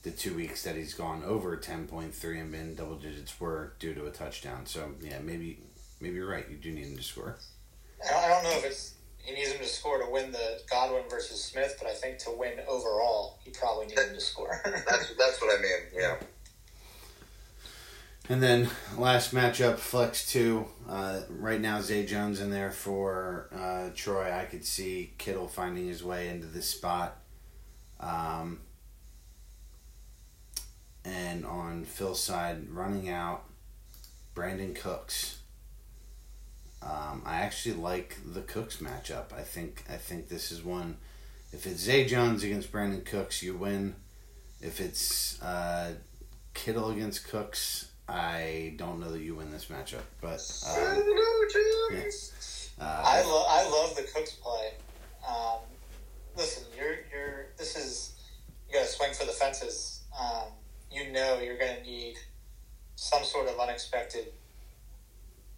the 0.03 0.11
two 0.11 0.33
weeks 0.35 0.63
that 0.63 0.75
he's 0.75 0.93
gone 0.93 1.23
over 1.23 1.55
10.3 1.55 2.41
and 2.41 2.51
been 2.51 2.75
double 2.75 2.95
digits 2.95 3.39
were 3.39 3.73
due 3.79 3.93
to 3.93 4.05
a 4.07 4.11
touchdown. 4.11 4.65
So, 4.65 4.91
yeah, 5.01 5.19
maybe 5.19 5.59
maybe 5.99 6.15
you're 6.15 6.29
right. 6.29 6.45
You 6.49 6.57
do 6.57 6.71
need 6.71 6.87
him 6.87 6.97
to 6.97 7.03
score. 7.03 7.37
I 8.03 8.27
don't 8.27 8.43
know 8.43 8.57
if 8.57 8.65
it's 8.65 8.95
he 9.23 9.33
needs 9.33 9.51
him 9.51 9.59
to 9.59 9.67
score 9.67 9.99
to 9.99 10.09
win 10.09 10.31
the 10.31 10.61
Godwin 10.69 11.03
versus 11.09 11.43
Smith, 11.43 11.75
but 11.79 11.87
I 11.87 11.93
think 11.93 12.17
to 12.19 12.31
win 12.31 12.53
overall, 12.67 13.37
he 13.43 13.51
probably 13.51 13.85
needs 13.87 14.01
him 14.01 14.15
to 14.15 14.19
score. 14.19 14.59
that's 14.65 15.13
that's 15.15 15.41
what 15.41 15.57
I 15.57 15.61
mean. 15.61 15.79
Yeah. 15.93 16.15
And 18.29 18.41
then 18.41 18.69
last 18.97 19.33
matchup, 19.33 19.77
flex 19.77 20.31
two. 20.31 20.65
Uh, 20.87 21.21
right 21.29 21.59
now, 21.59 21.81
Zay 21.81 22.05
Jones 22.05 22.39
in 22.39 22.49
there 22.51 22.71
for 22.71 23.49
uh, 23.53 23.89
Troy. 23.95 24.31
I 24.31 24.45
could 24.45 24.63
see 24.63 25.13
Kittle 25.17 25.47
finding 25.47 25.87
his 25.87 26.03
way 26.03 26.29
into 26.29 26.47
this 26.47 26.69
spot. 26.69 27.17
Um, 27.99 28.61
and 31.03 31.45
on 31.45 31.83
Phil's 31.83 32.21
side, 32.21 32.69
running 32.69 33.09
out, 33.09 33.43
Brandin 34.35 34.75
Cooks. 34.75 35.39
Um, 36.81 37.21
I 37.25 37.37
actually 37.41 37.75
like 37.75 38.17
the 38.25 38.41
Cooks 38.41 38.77
matchup. 38.77 39.33
I 39.33 39.41
think 39.41 39.83
I 39.89 39.97
think 39.97 40.29
this 40.29 40.51
is 40.51 40.63
one. 40.63 40.97
If 41.53 41.67
it's 41.67 41.81
Zay 41.81 42.05
Jones 42.05 42.43
against 42.43 42.71
Brandin 42.71 43.05
Cooks, 43.05 43.43
you 43.43 43.55
win. 43.55 43.95
If 44.61 44.79
it's 44.79 45.41
uh, 45.41 45.93
Kittle 46.53 46.89
against 46.89 47.27
Cooks, 47.27 47.90
I 48.11 48.73
don't 48.75 48.99
know 48.99 49.09
that 49.11 49.21
you 49.21 49.35
win 49.35 49.51
this 49.51 49.65
matchup, 49.65 50.03
but 50.19 50.41
um, 50.67 51.01
yeah. 51.91 52.03
uh, 52.85 53.01
I 53.05 53.21
love 53.23 53.45
I 53.49 53.69
love 53.69 53.95
the 53.95 54.03
Cooks 54.03 54.33
play. 54.33 54.71
Um, 55.27 55.59
listen, 56.35 56.63
you're 56.77 56.97
you're 57.11 57.45
this 57.57 57.77
is 57.77 58.15
you 58.67 58.73
got 58.73 58.85
to 58.85 58.91
swing 58.91 59.13
for 59.13 59.25
the 59.25 59.31
fences. 59.31 60.01
Um, 60.19 60.51
you 60.91 61.09
know 61.13 61.39
you're 61.39 61.57
going 61.57 61.77
to 61.77 61.83
need 61.83 62.15
some 62.95 63.23
sort 63.23 63.47
of 63.47 63.57
unexpected 63.57 64.27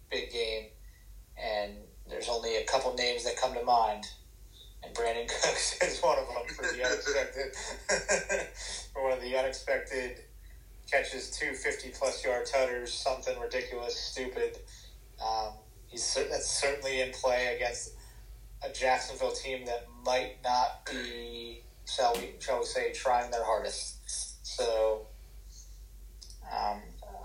big 0.08 0.30
game, 0.30 0.66
and 1.36 1.72
there's 2.08 2.28
only 2.28 2.56
a 2.56 2.64
couple 2.64 2.94
names 2.94 3.24
that 3.24 3.36
come 3.36 3.52
to 3.54 3.64
mind, 3.64 4.04
and 4.84 4.94
Brandin 4.94 5.26
Cooks 5.42 5.82
is 5.82 6.00
one 6.00 6.18
of 6.18 6.28
them 6.28 6.54
for 6.54 6.62
the 6.62 6.84
unexpected 6.86 7.56
for 8.92 9.02
one 9.02 9.12
of 9.12 9.20
the 9.20 9.36
unexpected 9.36 10.20
catches 10.90 11.30
two 11.30 11.54
50 11.54 11.90
plus 11.90 12.24
yard 12.24 12.46
tutters, 12.46 12.92
something 12.92 13.38
ridiculous, 13.40 13.96
stupid. 13.96 14.58
Um, 15.24 15.52
he's 15.86 16.14
that's 16.14 16.48
certainly 16.48 17.00
in 17.00 17.12
play 17.12 17.54
against 17.56 17.94
a 18.62 18.72
Jacksonville 18.72 19.32
team 19.32 19.66
that 19.66 19.86
might 20.04 20.36
not 20.42 20.86
be, 20.90 21.62
shall 21.86 22.14
we, 22.14 22.34
shall 22.40 22.60
we 22.60 22.64
say, 22.64 22.92
trying 22.92 23.30
their 23.30 23.44
hardest. 23.44 23.96
So, 24.46 25.06
um, 26.44 26.80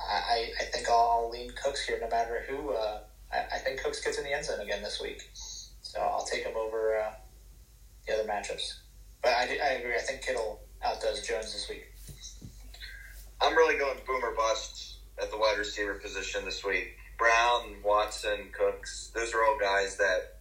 I, 0.10 0.51
I 0.60 0.64
think 0.66 0.88
I'll 0.89 1.30
lean 1.32 1.51
Cooks 1.62 1.86
here, 1.86 1.99
no 2.01 2.10
matter 2.10 2.43
who 2.47 2.72
uh, 2.72 2.99
I, 3.32 3.55
I 3.55 3.57
think 3.60 3.82
Cooks 3.84 4.03
gets 4.03 4.18
in 4.18 4.24
the 4.24 4.34
end 4.34 4.45
zone 4.45 4.60
again 4.60 4.82
this 4.82 5.01
week. 5.01 5.30
So 5.34 5.99
I'll 5.99 6.26
take 6.26 6.43
him 6.43 6.55
over 6.55 6.99
uh, 6.99 7.12
the 8.07 8.14
other 8.14 8.24
matchups. 8.24 8.80
But 9.22 9.32
I, 9.32 9.43
I 9.64 9.70
agree. 9.74 9.95
I 9.95 9.99
think 9.99 10.22
Kittle 10.22 10.62
outdoes 10.84 11.26
Jones 11.26 11.53
this 11.53 11.68
week. 11.70 11.89
I'm 13.42 13.56
really 13.56 13.78
going 13.78 13.98
boomer 14.06 14.34
bust 14.36 14.98
at 15.22 15.32
the 15.32 15.38
wide 15.38 15.58
receiver 15.58 15.96
position 15.96 16.44
this 16.46 16.64
week. 16.66 16.98
Brown, 17.18 17.76
Watson, 17.84 18.50
Cooks, 18.58 19.12
those 19.14 19.34
are 19.34 19.44
all 19.44 19.58
guys 19.60 19.98
that 19.98 20.40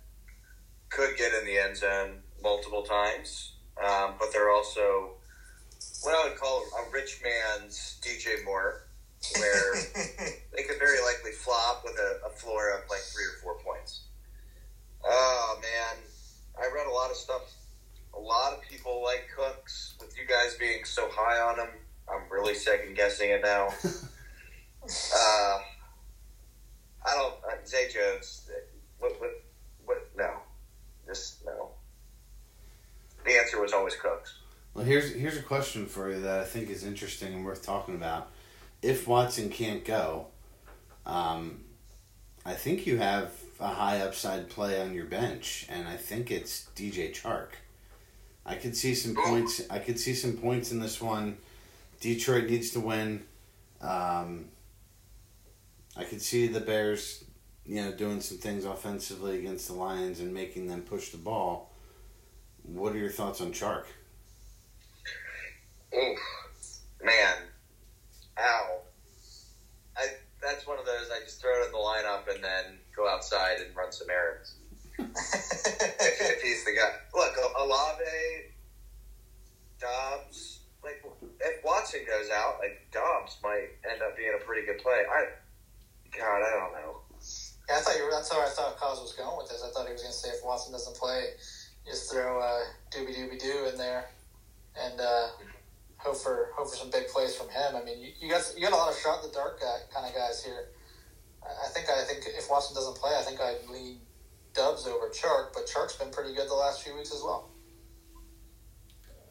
could 0.91 1.17
get 1.17 1.33
in 1.35 1.45
the 1.47 1.59
end 1.59 1.77
zone 1.77 2.23
multiple 2.43 2.83
times, 2.83 3.55
um, 3.85 4.15
but 4.19 4.33
they're 4.33 4.51
also 4.51 5.15
what 6.03 6.15
I 6.15 6.29
would 6.29 6.39
call 6.39 6.65
a 6.79 6.91
rich 6.93 7.21
man's 7.23 8.01
DJ 8.03 8.45
Moore, 8.45 8.87
where 9.39 9.75
they 10.57 10.63
could 10.63 10.79
very 10.79 11.01
likely 11.01 11.33
flop 11.33 11.83
with 11.85 11.95
a, 11.99 12.27
a 12.27 12.31
floor 12.31 12.71
of 12.71 12.89
like 12.89 13.01
three 13.01 13.25
or 13.25 13.43
four 13.43 13.59
points. 13.59 14.07
Oh 15.05 15.59
man, 15.61 16.03
I 16.57 16.73
read 16.75 16.87
a 16.87 16.93
lot 16.93 17.11
of 17.11 17.17
stuff. 17.17 17.53
A 18.17 18.21
lot 18.21 18.53
of 18.53 18.63
people 18.63 19.03
like 19.05 19.29
Cooks. 19.37 19.95
With 20.01 20.17
you 20.19 20.27
guys 20.27 20.57
being 20.59 20.85
so 20.85 21.09
high 21.13 21.41
on 21.41 21.59
him, 21.59 21.75
I'm 22.13 22.23
really 22.31 22.55
second 22.55 22.97
guessing 22.97 23.31
it 23.31 23.43
now. 23.43 23.69
uh, 24.85 25.59
I 27.07 27.15
don't. 27.15 27.35
Uh, 27.45 27.67
Zay 27.67 27.89
Jones. 27.93 28.51
What? 28.99 29.21
What? 29.21 29.45
What? 29.85 30.11
No. 30.17 30.31
Just 31.07 31.45
no. 31.45 31.71
The 33.25 33.33
answer 33.33 33.61
was 33.61 33.73
always 33.73 33.97
Cooks. 33.97 34.39
Well, 34.75 34.85
here's 34.85 35.15
here's 35.15 35.37
a 35.37 35.43
question 35.43 35.87
for 35.87 36.11
you 36.11 36.21
that 36.21 36.41
I 36.41 36.45
think 36.45 36.71
is 36.71 36.85
interesting 36.85 37.35
and 37.35 37.45
worth 37.45 37.65
talking 37.65 37.95
about. 37.95 38.31
If 38.81 39.09
Watson 39.09 39.49
can't 39.49 39.85
go, 39.85 40.27
um, 41.05 41.65
I 42.47 42.55
think 42.55 42.87
you 42.87 42.99
have 42.99 43.33
a 43.61 43.67
high 43.67 44.01
upside 44.01 44.49
play 44.49 44.81
on 44.81 44.95
your 44.95 45.07
bench, 45.07 45.67
and 45.69 45.89
I 45.89 45.97
think 45.97 46.31
it's 46.31 46.69
DJ 46.77 47.13
Chark. 47.13 47.49
I 48.47 48.55
could 48.55 48.77
see 48.77 48.95
some 48.95 49.15
points. 49.15 49.63
I 49.69 49.79
could 49.79 49.99
see 49.99 50.15
some 50.15 50.35
points 50.35 50.71
in 50.71 50.81
this 50.81 51.01
one. 51.01 51.39
Detroit 52.01 52.49
needs 52.49 52.71
to 52.71 52.81
win. 52.81 53.25
Um, 53.81 54.47
I 55.97 56.05
could 56.05 56.23
see 56.23 56.47
the 56.47 56.61
Bears, 56.61 57.25
you 57.65 57.83
know, 57.83 57.93
doing 57.93 58.21
some 58.21 58.39
things 58.39 58.65
offensively 58.65 59.39
against 59.39 59.69
the 59.69 59.75
Lions 59.75 60.21
and 60.21 60.33
making 60.33 60.69
them 60.69 60.83
push 60.83 61.11
the 61.11 61.19
ball. 61.19 61.75
What 62.63 62.93
are 62.93 62.99
your 62.99 63.11
thoughts 63.11 63.41
on 63.41 63.53
Chark? 63.53 63.85
Oof, 65.97 66.19
man, 67.03 67.37
ow. 68.39 68.79
I 69.97 70.07
that's 70.43 70.67
one 70.67 70.79
of 70.79 70.85
those. 70.85 71.09
I 71.11 71.25
just 71.25 71.41
throw 71.41 71.63
it 71.63 71.67
in 71.67 71.73
the 71.73 71.79
lineup 71.79 72.33
and 72.33 72.45
then 72.45 72.79
go 72.95 73.09
outside 73.09 73.59
and 73.65 73.75
run 73.75 73.91
some 73.91 74.09
errands. 74.11 74.55
if, 74.99 76.21
if 76.21 76.43
he's 76.43 76.65
the 76.65 76.73
guy, 76.73 76.93
look, 77.15 77.35
Olave, 77.59 78.05
Doubs. 79.81 80.28
Watson 81.89 82.05
goes 82.07 82.29
out, 82.31 82.59
like 82.61 82.85
Doubs 82.93 83.39
might 83.43 83.73
end 83.91 84.03
up 84.03 84.17
being 84.17 84.33
a 84.37 84.45
pretty 84.45 84.67
good 84.67 84.79
play. 84.79 85.05
I, 85.09 85.25
God, 86.13 86.43
I 86.45 86.51
don't 86.53 86.73
know. 86.73 87.01
Yeah, 87.69 87.77
I 87.77 87.81
thought 87.81 87.97
you 87.97 88.05
were. 88.05 88.11
That's 88.11 88.31
where 88.31 88.45
I 88.45 88.49
thought 88.51 88.77
Cos 88.77 89.01
was 89.01 89.15
going 89.17 89.37
with 89.39 89.49
this. 89.49 89.65
I 89.65 89.73
thought 89.73 89.87
he 89.87 89.93
was 89.93 90.03
going 90.03 90.13
to 90.13 90.19
say 90.19 90.29
if 90.29 90.45
Watson 90.45 90.73
doesn't 90.73 90.97
play, 90.97 91.33
just 91.87 92.13
throw 92.13 92.41
uh, 92.41 92.61
Doobie 92.93 93.17
Doobie 93.17 93.41
Doo 93.41 93.73
in 93.73 93.79
there, 93.79 94.11
and 94.77 95.01
uh, 95.01 95.29
hope 95.97 96.17
for 96.17 96.53
hope 96.57 96.69
for 96.69 96.77
some 96.77 96.91
big 96.91 97.09
plays 97.09 97.35
from 97.37 97.49
him. 97.49 97.77
I 97.77 97.85
mean, 97.85 98.01
you, 98.01 98.13
you 98.21 98.29
got 98.29 98.45
you 98.57 98.63
got 98.63 98.73
a 98.73 98.77
lot 98.77 98.93
of 98.93 98.99
shot 98.99 99.25
in 99.25 99.31
the 99.31 99.35
dark 99.35 99.61
guy, 99.61 99.89
kind 99.93 100.05
of 100.05 100.13
guys 100.13 100.45
here. 100.45 100.69
I 101.41 101.69
think 101.73 101.89
I 101.89 102.05
think 102.05 102.25
if 102.37 102.51
Watson 102.51 102.77
doesn't 102.77 102.97
play, 102.97 103.17
I 103.17 103.23
think 103.25 103.41
I'd 103.41 103.65
lean 103.73 104.01
Doubs 104.53 104.87
over 104.87 105.09
Chark, 105.09 105.57
but 105.57 105.65
Chark's 105.65 105.97
been 105.97 106.11
pretty 106.11 106.35
good 106.35 106.49
the 106.49 106.61
last 106.61 106.83
few 106.83 106.95
weeks 106.97 107.13
as 107.13 107.23
well. 107.25 107.49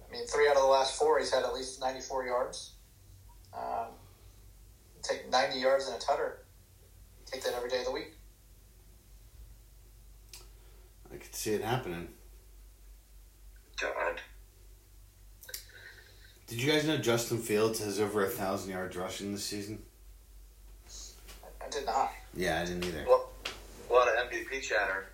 I 0.08 0.14
mean, 0.14 0.26
three 0.28 0.48
out 0.48 0.56
of 0.56 0.62
the 0.62 0.68
last 0.68 0.98
four, 0.98 1.20
he's 1.20 1.32
had 1.32 1.44
at 1.44 1.54
least 1.54 1.82
ninety 1.82 2.02
four 2.02 2.26
yards. 2.26 2.74
Um, 3.54 3.88
take 5.02 5.30
ninety 5.30 5.60
yards 5.60 5.88
in 5.88 5.94
a 5.94 6.00
tutter. 6.00 6.46
Take 7.26 7.44
that 7.44 7.54
every 7.54 7.70
day 7.70 7.80
of 7.80 7.86
the 7.86 7.92
week. 7.92 8.14
I 11.12 11.18
could 11.18 11.36
see 11.36 11.54
it 11.54 11.64
happening. 11.64 12.10
God. 13.82 14.22
Did 16.48 16.62
you 16.62 16.72
guys 16.72 16.88
know 16.88 16.98
Justin 16.98 17.40
Fields 17.40 17.84
has 17.84 18.00
over 18.00 18.24
a 18.24 18.30
thousand 18.30 18.72
yards 18.72 18.96
rushing 18.96 19.34
this 19.34 19.44
season? 19.44 19.84
I 21.62 21.70
did 21.70 21.86
not. 21.86 22.12
Yeah, 22.34 22.62
I 22.62 22.66
didn't 22.66 22.86
either. 22.86 23.04
Well, 23.06 23.30
a 23.90 23.94
lot 23.94 24.08
of 24.08 24.14
MVP 24.30 24.62
chatter. 24.62 25.08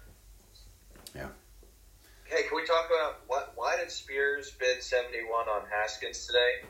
Yeah. 2.33 2.39
Hey, 2.39 2.47
can 2.47 2.55
we 2.57 2.65
talk 2.65 2.87
about 2.87 3.21
what? 3.27 3.53
Why 3.55 3.77
did 3.77 3.91
Spears 3.91 4.51
bid 4.59 4.83
seventy 4.83 5.19
one 5.19 5.47
on 5.47 5.61
Haskins 5.71 6.25
today? 6.25 6.67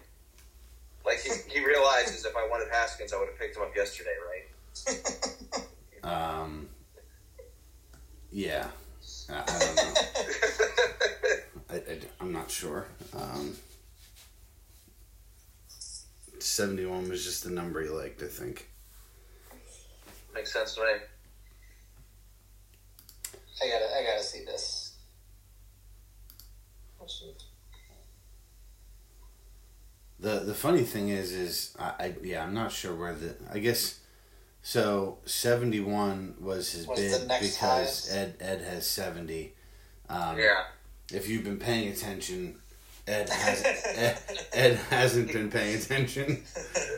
Like 1.06 1.20
he, 1.20 1.32
he 1.52 1.66
realizes 1.66 2.26
if 2.26 2.36
I 2.36 2.48
wanted 2.50 2.70
Haskins, 2.72 3.14
I 3.14 3.20
would 3.20 3.28
have 3.30 3.40
picked 3.40 3.58
him 3.58 3.64
up 3.64 3.76
yesterday, 3.76 4.16
right? 4.28 4.46
Um. 6.04 6.68
Yeah. 8.30 8.68
I, 9.30 9.36
I 9.36 9.60
don't 9.60 9.76
know. 9.78 9.94
I, 11.70 11.76
I, 11.76 11.98
am 12.20 12.34
not 12.34 12.52
sure. 12.52 12.88
Um, 13.18 13.56
71 16.40 17.08
was 17.08 17.24
just 17.24 17.46
the 17.46 17.52
number 17.52 17.82
he 17.82 17.88
liked, 17.88 18.22
I 18.22 18.26
think. 18.26 18.68
Makes 20.36 20.52
sense 20.52 20.76
to 20.76 20.82
me. 20.82 20.88
I 23.64 23.70
gotta, 23.70 23.96
I 23.96 24.04
gotta 24.04 24.24
see 24.24 24.44
this. 24.44 24.83
The 30.20 30.40
the 30.40 30.54
funny 30.54 30.84
thing 30.84 31.10
is, 31.10 31.32
is 31.34 31.76
I, 31.80 31.90
I 32.00 32.16
yeah, 32.24 32.44
I'm 32.44 32.54
not 32.54 32.72
sure 32.72 32.96
where 32.96 33.14
the 33.14 33.36
I 33.52 33.60
guess 33.60 34.00
so. 34.62 35.18
71 35.26 36.36
was 36.40 36.72
his 36.72 36.88
Was 36.88 37.00
bid 37.00 37.28
because 37.28 37.58
highest? 37.58 38.10
Ed 38.12 38.36
Ed 38.40 38.62
has 38.62 38.88
70. 38.88 39.54
Um, 40.10 40.38
Yeah. 40.38 40.64
If 41.12 41.28
you've 41.28 41.44
been 41.44 41.60
paying 41.60 41.90
attention, 41.90 42.62
Ed 43.06 43.28
hasn't 43.44 43.98
Ed, 43.98 44.20
Ed 44.54 44.76
hasn't 44.90 45.34
been 45.34 45.52
paying 45.52 45.76
attention. 45.76 46.44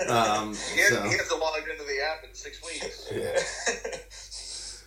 Um, 0.08 0.54
He, 0.74 0.82
has, 0.82 0.90
so 0.90 1.02
he 1.04 1.18
hasn't 1.18 1.40
logged 1.40 1.68
into 1.68 1.84
the 1.84 2.00
app 2.04 2.24
in 2.24 2.34
six 2.36 2.62
weeks. 2.64 3.12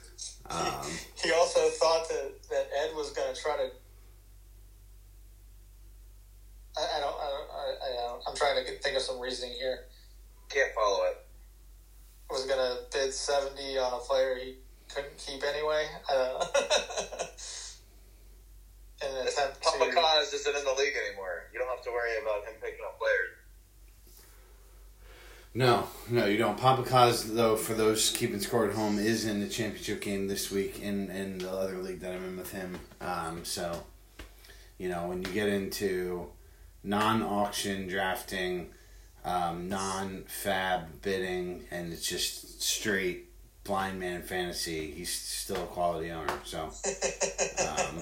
um, 0.46 0.86
he 1.22 1.32
also 1.32 1.68
thought 1.70 2.08
that, 2.08 2.32
that 2.50 2.68
Ed 2.84 2.94
was 2.94 3.10
gonna 3.10 3.34
try 3.34 3.56
to. 3.56 3.70
I, 6.78 6.96
I 6.96 7.00
don't, 7.00 7.16
I 7.16 7.28
don't, 7.28 7.50
I, 7.50 7.74
I 7.82 7.96
don't. 7.96 8.22
I'm 8.28 8.36
trying 8.36 8.64
to 8.64 8.78
think 8.78 8.96
of 8.96 9.02
some 9.02 9.18
reasoning 9.18 9.54
here. 9.54 9.86
Can't 10.48 10.72
follow 10.74 11.04
it. 11.06 11.26
Was 12.30 12.46
gonna 12.46 12.76
bid 12.92 13.12
seventy 13.12 13.78
on 13.78 13.92
a 13.94 13.98
player 13.98 14.36
he 14.36 14.56
couldn't 14.94 15.16
keep 15.18 15.42
anyway. 15.42 15.86
I 16.08 16.14
don't 16.14 16.38
know. 16.38 16.46
In 19.00 19.16
an 19.16 19.28
attempt 19.28 19.62
Papa 19.62 19.84
to. 19.84 19.96
Kaz 19.96 20.34
isn't 20.34 20.56
in 20.56 20.64
the 20.64 20.72
league 20.72 20.94
anymore. 21.06 21.44
You 21.52 21.58
don't 21.58 21.68
have 21.68 21.82
to 21.84 21.90
worry 21.90 22.18
about 22.20 22.44
him 22.44 22.54
picking 22.60 22.84
up 22.84 22.98
players. 22.98 23.30
No, 25.54 25.88
no, 26.10 26.26
you 26.26 26.36
don't. 26.36 26.58
Papa 26.58 26.82
Kaz, 26.82 27.34
though, 27.34 27.56
for 27.56 27.74
those 27.74 28.10
keeping 28.10 28.40
score 28.40 28.68
at 28.68 28.74
home, 28.74 28.98
is 28.98 29.24
in 29.24 29.40
the 29.40 29.48
championship 29.48 30.00
game 30.00 30.28
this 30.28 30.50
week 30.50 30.80
in, 30.80 31.10
in 31.10 31.38
the 31.38 31.50
other 31.50 31.78
league 31.78 32.00
that 32.00 32.12
I'm 32.12 32.24
in 32.24 32.36
with 32.36 32.52
him. 32.52 32.78
Um, 33.00 33.44
so, 33.44 33.84
you 34.78 34.88
know, 34.88 35.06
when 35.06 35.22
you 35.22 35.32
get 35.32 35.48
into 35.48 36.28
non 36.82 37.22
auction 37.22 37.88
drafting, 37.88 38.68
um, 39.24 39.68
non 39.68 40.24
fab 40.26 41.02
bidding, 41.02 41.64
and 41.70 41.92
it's 41.92 42.08
just 42.08 42.62
straight 42.62 43.28
blind 43.68 44.00
man 44.00 44.22
fantasy, 44.22 44.90
he's 44.90 45.12
still 45.12 45.62
a 45.62 45.66
quality 45.66 46.10
owner. 46.10 46.32
So, 46.42 46.62
um, 46.62 46.72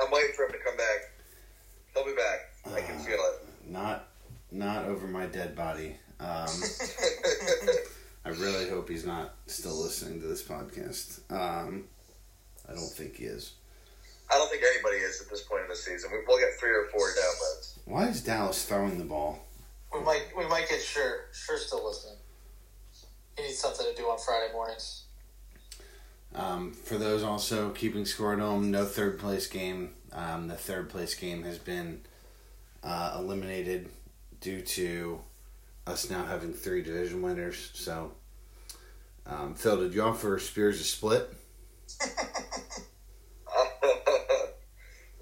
I'm 0.00 0.10
waiting 0.10 0.32
for 0.34 0.46
him 0.46 0.52
to 0.52 0.58
come 0.64 0.76
back. 0.78 1.12
He'll 1.94 2.06
be 2.06 2.14
back. 2.14 2.74
I 2.74 2.80
can 2.80 2.98
feel 3.00 3.18
it. 3.18 3.70
not 3.70 4.08
not 4.50 4.86
over 4.86 5.06
my 5.06 5.26
dead 5.26 5.54
body. 5.54 5.96
Um, 6.18 6.48
I 8.24 8.30
really 8.30 8.68
hope 8.70 8.88
he's 8.88 9.04
not 9.04 9.34
still 9.46 9.76
listening 9.76 10.20
to 10.22 10.26
this 10.26 10.42
podcast. 10.42 11.20
Um, 11.30 11.84
I 12.66 12.72
don't 12.72 12.90
think 12.90 13.16
he 13.16 13.24
is. 13.24 13.52
I 14.30 14.34
don't 14.36 14.50
think 14.50 14.62
anybody 14.74 14.96
is 14.96 15.20
at 15.20 15.30
this 15.30 15.42
point 15.42 15.62
in 15.62 15.68
the 15.68 15.76
season. 15.76 16.10
We- 16.12 16.18
We'll 16.26 16.38
get 16.38 16.58
three 16.60 16.70
or 16.70 16.86
four 16.92 17.08
downloads. 17.10 17.78
Why 17.86 18.08
is 18.08 18.22
Dallas 18.22 18.64
throwing 18.64 18.98
the 18.98 19.04
ball? 19.04 19.38
We 19.92 20.00
might, 20.00 20.24
we 20.36 20.46
might 20.46 20.68
get 20.68 20.82
sure. 20.82 21.26
Sure, 21.32 21.56
still 21.58 21.86
listening. 21.86 22.16
He 23.36 23.42
needs 23.44 23.58
something 23.58 23.86
to 23.86 23.94
do 23.94 24.08
on 24.10 24.18
Friday 24.18 24.52
mornings. 24.52 25.04
Um, 26.34 26.72
for 26.72 26.98
those 26.98 27.22
also 27.22 27.70
keeping 27.70 28.04
score 28.04 28.34
at 28.34 28.38
home, 28.40 28.70
no 28.70 28.84
third 28.84 29.18
place 29.18 29.46
game. 29.46 29.94
Um, 30.12 30.48
the 30.48 30.56
third 30.56 30.90
place 30.90 31.14
game 31.14 31.42
has 31.44 31.56
been 31.58 32.02
uh, 32.84 33.16
eliminated 33.18 33.88
due 34.40 34.60
to 34.60 35.20
us 35.86 36.10
now 36.10 36.24
having 36.26 36.52
three 36.52 36.82
division 36.82 37.22
winners. 37.22 37.70
So 37.72 38.12
Um, 39.26 39.54
Phil, 39.54 39.78
did 39.78 39.94
you 39.94 40.02
offer 40.02 40.38
Spears 40.38 40.80
a 40.80 40.84
split? 40.84 41.32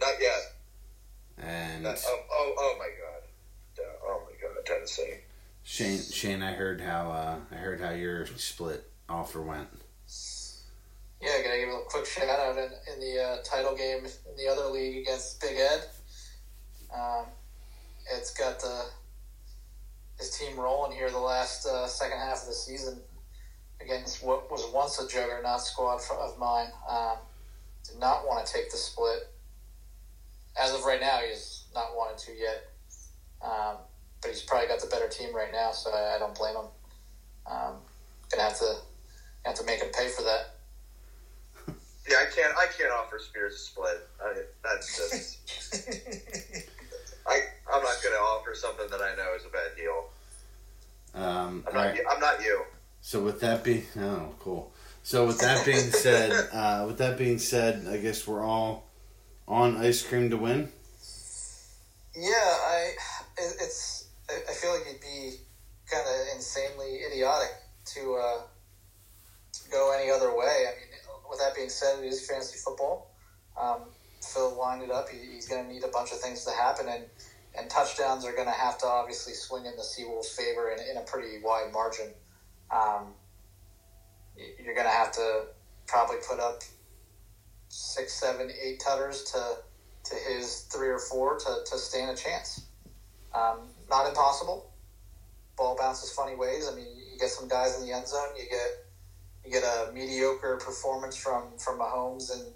Not 0.01 0.15
yet. 0.21 0.41
And 1.97 2.05
oh, 2.09 2.23
oh, 2.31 2.55
oh 2.59 2.77
my 2.79 2.89
god. 2.89 3.87
Oh 4.05 4.23
my 4.25 4.33
god, 4.41 4.67
Tennessee. 4.67 5.21
Shane, 5.63 5.99
Shane, 5.99 6.43
I 6.43 6.53
heard 6.53 6.81
how 6.81 7.11
uh, 7.11 7.37
I 7.51 7.55
heard 7.57 7.81
how 7.81 7.91
your 7.91 8.27
split 8.27 8.89
offer 9.09 9.41
went. 9.43 9.69
Yeah, 11.23 11.43
gonna 11.43 11.59
give 11.59 11.69
a 11.71 11.81
quick 11.89 12.07
shout 12.07 12.29
out 12.29 12.59
in, 12.59 12.71
in 12.93 13.01
the 13.01 13.23
uh, 13.23 13.37
title 13.43 13.75
game 13.75 14.05
in 14.05 14.37
the 14.37 14.47
other 14.47 14.67
league 14.67 14.99
against 14.99 15.41
Big 15.41 15.57
Ed. 15.57 15.87
Um, 16.95 17.27
it's 18.15 18.33
got 18.35 18.61
the 18.61 18.85
his 20.19 20.31
team 20.31 20.59
rolling 20.59 20.93
here 20.93 21.11
the 21.11 21.19
last 21.19 21.67
uh, 21.67 21.87
second 21.87 22.19
half 22.19 22.43
of 22.43 22.49
the 22.49 22.55
season 22.55 23.01
against 23.81 24.23
what 24.23 24.51
was 24.51 24.71
once 24.73 25.01
a 25.01 25.09
juggernaut 25.09 25.61
squad 25.61 26.01
of 26.11 26.39
mine. 26.39 26.69
Um, 26.89 27.17
did 27.85 27.99
not 27.99 28.27
want 28.27 28.47
to 28.47 28.53
take 28.53 28.71
the 28.71 28.77
split. 28.77 29.31
As 30.59 30.73
of 30.75 30.85
right 30.85 31.01
now, 31.01 31.19
he's 31.27 31.56
not 31.77 31.95
wanted 31.95 32.19
to 32.19 32.33
yet. 32.33 32.65
Um, 33.43 33.77
but 34.23 34.31
he's 34.31 34.43
probably 34.43 34.67
got 34.67 34.81
the 34.81 34.89
better 34.89 35.09
team 35.09 35.35
right 35.35 35.53
now, 35.53 35.71
so 35.71 35.91
I, 35.91 36.17
I 36.17 36.19
don't 36.19 36.35
blame 36.35 36.57
him. 36.57 36.67
Um, 37.47 37.77
gonna 38.31 38.43
have 38.43 38.59
to 38.59 38.75
have 39.45 39.55
to 39.55 39.65
make 39.65 39.81
him 39.81 39.91
pay 39.97 40.09
for 40.09 40.23
that. 40.23 40.55
Yeah, 42.09 42.19
I 42.19 42.27
can't. 42.33 42.57
I 42.57 42.67
can't 42.67 42.93
offer 42.93 43.19
Spears 43.19 43.55
a 43.55 43.59
split. 43.59 44.09
I, 44.25 44.43
that's 44.63 44.97
just. 44.97 46.69
I 47.27 47.41
I'm 47.73 47.83
not 47.83 48.03
going 48.03 48.15
to 48.15 48.21
offer 48.21 48.55
something 48.55 48.87
that 48.91 49.01
I 49.01 49.17
know 49.17 49.35
is 49.35 49.45
a 49.45 49.49
bad 49.49 49.77
deal. 49.77 50.05
Um, 51.15 51.65
I'm 51.67 51.75
not. 51.75 51.81
right. 51.81 52.01
I'm 52.09 52.21
not 52.21 52.41
you. 52.43 52.63
So 53.01 53.23
with 53.23 53.41
that 53.41 53.65
being, 53.65 53.85
oh, 53.99 54.35
cool. 54.39 54.73
So 55.03 55.27
with 55.27 55.41
that 55.41 55.65
being 55.65 55.91
said, 55.91 56.49
uh, 56.53 56.85
with 56.87 56.99
that 56.99 57.19
being 57.19 57.39
said, 57.39 57.87
I 57.89 57.97
guess 57.97 58.27
we're 58.27 58.45
all 58.45 58.87
on 59.49 59.77
ice 59.77 60.03
cream 60.03 60.31
to 60.31 60.37
win. 60.37 60.71
Yeah, 62.17 62.33
I. 62.33 62.95
It, 63.37 63.57
it's. 63.61 64.09
I 64.29 64.53
feel 64.53 64.73
like 64.73 64.87
it'd 64.89 65.01
be 65.01 65.37
kind 65.89 66.03
of 66.05 66.35
insanely 66.35 67.01
idiotic 67.07 67.55
to 67.95 68.15
uh, 68.15 68.41
go 69.71 69.93
any 69.97 70.11
other 70.11 70.37
way. 70.37 70.65
I 70.67 70.73
mean, 70.81 70.89
with 71.31 71.39
that 71.39 71.55
being 71.55 71.69
said, 71.69 72.03
it 72.03 72.07
is 72.07 72.27
fantasy 72.29 72.59
football. 72.59 73.13
Um, 73.61 73.83
Phil 74.21 74.57
lined 74.59 74.83
it 74.83 74.91
up. 74.91 75.09
He, 75.09 75.19
he's 75.35 75.47
going 75.47 75.65
to 75.65 75.73
need 75.73 75.85
a 75.85 75.89
bunch 75.89 76.11
of 76.11 76.19
things 76.21 76.45
to 76.47 76.51
happen, 76.53 76.89
and 76.89 77.05
and 77.59 77.69
touchdowns 77.71 78.25
are 78.25 78.33
going 78.33 78.49
to 78.49 78.53
have 78.53 78.79
to 78.79 78.87
obviously 78.87 79.35
swing 79.35 79.67
in 79.67 79.77
the 79.77 79.83
Seawolves' 79.83 80.35
favor 80.35 80.71
in, 80.71 80.79
in 80.91 80.97
a 80.97 81.03
pretty 81.03 81.39
wide 81.43 81.71
margin. 81.73 82.09
Um, 82.71 83.13
you're 84.37 84.75
going 84.75 84.87
to 84.87 84.93
have 84.93 85.13
to 85.13 85.45
probably 85.87 86.17
put 86.29 86.41
up 86.41 86.63
six, 87.69 88.15
seven, 88.15 88.51
eight 88.63 88.81
tutters 88.81 89.23
to 89.33 89.57
to 90.09 90.15
his 90.15 90.63
three 90.73 90.89
or 90.89 90.99
four 90.99 91.39
to, 91.39 91.59
to 91.65 91.79
stand 91.79 92.11
a 92.11 92.15
chance. 92.15 92.67
Um, 93.35 93.69
not 93.89 94.09
impossible. 94.09 94.71
Ball 95.57 95.77
bounces 95.79 96.13
funny 96.13 96.35
ways. 96.35 96.69
I 96.71 96.75
mean, 96.75 96.87
you 96.87 97.19
get 97.19 97.31
some 97.31 97.49
guys 97.49 97.79
in 97.79 97.87
the 97.87 97.93
end 97.93 98.07
zone. 98.07 98.29
You 98.37 98.45
get 98.49 98.85
you 99.45 99.53
get 99.53 99.63
a 99.63 99.93
mediocre 99.93 100.57
performance 100.57 101.17
from 101.17 101.45
from 101.59 101.79
Mahomes 101.79 102.33
and 102.33 102.53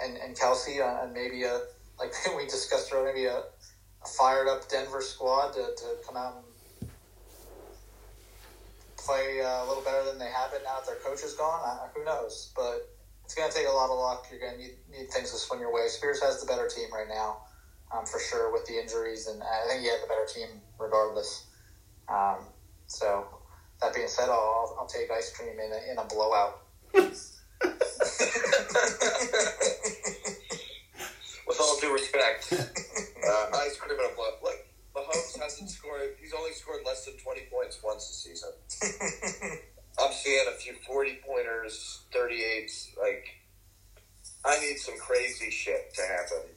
and, 0.00 0.16
and 0.16 0.36
Kelce, 0.36 0.80
uh, 0.80 1.04
and 1.04 1.12
maybe 1.12 1.44
a 1.44 1.60
like 1.98 2.12
we 2.36 2.44
discussed 2.44 2.92
earlier, 2.92 3.12
maybe 3.12 3.26
a, 3.26 3.38
a 3.38 4.06
fired 4.16 4.48
up 4.48 4.68
Denver 4.68 5.00
squad 5.00 5.52
to, 5.52 5.74
to 5.76 5.96
come 6.06 6.16
out 6.16 6.36
and 6.36 6.90
play 8.96 9.40
uh, 9.40 9.64
a 9.64 9.66
little 9.66 9.82
better 9.82 10.04
than 10.04 10.18
they 10.18 10.30
have 10.30 10.52
been 10.52 10.62
now 10.62 10.78
that 10.78 10.86
their 10.86 10.96
coach 10.96 11.22
is 11.24 11.34
gone. 11.34 11.60
Uh, 11.64 11.88
who 11.94 12.04
knows? 12.04 12.52
But 12.54 12.88
it's 13.28 13.34
going 13.34 13.50
to 13.50 13.54
take 13.54 13.68
a 13.68 13.70
lot 13.70 13.90
of 13.90 13.98
luck. 13.98 14.26
You're 14.30 14.40
going 14.40 14.54
to 14.54 14.58
need, 14.58 14.76
need 14.90 15.10
things 15.10 15.30
to 15.32 15.36
swing 15.36 15.60
your 15.60 15.70
way. 15.70 15.86
Spears 15.88 16.22
has 16.22 16.40
the 16.40 16.46
better 16.46 16.66
team 16.66 16.90
right 16.90 17.06
now, 17.06 17.42
um, 17.92 18.06
for 18.06 18.18
sure, 18.18 18.50
with 18.50 18.64
the 18.64 18.80
injuries, 18.80 19.26
and 19.26 19.42
I 19.42 19.66
think 19.68 19.82
he 19.82 19.86
had 19.86 19.98
the 20.02 20.06
better 20.08 20.24
team 20.24 20.62
regardless. 20.78 21.44
Um, 22.08 22.38
so 22.86 23.26
that 23.82 23.94
being 23.94 24.08
said, 24.08 24.30
I'll, 24.30 24.74
I'll 24.80 24.86
take 24.86 25.10
ice 25.10 25.30
cream 25.36 25.60
in 25.60 25.70
a, 25.70 25.92
in 25.92 25.98
a 25.98 26.06
blowout. 26.06 26.60
With 26.94 27.36
all 31.60 31.78
due 31.80 31.92
respect, 31.92 32.50
uh, 32.50 33.50
ice 33.58 33.76
cream 33.76 33.92
in 33.92 34.06
a 34.10 34.14
blowout. 34.16 34.42
Look, 34.42 34.56
Mahomes 34.96 35.38
hasn't 35.38 35.68
scored. 35.68 36.16
He's 36.18 36.32
only 36.32 36.52
scored 36.52 36.80
less 36.86 37.04
than 37.04 37.18
twenty 37.18 37.42
points 37.52 37.78
once 37.84 38.08
this 38.08 38.24
season. 38.24 38.52
I'm 40.00 40.12
seeing 40.12 40.44
a 40.48 40.52
few 40.52 40.74
forty 40.86 41.18
pointers, 41.26 42.02
thirty 42.12 42.42
eights. 42.42 42.90
Like, 43.00 43.26
I 44.44 44.58
need 44.60 44.78
some 44.78 44.98
crazy 44.98 45.50
shit 45.50 45.94
to 45.94 46.02
happen 46.02 46.50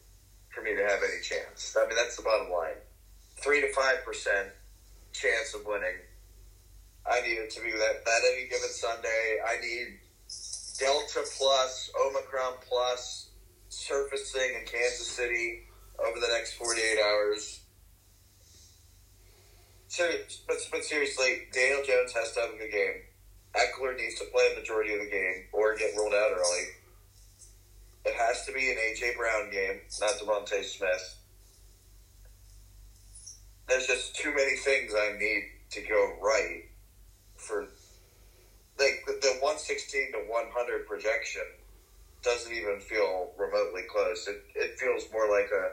for 0.50 0.62
me 0.62 0.76
to 0.76 0.84
have 0.84 1.00
any 1.04 1.22
chance. 1.22 1.76
I 1.78 1.88
mean, 1.88 1.96
that's 1.96 2.18
the 2.18 2.24
bottom 2.24 2.52
line. 2.52 2.78
Three 3.38 3.62
to 3.62 3.72
five 3.74 4.04
percent 4.06 4.50
chance 5.14 5.54
of 5.56 5.66
winning. 5.66 5.98
I 7.10 7.22
need 7.22 7.40
it 7.40 7.50
to 7.52 7.62
be 7.62 7.72
that 7.72 8.06
that 8.06 8.22
any 8.34 8.48
given 8.48 8.70
Sunday. 8.70 9.38
I 9.48 9.60
need 9.60 10.00
Delta 10.78 11.22
plus, 11.38 11.92
Omicron 12.08 12.54
plus, 12.68 13.30
surfacing 13.70 14.56
in 14.60 14.66
Kansas 14.66 15.08
City 15.08 15.68
over 16.00 16.20
the 16.20 16.28
next 16.28 16.54
48 16.54 17.00
hours. 17.00 17.62
Serious, 19.88 20.42
but, 20.48 20.58
but 20.72 20.84
seriously, 20.84 21.44
Daniel 21.54 21.84
Jones 21.86 22.14
has 22.14 22.32
to 22.34 22.42
have 22.42 22.50
a 22.54 22.58
good 22.58 22.72
game. 22.72 23.02
Ekeler 23.56 23.98
needs 23.98 24.18
to 24.20 24.26
play 24.26 24.52
a 24.54 24.60
majority 24.60 24.94
of 24.94 25.00
the 25.00 25.10
game 25.10 25.46
or 25.52 25.76
get 25.76 25.96
ruled 25.96 26.14
out 26.14 26.32
early. 26.32 26.66
It 28.06 28.16
has 28.16 28.46
to 28.46 28.54
be 28.54 28.72
an 28.72 28.78
A.J. 28.78 29.14
Brown 29.18 29.52
game, 29.52 29.82
not 30.00 30.12
DeVonta 30.12 30.64
Smith. 30.64 31.18
There's 33.68 33.88
just 33.88 34.16
too 34.16 34.34
many 34.34 34.56
things 34.58 34.94
I 34.96 35.18
need 35.20 35.44
to 35.72 35.82
go 35.82 36.14
right 36.22 36.64
for 37.36 37.68
like 38.80 39.04
the, 39.06 39.14
the 39.22 39.34
116 39.42 40.14
to 40.14 40.18
100 40.20 40.88
projection 40.88 41.44
doesn't 42.24 42.54
even 42.54 42.80
feel 42.80 43.32
remotely 43.38 43.84
close. 43.90 44.28
It, 44.28 44.44
it 44.56 44.80
feels 44.80 45.06
more 45.12 45.30
like 45.30 45.50
a 45.52 45.72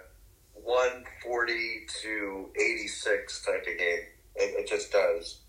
140 0.63 1.87
to 2.03 2.49
86 2.57 3.45
type 3.45 3.61
of 3.61 3.79
game. 3.79 4.01
It, 4.37 4.61
it 4.61 4.69
just 4.69 4.93
does. 4.93 5.41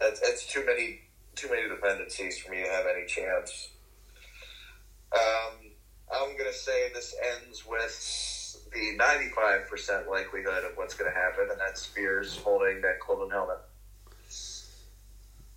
That's, 0.00 0.20
that's 0.20 0.46
too 0.46 0.64
many 0.66 1.00
too 1.36 1.48
many 1.50 1.68
dependencies 1.68 2.38
for 2.38 2.50
me 2.50 2.64
to 2.64 2.68
have 2.68 2.86
any 2.86 3.06
chance. 3.06 3.68
Um, 5.12 5.70
I'm 6.12 6.32
going 6.32 6.50
to 6.50 6.56
say 6.56 6.90
this 6.92 7.14
ends 7.36 7.64
with 7.66 8.66
the 8.72 8.98
95% 8.98 10.08
likelihood 10.08 10.64
of 10.64 10.76
what's 10.76 10.94
going 10.94 11.10
to 11.10 11.16
happen, 11.16 11.48
and 11.50 11.60
that's 11.60 11.82
Spears 11.82 12.36
holding 12.36 12.80
that 12.82 12.98
golden 13.06 13.30
helmet. 13.30 13.58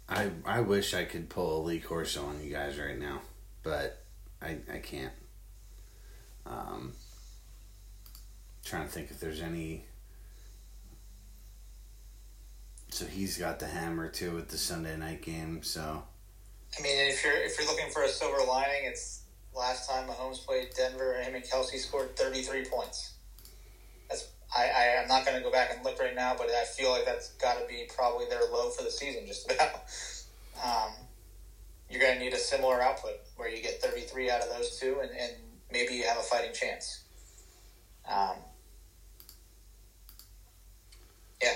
I 0.07 0.31
I 0.45 0.61
wish 0.61 0.93
I 0.93 1.05
could 1.05 1.29
pull 1.29 1.61
a 1.61 1.63
Lee 1.63 1.79
Corso 1.79 2.25
on 2.25 2.43
you 2.43 2.51
guys 2.51 2.79
right 2.79 2.97
now, 2.97 3.21
but 3.61 4.03
I 4.41 4.57
I 4.71 4.79
can't. 4.79 5.13
Um, 6.47 6.93
trying 8.65 8.87
to 8.87 8.89
think 8.89 9.11
if 9.11 9.19
there's 9.19 9.41
any. 9.41 9.85
So 12.89 13.05
he's 13.05 13.37
got 13.37 13.59
the 13.59 13.67
hammer 13.67 14.09
too 14.09 14.31
with 14.31 14.49
the 14.49 14.57
Sunday 14.57 14.97
night 14.97 15.21
game. 15.21 15.63
So 15.63 16.03
I 16.77 16.81
mean, 16.81 17.09
if 17.09 17.23
you're 17.23 17.33
if 17.33 17.57
you're 17.57 17.67
looking 17.67 17.89
for 17.91 18.03
a 18.03 18.09
silver 18.09 18.43
lining, 18.47 18.85
it's 18.85 19.23
last 19.55 19.89
time 19.89 20.07
Mahomes 20.07 20.45
played 20.45 20.69
Denver, 20.75 21.21
him 21.21 21.35
and 21.35 21.43
Kelce 21.43 21.77
scored 21.77 22.15
33 22.15 22.65
points. 22.65 23.13
That's 24.09 24.29
I, 24.55 24.65
I 24.65 25.01
I'm 25.01 25.07
not 25.07 25.25
going 25.25 25.37
to 25.37 25.43
go 25.43 25.51
back 25.51 25.71
and 25.73 25.83
look 25.83 25.99
right 25.99 26.15
now, 26.15 26.35
but 26.37 26.49
I 26.49 26.65
feel 26.65 26.91
like 26.91 27.05
that's 27.05 27.33
got 27.33 27.59
to 27.59 27.67
be 27.67 27.87
probably 27.95 28.25
their 28.27 28.41
low 28.51 28.69
for 28.69 28.83
the 28.83 28.91
season, 28.91 29.25
just 29.27 29.51
about. 29.51 29.71
Um, 30.61 30.91
you're 31.89 32.01
going 32.01 32.17
to 32.17 32.19
need 32.19 32.33
a 32.33 32.37
similar 32.37 32.81
output 32.81 33.13
where 33.37 33.47
you 33.49 33.61
get 33.61 33.81
33 33.81 34.29
out 34.29 34.41
of 34.41 34.49
those 34.49 34.77
two, 34.77 34.99
and, 35.01 35.09
and 35.11 35.31
maybe 35.71 35.93
you 35.93 36.03
have 36.03 36.17
a 36.17 36.21
fighting 36.21 36.53
chance. 36.53 37.03
Um, 38.09 38.35
yeah. 41.41 41.53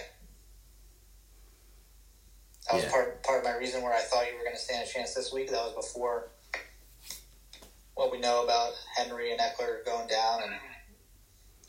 That 2.67 2.75
was 2.75 2.83
Yeah. 2.83 2.91
part 2.91 3.23
part 3.23 3.39
of 3.39 3.43
my 3.43 3.57
reason 3.57 3.81
where 3.81 3.93
I 3.93 4.01
thought 4.01 4.27
you 4.27 4.37
were 4.37 4.43
going 4.43 4.55
to 4.55 4.61
stand 4.61 4.87
a 4.87 4.91
chance 4.91 5.13
this 5.13 5.31
week. 5.31 5.49
That 5.49 5.63
was 5.63 5.73
before 5.73 6.29
what 7.95 8.11
we 8.11 8.19
know 8.19 8.43
about 8.43 8.73
Henry 8.95 9.31
and 9.31 9.39
Ekeler 9.39 9.85
going 9.85 10.07
down, 10.07 10.43
and 10.43 10.53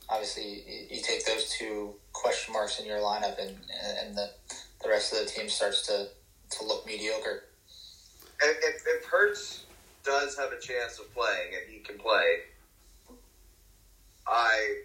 obviously 0.08 0.62
you, 0.66 0.96
you 0.96 1.02
take 1.02 1.24
those 1.26 1.50
two 1.50 1.94
question 2.12 2.52
marks 2.52 2.78
in 2.78 2.86
your 2.86 2.98
lineup, 2.98 3.38
and 3.38 3.58
and 3.98 4.16
the 4.16 4.30
the 4.82 4.88
rest 4.88 5.12
of 5.12 5.18
the 5.20 5.26
team 5.26 5.48
starts 5.48 5.86
to 5.86 6.08
to 6.50 6.64
look 6.64 6.86
mediocre. 6.86 7.44
If, 8.42 8.56
if, 8.62 8.82
if 8.86 9.04
Hurts 9.06 9.64
does 10.04 10.36
have 10.36 10.52
a 10.52 10.60
chance 10.60 10.98
of 10.98 11.12
playing 11.14 11.54
and 11.54 11.72
he 11.72 11.78
can 11.80 11.98
play, 11.98 12.40
I 14.26 14.82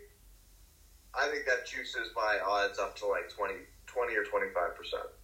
I 1.14 1.28
think 1.30 1.46
that 1.46 1.66
juices 1.68 2.10
my 2.16 2.40
odds 2.46 2.80
up 2.80 2.96
to 2.98 3.08
like 3.08 3.30
20, 3.30 3.54
20 3.88 4.16
or 4.16 4.24
25%. 4.24 5.19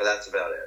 But 0.00 0.06
that's 0.06 0.28
about 0.28 0.52
it. 0.52 0.58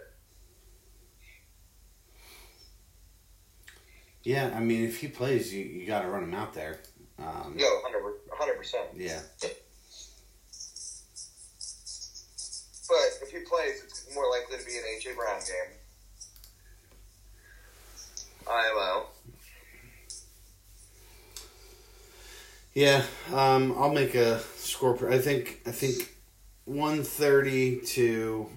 Yeah, 4.22 4.54
I 4.56 4.60
mean, 4.60 4.86
if 4.86 5.00
he 5.00 5.08
plays, 5.08 5.52
you, 5.52 5.66
you 5.66 5.88
got 5.88 6.04
to 6.04 6.08
run 6.08 6.22
him 6.22 6.36
out 6.36 6.54
there. 6.54 6.82
Um, 7.18 7.56
Yo, 7.58 7.66
100 7.66 8.58
percent. 8.58 8.90
yeah. 8.96 9.20
But 9.42 9.50
if 13.24 13.32
he 13.32 13.40
plays, 13.40 13.82
it's 13.84 14.14
more 14.14 14.30
likely 14.30 14.60
to 14.60 14.66
be 14.66 14.78
an 14.78 14.84
AJ 14.84 15.16
Brown 15.16 15.40
game. 15.40 15.80
IMO. 18.48 19.08
Yeah, 22.76 23.02
um, 23.34 23.74
I'll 23.80 23.92
make 23.94 24.14
a 24.14 24.40
score. 24.58 25.10
I 25.12 25.18
think 25.18 25.62
I 25.66 25.72
think 25.72 26.14
one 26.66 27.04
thirty 27.04 27.78
to 27.82 28.50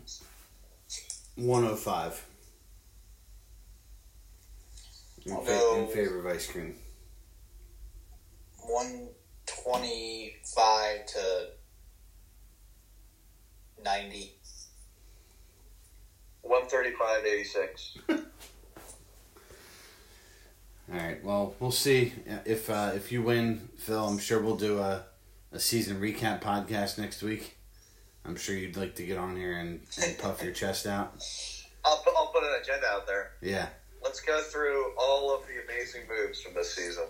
one 1.37 1.62
hundred 1.62 1.76
five. 1.76 2.24
In, 5.24 5.32
I'll 5.32 5.41
fa- 5.43 5.74
in 5.78 5.87
favor 5.89 6.18
of 6.20 6.26
ice 6.26 6.51
cream. 6.51 6.74
125 8.66 11.07
to 11.07 11.49
90. 13.84 14.32
135 16.43 17.26
86. 17.26 17.99
All 18.09 18.16
right. 20.99 21.24
Well, 21.24 21.55
we'll 21.59 21.70
see 21.72 22.12
if 22.45 22.70
uh, 22.70 22.93
if 22.95 23.11
you 23.11 23.22
win, 23.22 23.68
Phil. 23.76 24.07
I'm 24.07 24.18
sure 24.18 24.41
we'll 24.41 24.57
do 24.57 24.78
a, 24.78 25.05
a 25.53 25.59
season 25.59 26.01
recap 26.01 26.41
podcast 26.41 26.99
next 26.99 27.22
week. 27.22 27.55
I'm 28.27 28.37
sure 28.37 28.57
you'd 28.57 28.77
like 28.77 28.95
to 28.97 29.07
get 29.07 29.18
on 29.18 29.37
here 29.37 29.59
and, 29.59 29.81
and 30.03 30.18
puff 30.18 30.43
your 30.43 30.53
chest 30.53 30.87
out. 30.87 31.14
I'll 31.85 31.99
put, 31.99 32.14
I'll 32.16 32.27
put 32.27 32.43
an 32.43 32.61
agenda 32.61 32.87
out 32.87 33.07
there. 33.07 33.31
Yeah. 33.41 33.68
Let's 34.03 34.20
go 34.20 34.41
through 34.43 34.93
all 34.99 35.35
of 35.35 35.43
the 35.47 35.62
amazing 35.64 36.03
moves 36.09 36.43
from 36.43 36.55
this 36.55 36.74
season. 36.74 37.05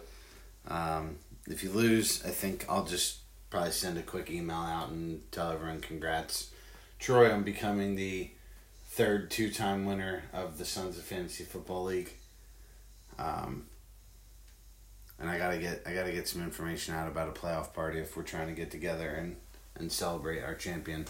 Um, 0.68 1.16
if 1.46 1.62
you 1.62 1.70
lose, 1.70 2.24
I 2.24 2.30
think 2.30 2.66
I'll 2.68 2.84
just 2.84 3.18
probably 3.50 3.70
send 3.70 3.98
a 3.98 4.02
quick 4.02 4.30
email 4.30 4.56
out 4.56 4.90
and 4.90 5.20
tell 5.32 5.50
everyone 5.50 5.80
congrats, 5.80 6.50
Troy, 6.98 7.30
I'm 7.30 7.42
becoming 7.42 7.94
the 7.94 8.30
third 8.88 9.30
two-time 9.30 9.84
winner 9.84 10.24
of 10.32 10.58
the 10.58 10.64
Sons 10.64 10.98
of 10.98 11.04
Fantasy 11.04 11.44
Football 11.44 11.84
League. 11.84 12.12
Um, 13.18 13.66
and 15.18 15.30
I 15.30 15.38
gotta 15.38 15.58
get 15.58 15.82
I 15.86 15.94
gotta 15.94 16.12
get 16.12 16.28
some 16.28 16.42
information 16.42 16.94
out 16.94 17.08
about 17.08 17.28
a 17.28 17.32
playoff 17.32 17.72
party 17.72 17.98
if 18.00 18.16
we're 18.16 18.22
trying 18.22 18.48
to 18.48 18.54
get 18.54 18.70
together 18.70 19.08
and 19.08 19.36
and 19.78 19.90
celebrate 19.90 20.42
our 20.42 20.54
champion. 20.54 21.06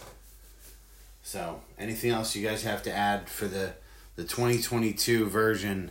So, 1.23 1.61
anything 1.79 2.11
else 2.11 2.37
you 2.37 2.47
guys 2.47 2.63
have 2.63 2.83
to 2.85 2.93
add 2.93 3.29
for 3.29 3.47
the 3.49 3.75
the 4.15 4.25
2022 4.25 5.27
version 5.27 5.91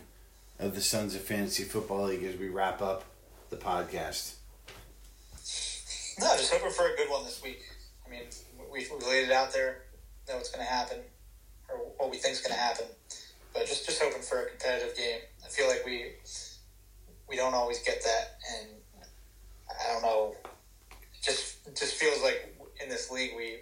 of 0.58 0.74
the 0.74 0.80
Sons 0.80 1.14
of 1.14 1.20
Fantasy 1.20 1.62
Football 1.62 2.06
League 2.06 2.24
as 2.24 2.36
we 2.36 2.48
wrap 2.48 2.82
up 2.82 3.04
the 3.50 3.56
podcast? 3.56 4.34
No, 6.18 6.34
just 6.36 6.52
hoping 6.52 6.70
for 6.70 6.86
a 6.86 6.96
good 6.96 7.10
one 7.10 7.24
this 7.24 7.42
week. 7.42 7.62
I 8.06 8.10
mean, 8.10 8.22
we, 8.72 8.86
we 8.90 9.06
laid 9.06 9.28
it 9.28 9.32
out 9.32 9.52
there, 9.52 9.82
know 10.28 10.36
what's 10.36 10.50
going 10.50 10.64
to 10.64 10.72
happen, 10.72 10.98
or 11.68 11.76
what 11.98 12.10
we 12.10 12.16
think's 12.16 12.40
going 12.40 12.54
to 12.54 12.60
happen. 12.60 12.86
But 13.52 13.66
just 13.66 13.86
just 13.86 14.02
hoping 14.02 14.22
for 14.22 14.40
a 14.42 14.48
competitive 14.48 14.96
game. 14.96 15.20
I 15.44 15.48
feel 15.48 15.68
like 15.68 15.84
we 15.84 16.12
we 17.28 17.36
don't 17.36 17.54
always 17.54 17.82
get 17.82 18.02
that, 18.02 18.38
and 18.58 18.68
I 19.70 19.92
don't 19.92 20.02
know. 20.02 20.34
It 20.90 21.22
just 21.22 21.66
it 21.66 21.76
just 21.76 21.94
feels 21.94 22.22
like 22.22 22.55
in 22.82 22.88
this 22.88 23.10
league 23.10 23.32
we 23.36 23.58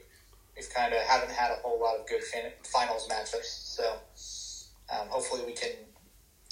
we've 0.57 0.73
kind 0.73 0.93
of 0.93 1.01
haven't 1.03 1.31
had 1.31 1.51
a 1.51 1.57
whole 1.63 1.81
lot 1.81 1.99
of 1.99 2.07
good 2.07 2.23
fin- 2.23 2.53
finals 2.63 3.09
matchups. 3.09 3.75
So 3.77 3.97
um, 4.93 5.09
hopefully 5.09 5.43
we 5.47 5.53
can 5.53 5.71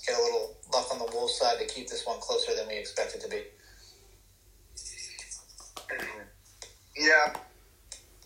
get 0.07 0.19
a 0.19 0.23
little 0.23 0.57
luck 0.73 0.87
on 0.93 0.99
the 0.99 1.11
Wolves 1.13 1.39
side 1.39 1.59
to 1.59 1.67
keep 1.67 1.89
this 1.89 2.07
one 2.07 2.19
closer 2.21 2.55
than 2.55 2.67
we 2.67 2.75
expect 2.75 3.15
it 3.15 3.21
to 3.23 3.29
be. 3.29 3.43
Yeah, 6.97 7.35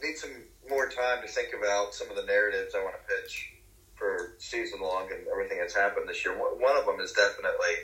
need 0.03 0.17
some 0.17 0.31
more 0.69 0.89
time 0.89 1.23
to 1.23 1.29
think 1.29 1.49
about 1.57 1.95
some 1.95 2.11
of 2.11 2.17
the 2.17 2.25
narratives 2.25 2.75
I 2.75 2.83
want 2.83 2.97
to 2.97 3.15
pitch 3.15 3.53
for 3.95 4.35
season 4.39 4.81
long 4.81 5.09
and 5.13 5.27
everything 5.29 5.59
that's 5.59 5.75
happened 5.75 6.09
this 6.09 6.25
year. 6.25 6.37
One 6.37 6.77
of 6.77 6.85
them 6.87 7.01
is 7.01 7.13
definitely 7.13 7.75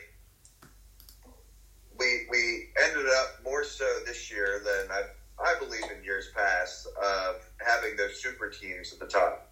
we 1.98 2.26
we 2.30 2.68
ended 2.84 3.07
up 3.07 3.44
more 3.44 3.64
so 3.64 3.84
this 4.07 4.30
year 4.30 4.61
than 4.64 4.90
I 4.90 5.03
I 5.43 5.55
believe 5.59 5.84
in 5.97 6.05
years 6.05 6.30
past 6.34 6.86
of 7.03 7.36
having 7.64 7.97
those 7.97 8.20
super 8.22 8.49
teams 8.49 8.93
at 8.93 9.01
the 9.01 9.07
top, 9.07 9.51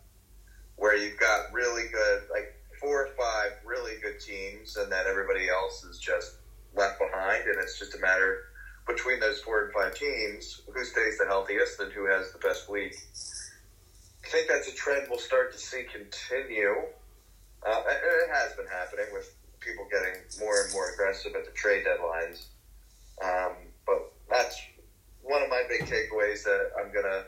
where 0.77 0.97
you've 0.97 1.19
got 1.19 1.53
really 1.53 1.89
good 1.93 2.23
like 2.31 2.55
four 2.81 3.07
or 3.07 3.09
five 3.09 3.53
really 3.65 3.95
good 4.03 4.21
teams, 4.21 4.77
and 4.77 4.91
then 4.91 5.05
everybody 5.09 5.49
else 5.49 5.85
is 5.85 5.99
just 5.99 6.37
left 6.75 6.99
behind, 6.99 7.45
and 7.45 7.59
it's 7.61 7.79
just 7.79 7.95
a 7.95 7.99
matter 7.99 8.45
between 8.87 9.21
those 9.21 9.41
four 9.41 9.65
and 9.65 9.73
five 9.73 9.95
teams 9.95 10.63
who 10.73 10.85
stays 10.85 11.19
the 11.19 11.27
healthiest 11.27 11.81
and 11.81 11.93
who 11.93 12.07
has 12.07 12.33
the 12.33 12.39
best 12.39 12.71
week. 12.71 12.95
I 14.25 14.29
think 14.29 14.49
that's 14.49 14.69
a 14.69 14.75
trend 14.75 15.07
we'll 15.11 15.19
start 15.19 15.53
to 15.53 15.59
see 15.59 15.85
continue. 15.93 16.75
Uh, 17.67 17.83
it 17.87 18.31
has 18.33 18.53
been 18.55 18.67
happening 18.67 19.07
with 19.13 19.35
people 19.61 19.87
getting 19.91 20.21
more 20.39 20.63
and 20.63 20.73
more 20.73 20.91
aggressive 20.93 21.35
at 21.35 21.45
the 21.45 21.53
trade 21.53 21.85
deadlines. 21.85 22.47
Um, 23.23 23.53
but 23.87 24.13
that's 24.31 24.57
one 25.23 25.43
of 25.43 25.49
my 25.49 25.63
big 25.69 25.83
takeaways 25.83 26.45
that 26.45 26.71
I'm 26.79 26.93
going 26.93 27.05
to 27.05 27.25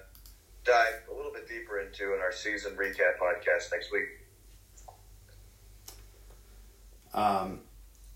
dive 0.65 1.03
a 1.11 1.15
little 1.15 1.33
bit 1.33 1.49
deeper 1.49 1.81
into 1.81 2.15
in 2.15 2.21
our 2.21 2.33
season 2.33 2.73
recap 2.77 3.19
podcast 3.21 3.71
next 3.73 3.93
week. 3.93 4.09
Um, 7.15 7.61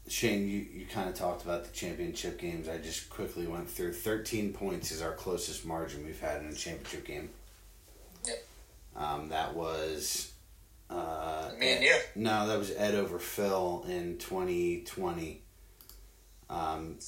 Shane, 0.09 0.49
you, 0.49 0.67
you 0.73 0.87
kind 0.87 1.09
of 1.09 1.15
talked 1.15 1.43
about 1.43 1.65
the 1.65 1.73
championship 1.73 2.39
games. 2.39 2.69
I 2.69 2.79
just 2.79 3.11
quickly 3.11 3.47
went 3.47 3.69
through. 3.69 3.93
13 3.93 4.53
points 4.53 4.93
is 4.93 5.03
our 5.03 5.13
closest 5.13 5.67
margin 5.67 6.05
we've 6.05 6.21
had 6.21 6.43
in 6.43 6.49
a 6.49 6.55
championship 6.55 7.05
game. 7.05 7.31
Yep. 8.27 8.47
Um, 8.97 9.29
that 9.31 9.55
was. 9.55 10.33
Uh, 10.89 11.51
Me 11.59 11.73
and 11.73 11.85
you. 11.85 11.97
No, 12.15 12.47
that 12.47 12.59
was 12.59 12.71
Ed 12.77 12.95
over 12.95 13.19
Phil 13.19 13.85
in 13.89 14.19
2020. 14.19 15.43
Um, 16.49 16.99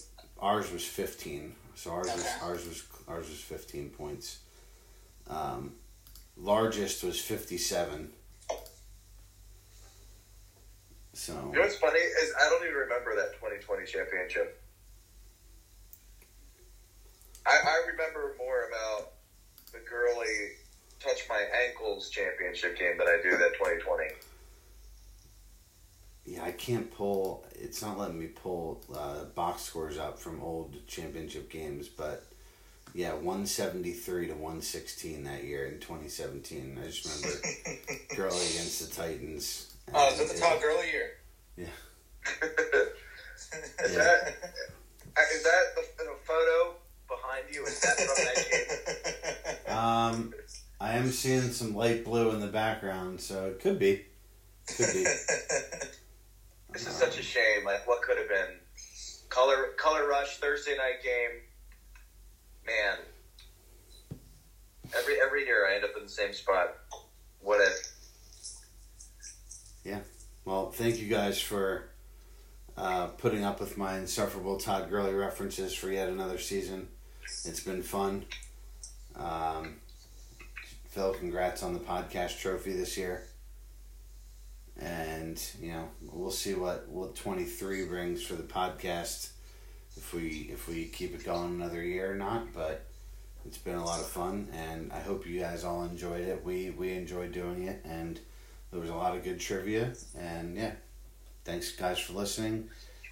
ours 0.41 0.73
was 0.73 0.85
15. 0.85 1.55
So 1.79 1.93
ours 1.93 2.09
was 2.13 2.27
ours 2.43 2.67
was 2.67 2.83
ours 3.07 3.29
was 3.29 3.39
15 3.39 3.91
points. 3.91 4.41
Um, 5.31 5.75
largest 6.37 7.05
was 7.05 7.21
57. 7.21 8.11
So 11.13 11.33
You 11.33 11.39
know 11.39 11.61
what's 11.61 11.77
funny 11.77 12.01
is 12.01 12.33
I 12.37 12.49
don't 12.51 12.65
even 12.65 12.75
remember 12.75 13.15
that 13.15 13.35
2020 13.35 13.87
championship. 13.87 14.61
I, 17.47 17.51
I 17.65 17.87
remember 17.93 18.35
more 18.39 18.67
about 18.67 19.13
the 19.71 19.79
girly 19.89 20.57
touch 20.99 21.29
my 21.29 21.45
ankles 21.65 22.11
championship 22.11 22.77
game 22.77 22.99
than 22.99 23.07
I 23.07 23.21
do 23.23 23.31
that 23.31 23.53
2020. 23.55 24.05
Yeah, 26.29 26.45
I 26.45 26.53
can't 26.53 26.91
pull. 26.91 27.47
It's 27.55 27.81
not 27.81 27.99
letting 27.99 28.19
me 28.19 28.27
pull 28.27 28.83
uh, 28.95 29.25
box 29.35 29.63
scores 29.63 29.97
up 29.97 30.19
from 30.19 30.43
old 30.43 30.87
championship 30.87 31.49
games, 31.51 31.89
but 31.89 32.23
yeah, 32.95 33.15
one 33.15 33.47
seventy 33.47 33.93
three 33.93 34.27
to 34.27 34.35
one 34.35 34.61
sixteen 34.61 35.25
that 35.25 35.45
year 35.45 35.67
in 35.67 35.79
twenty 35.81 36.09
seventeen. 36.09 36.79
I 36.83 36.87
just 36.87 37.07
remember 37.07 37.39
Gurley 38.17 38.47
against 38.47 38.91
the 38.91 38.95
Titans. 38.95 39.75
Oh, 39.95 40.13
is 40.13 40.21
it 40.21 40.35
the 40.35 40.41
Todd 40.41 40.61
Gurley 40.61 40.91
year? 40.91 41.11
Yeah. 41.59 41.67
is 43.85 43.95
that 43.97 44.35
is 45.33 45.43
that 45.43 45.63
the, 45.75 45.83
the 45.97 46.15
photo 46.25 46.75
behind 47.09 47.45
you? 47.51 47.65
Is 47.65 47.81
that 47.81 47.97
from 47.97 48.25
that 48.25 48.51
game? 48.51 49.55
Um, 49.79 50.35
I 50.81 50.95
am 50.95 51.11
seeing 51.11 51.51
some 51.53 51.75
light 51.75 52.05
blue 52.05 52.31
in 52.31 52.41
the 52.41 52.47
background, 52.49 53.21
so 53.21 53.47
it 53.47 53.61
could 53.61 53.79
be. 53.79 54.05
Could 54.77 54.93
be. 54.93 55.07
This 56.73 56.87
is 56.87 56.95
such 56.95 57.19
a 57.19 57.23
shame. 57.23 57.65
Like 57.65 57.87
what 57.87 58.03
could 58.03 58.19
have 58.19 58.29
been. 58.29 58.59
Color 59.29 59.73
Color 59.77 60.09
Rush 60.09 60.37
Thursday 60.39 60.77
night 60.77 61.03
game. 61.03 61.41
Man, 62.67 62.99
every 64.97 65.21
every 65.21 65.47
year 65.47 65.67
I 65.71 65.77
end 65.77 65.85
up 65.85 65.91
in 65.97 66.03
the 66.05 66.09
same 66.09 66.33
spot. 66.33 66.77
What 67.41 67.61
if? 67.61 67.93
Yeah. 69.85 70.01
Well, 70.45 70.71
thank 70.71 70.99
you 70.99 71.09
guys 71.09 71.41
for 71.41 71.91
uh, 72.77 73.07
putting 73.07 73.45
up 73.45 73.61
with 73.61 73.77
my 73.77 73.99
insufferable 73.99 74.59
Todd 74.59 74.91
Gurley 74.91 75.15
references 75.15 75.75
for 75.75 75.91
yet 75.91 76.09
another 76.09 76.39
season. 76.39 76.89
It's 77.45 77.61
been 77.61 77.83
fun. 77.83 78.25
Um, 79.17 79.77
Phil, 80.89 81.13
congrats 81.15 81.63
on 81.63 81.75
the 81.75 81.81
podcast 81.81 82.39
trophy 82.41 82.73
this 82.73 82.97
year. 82.97 83.28
And, 84.79 85.43
you 85.61 85.73
know, 85.73 85.89
we'll 86.13 86.31
see 86.31 86.55
what, 86.55 86.89
what 86.89 87.17
23 87.17 87.87
brings 87.87 88.23
for 88.23 88.35
the 88.35 88.45
podcast 88.45 89.31
if 89.97 90.15
we 90.15 90.49
if 90.53 90.69
we 90.69 90.85
keep 90.85 91.15
it 91.15 91.25
going 91.25 91.55
another 91.55 91.83
year 91.83 92.13
or 92.13 92.15
not, 92.15 92.53
but 92.53 92.87
it's 93.45 93.59
been 93.59 93.75
a 93.77 93.85
lot 93.85 94.01
of 94.01 94.07
fun 94.07 94.49
and 94.53 94.93
I 94.93 95.01
hope 95.01 95.27
you 95.27 95.41
guys 95.41 95.65
all 95.65 95.85
enjoyed 95.85 96.27
it. 96.27 96.45
We 96.45 96.71
we 96.71 96.93
enjoyed 96.93 97.33
doing 97.33 97.65
it 97.65 97.83
and 97.85 98.19
there 98.71 98.81
was 98.81 98.91
a 98.91 98.95
lot 98.95 99.17
of 99.17 99.25
good 99.25 99.41
trivia 99.41 99.93
and 100.17 100.57
yeah. 100.57 100.73
Thanks 101.45 101.73
guys 101.73 101.99
for 101.99 102.13
listening 102.13 102.69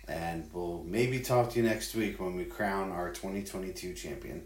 And 0.08 0.48
we'll 0.52 0.84
maybe 0.86 1.20
talk 1.20 1.50
to 1.50 1.56
you 1.58 1.64
next 1.66 1.94
week 1.94 2.20
when 2.20 2.36
we 2.36 2.44
crown 2.44 2.90
our 2.92 3.10
2022 3.10 3.94
champion. 3.94 4.42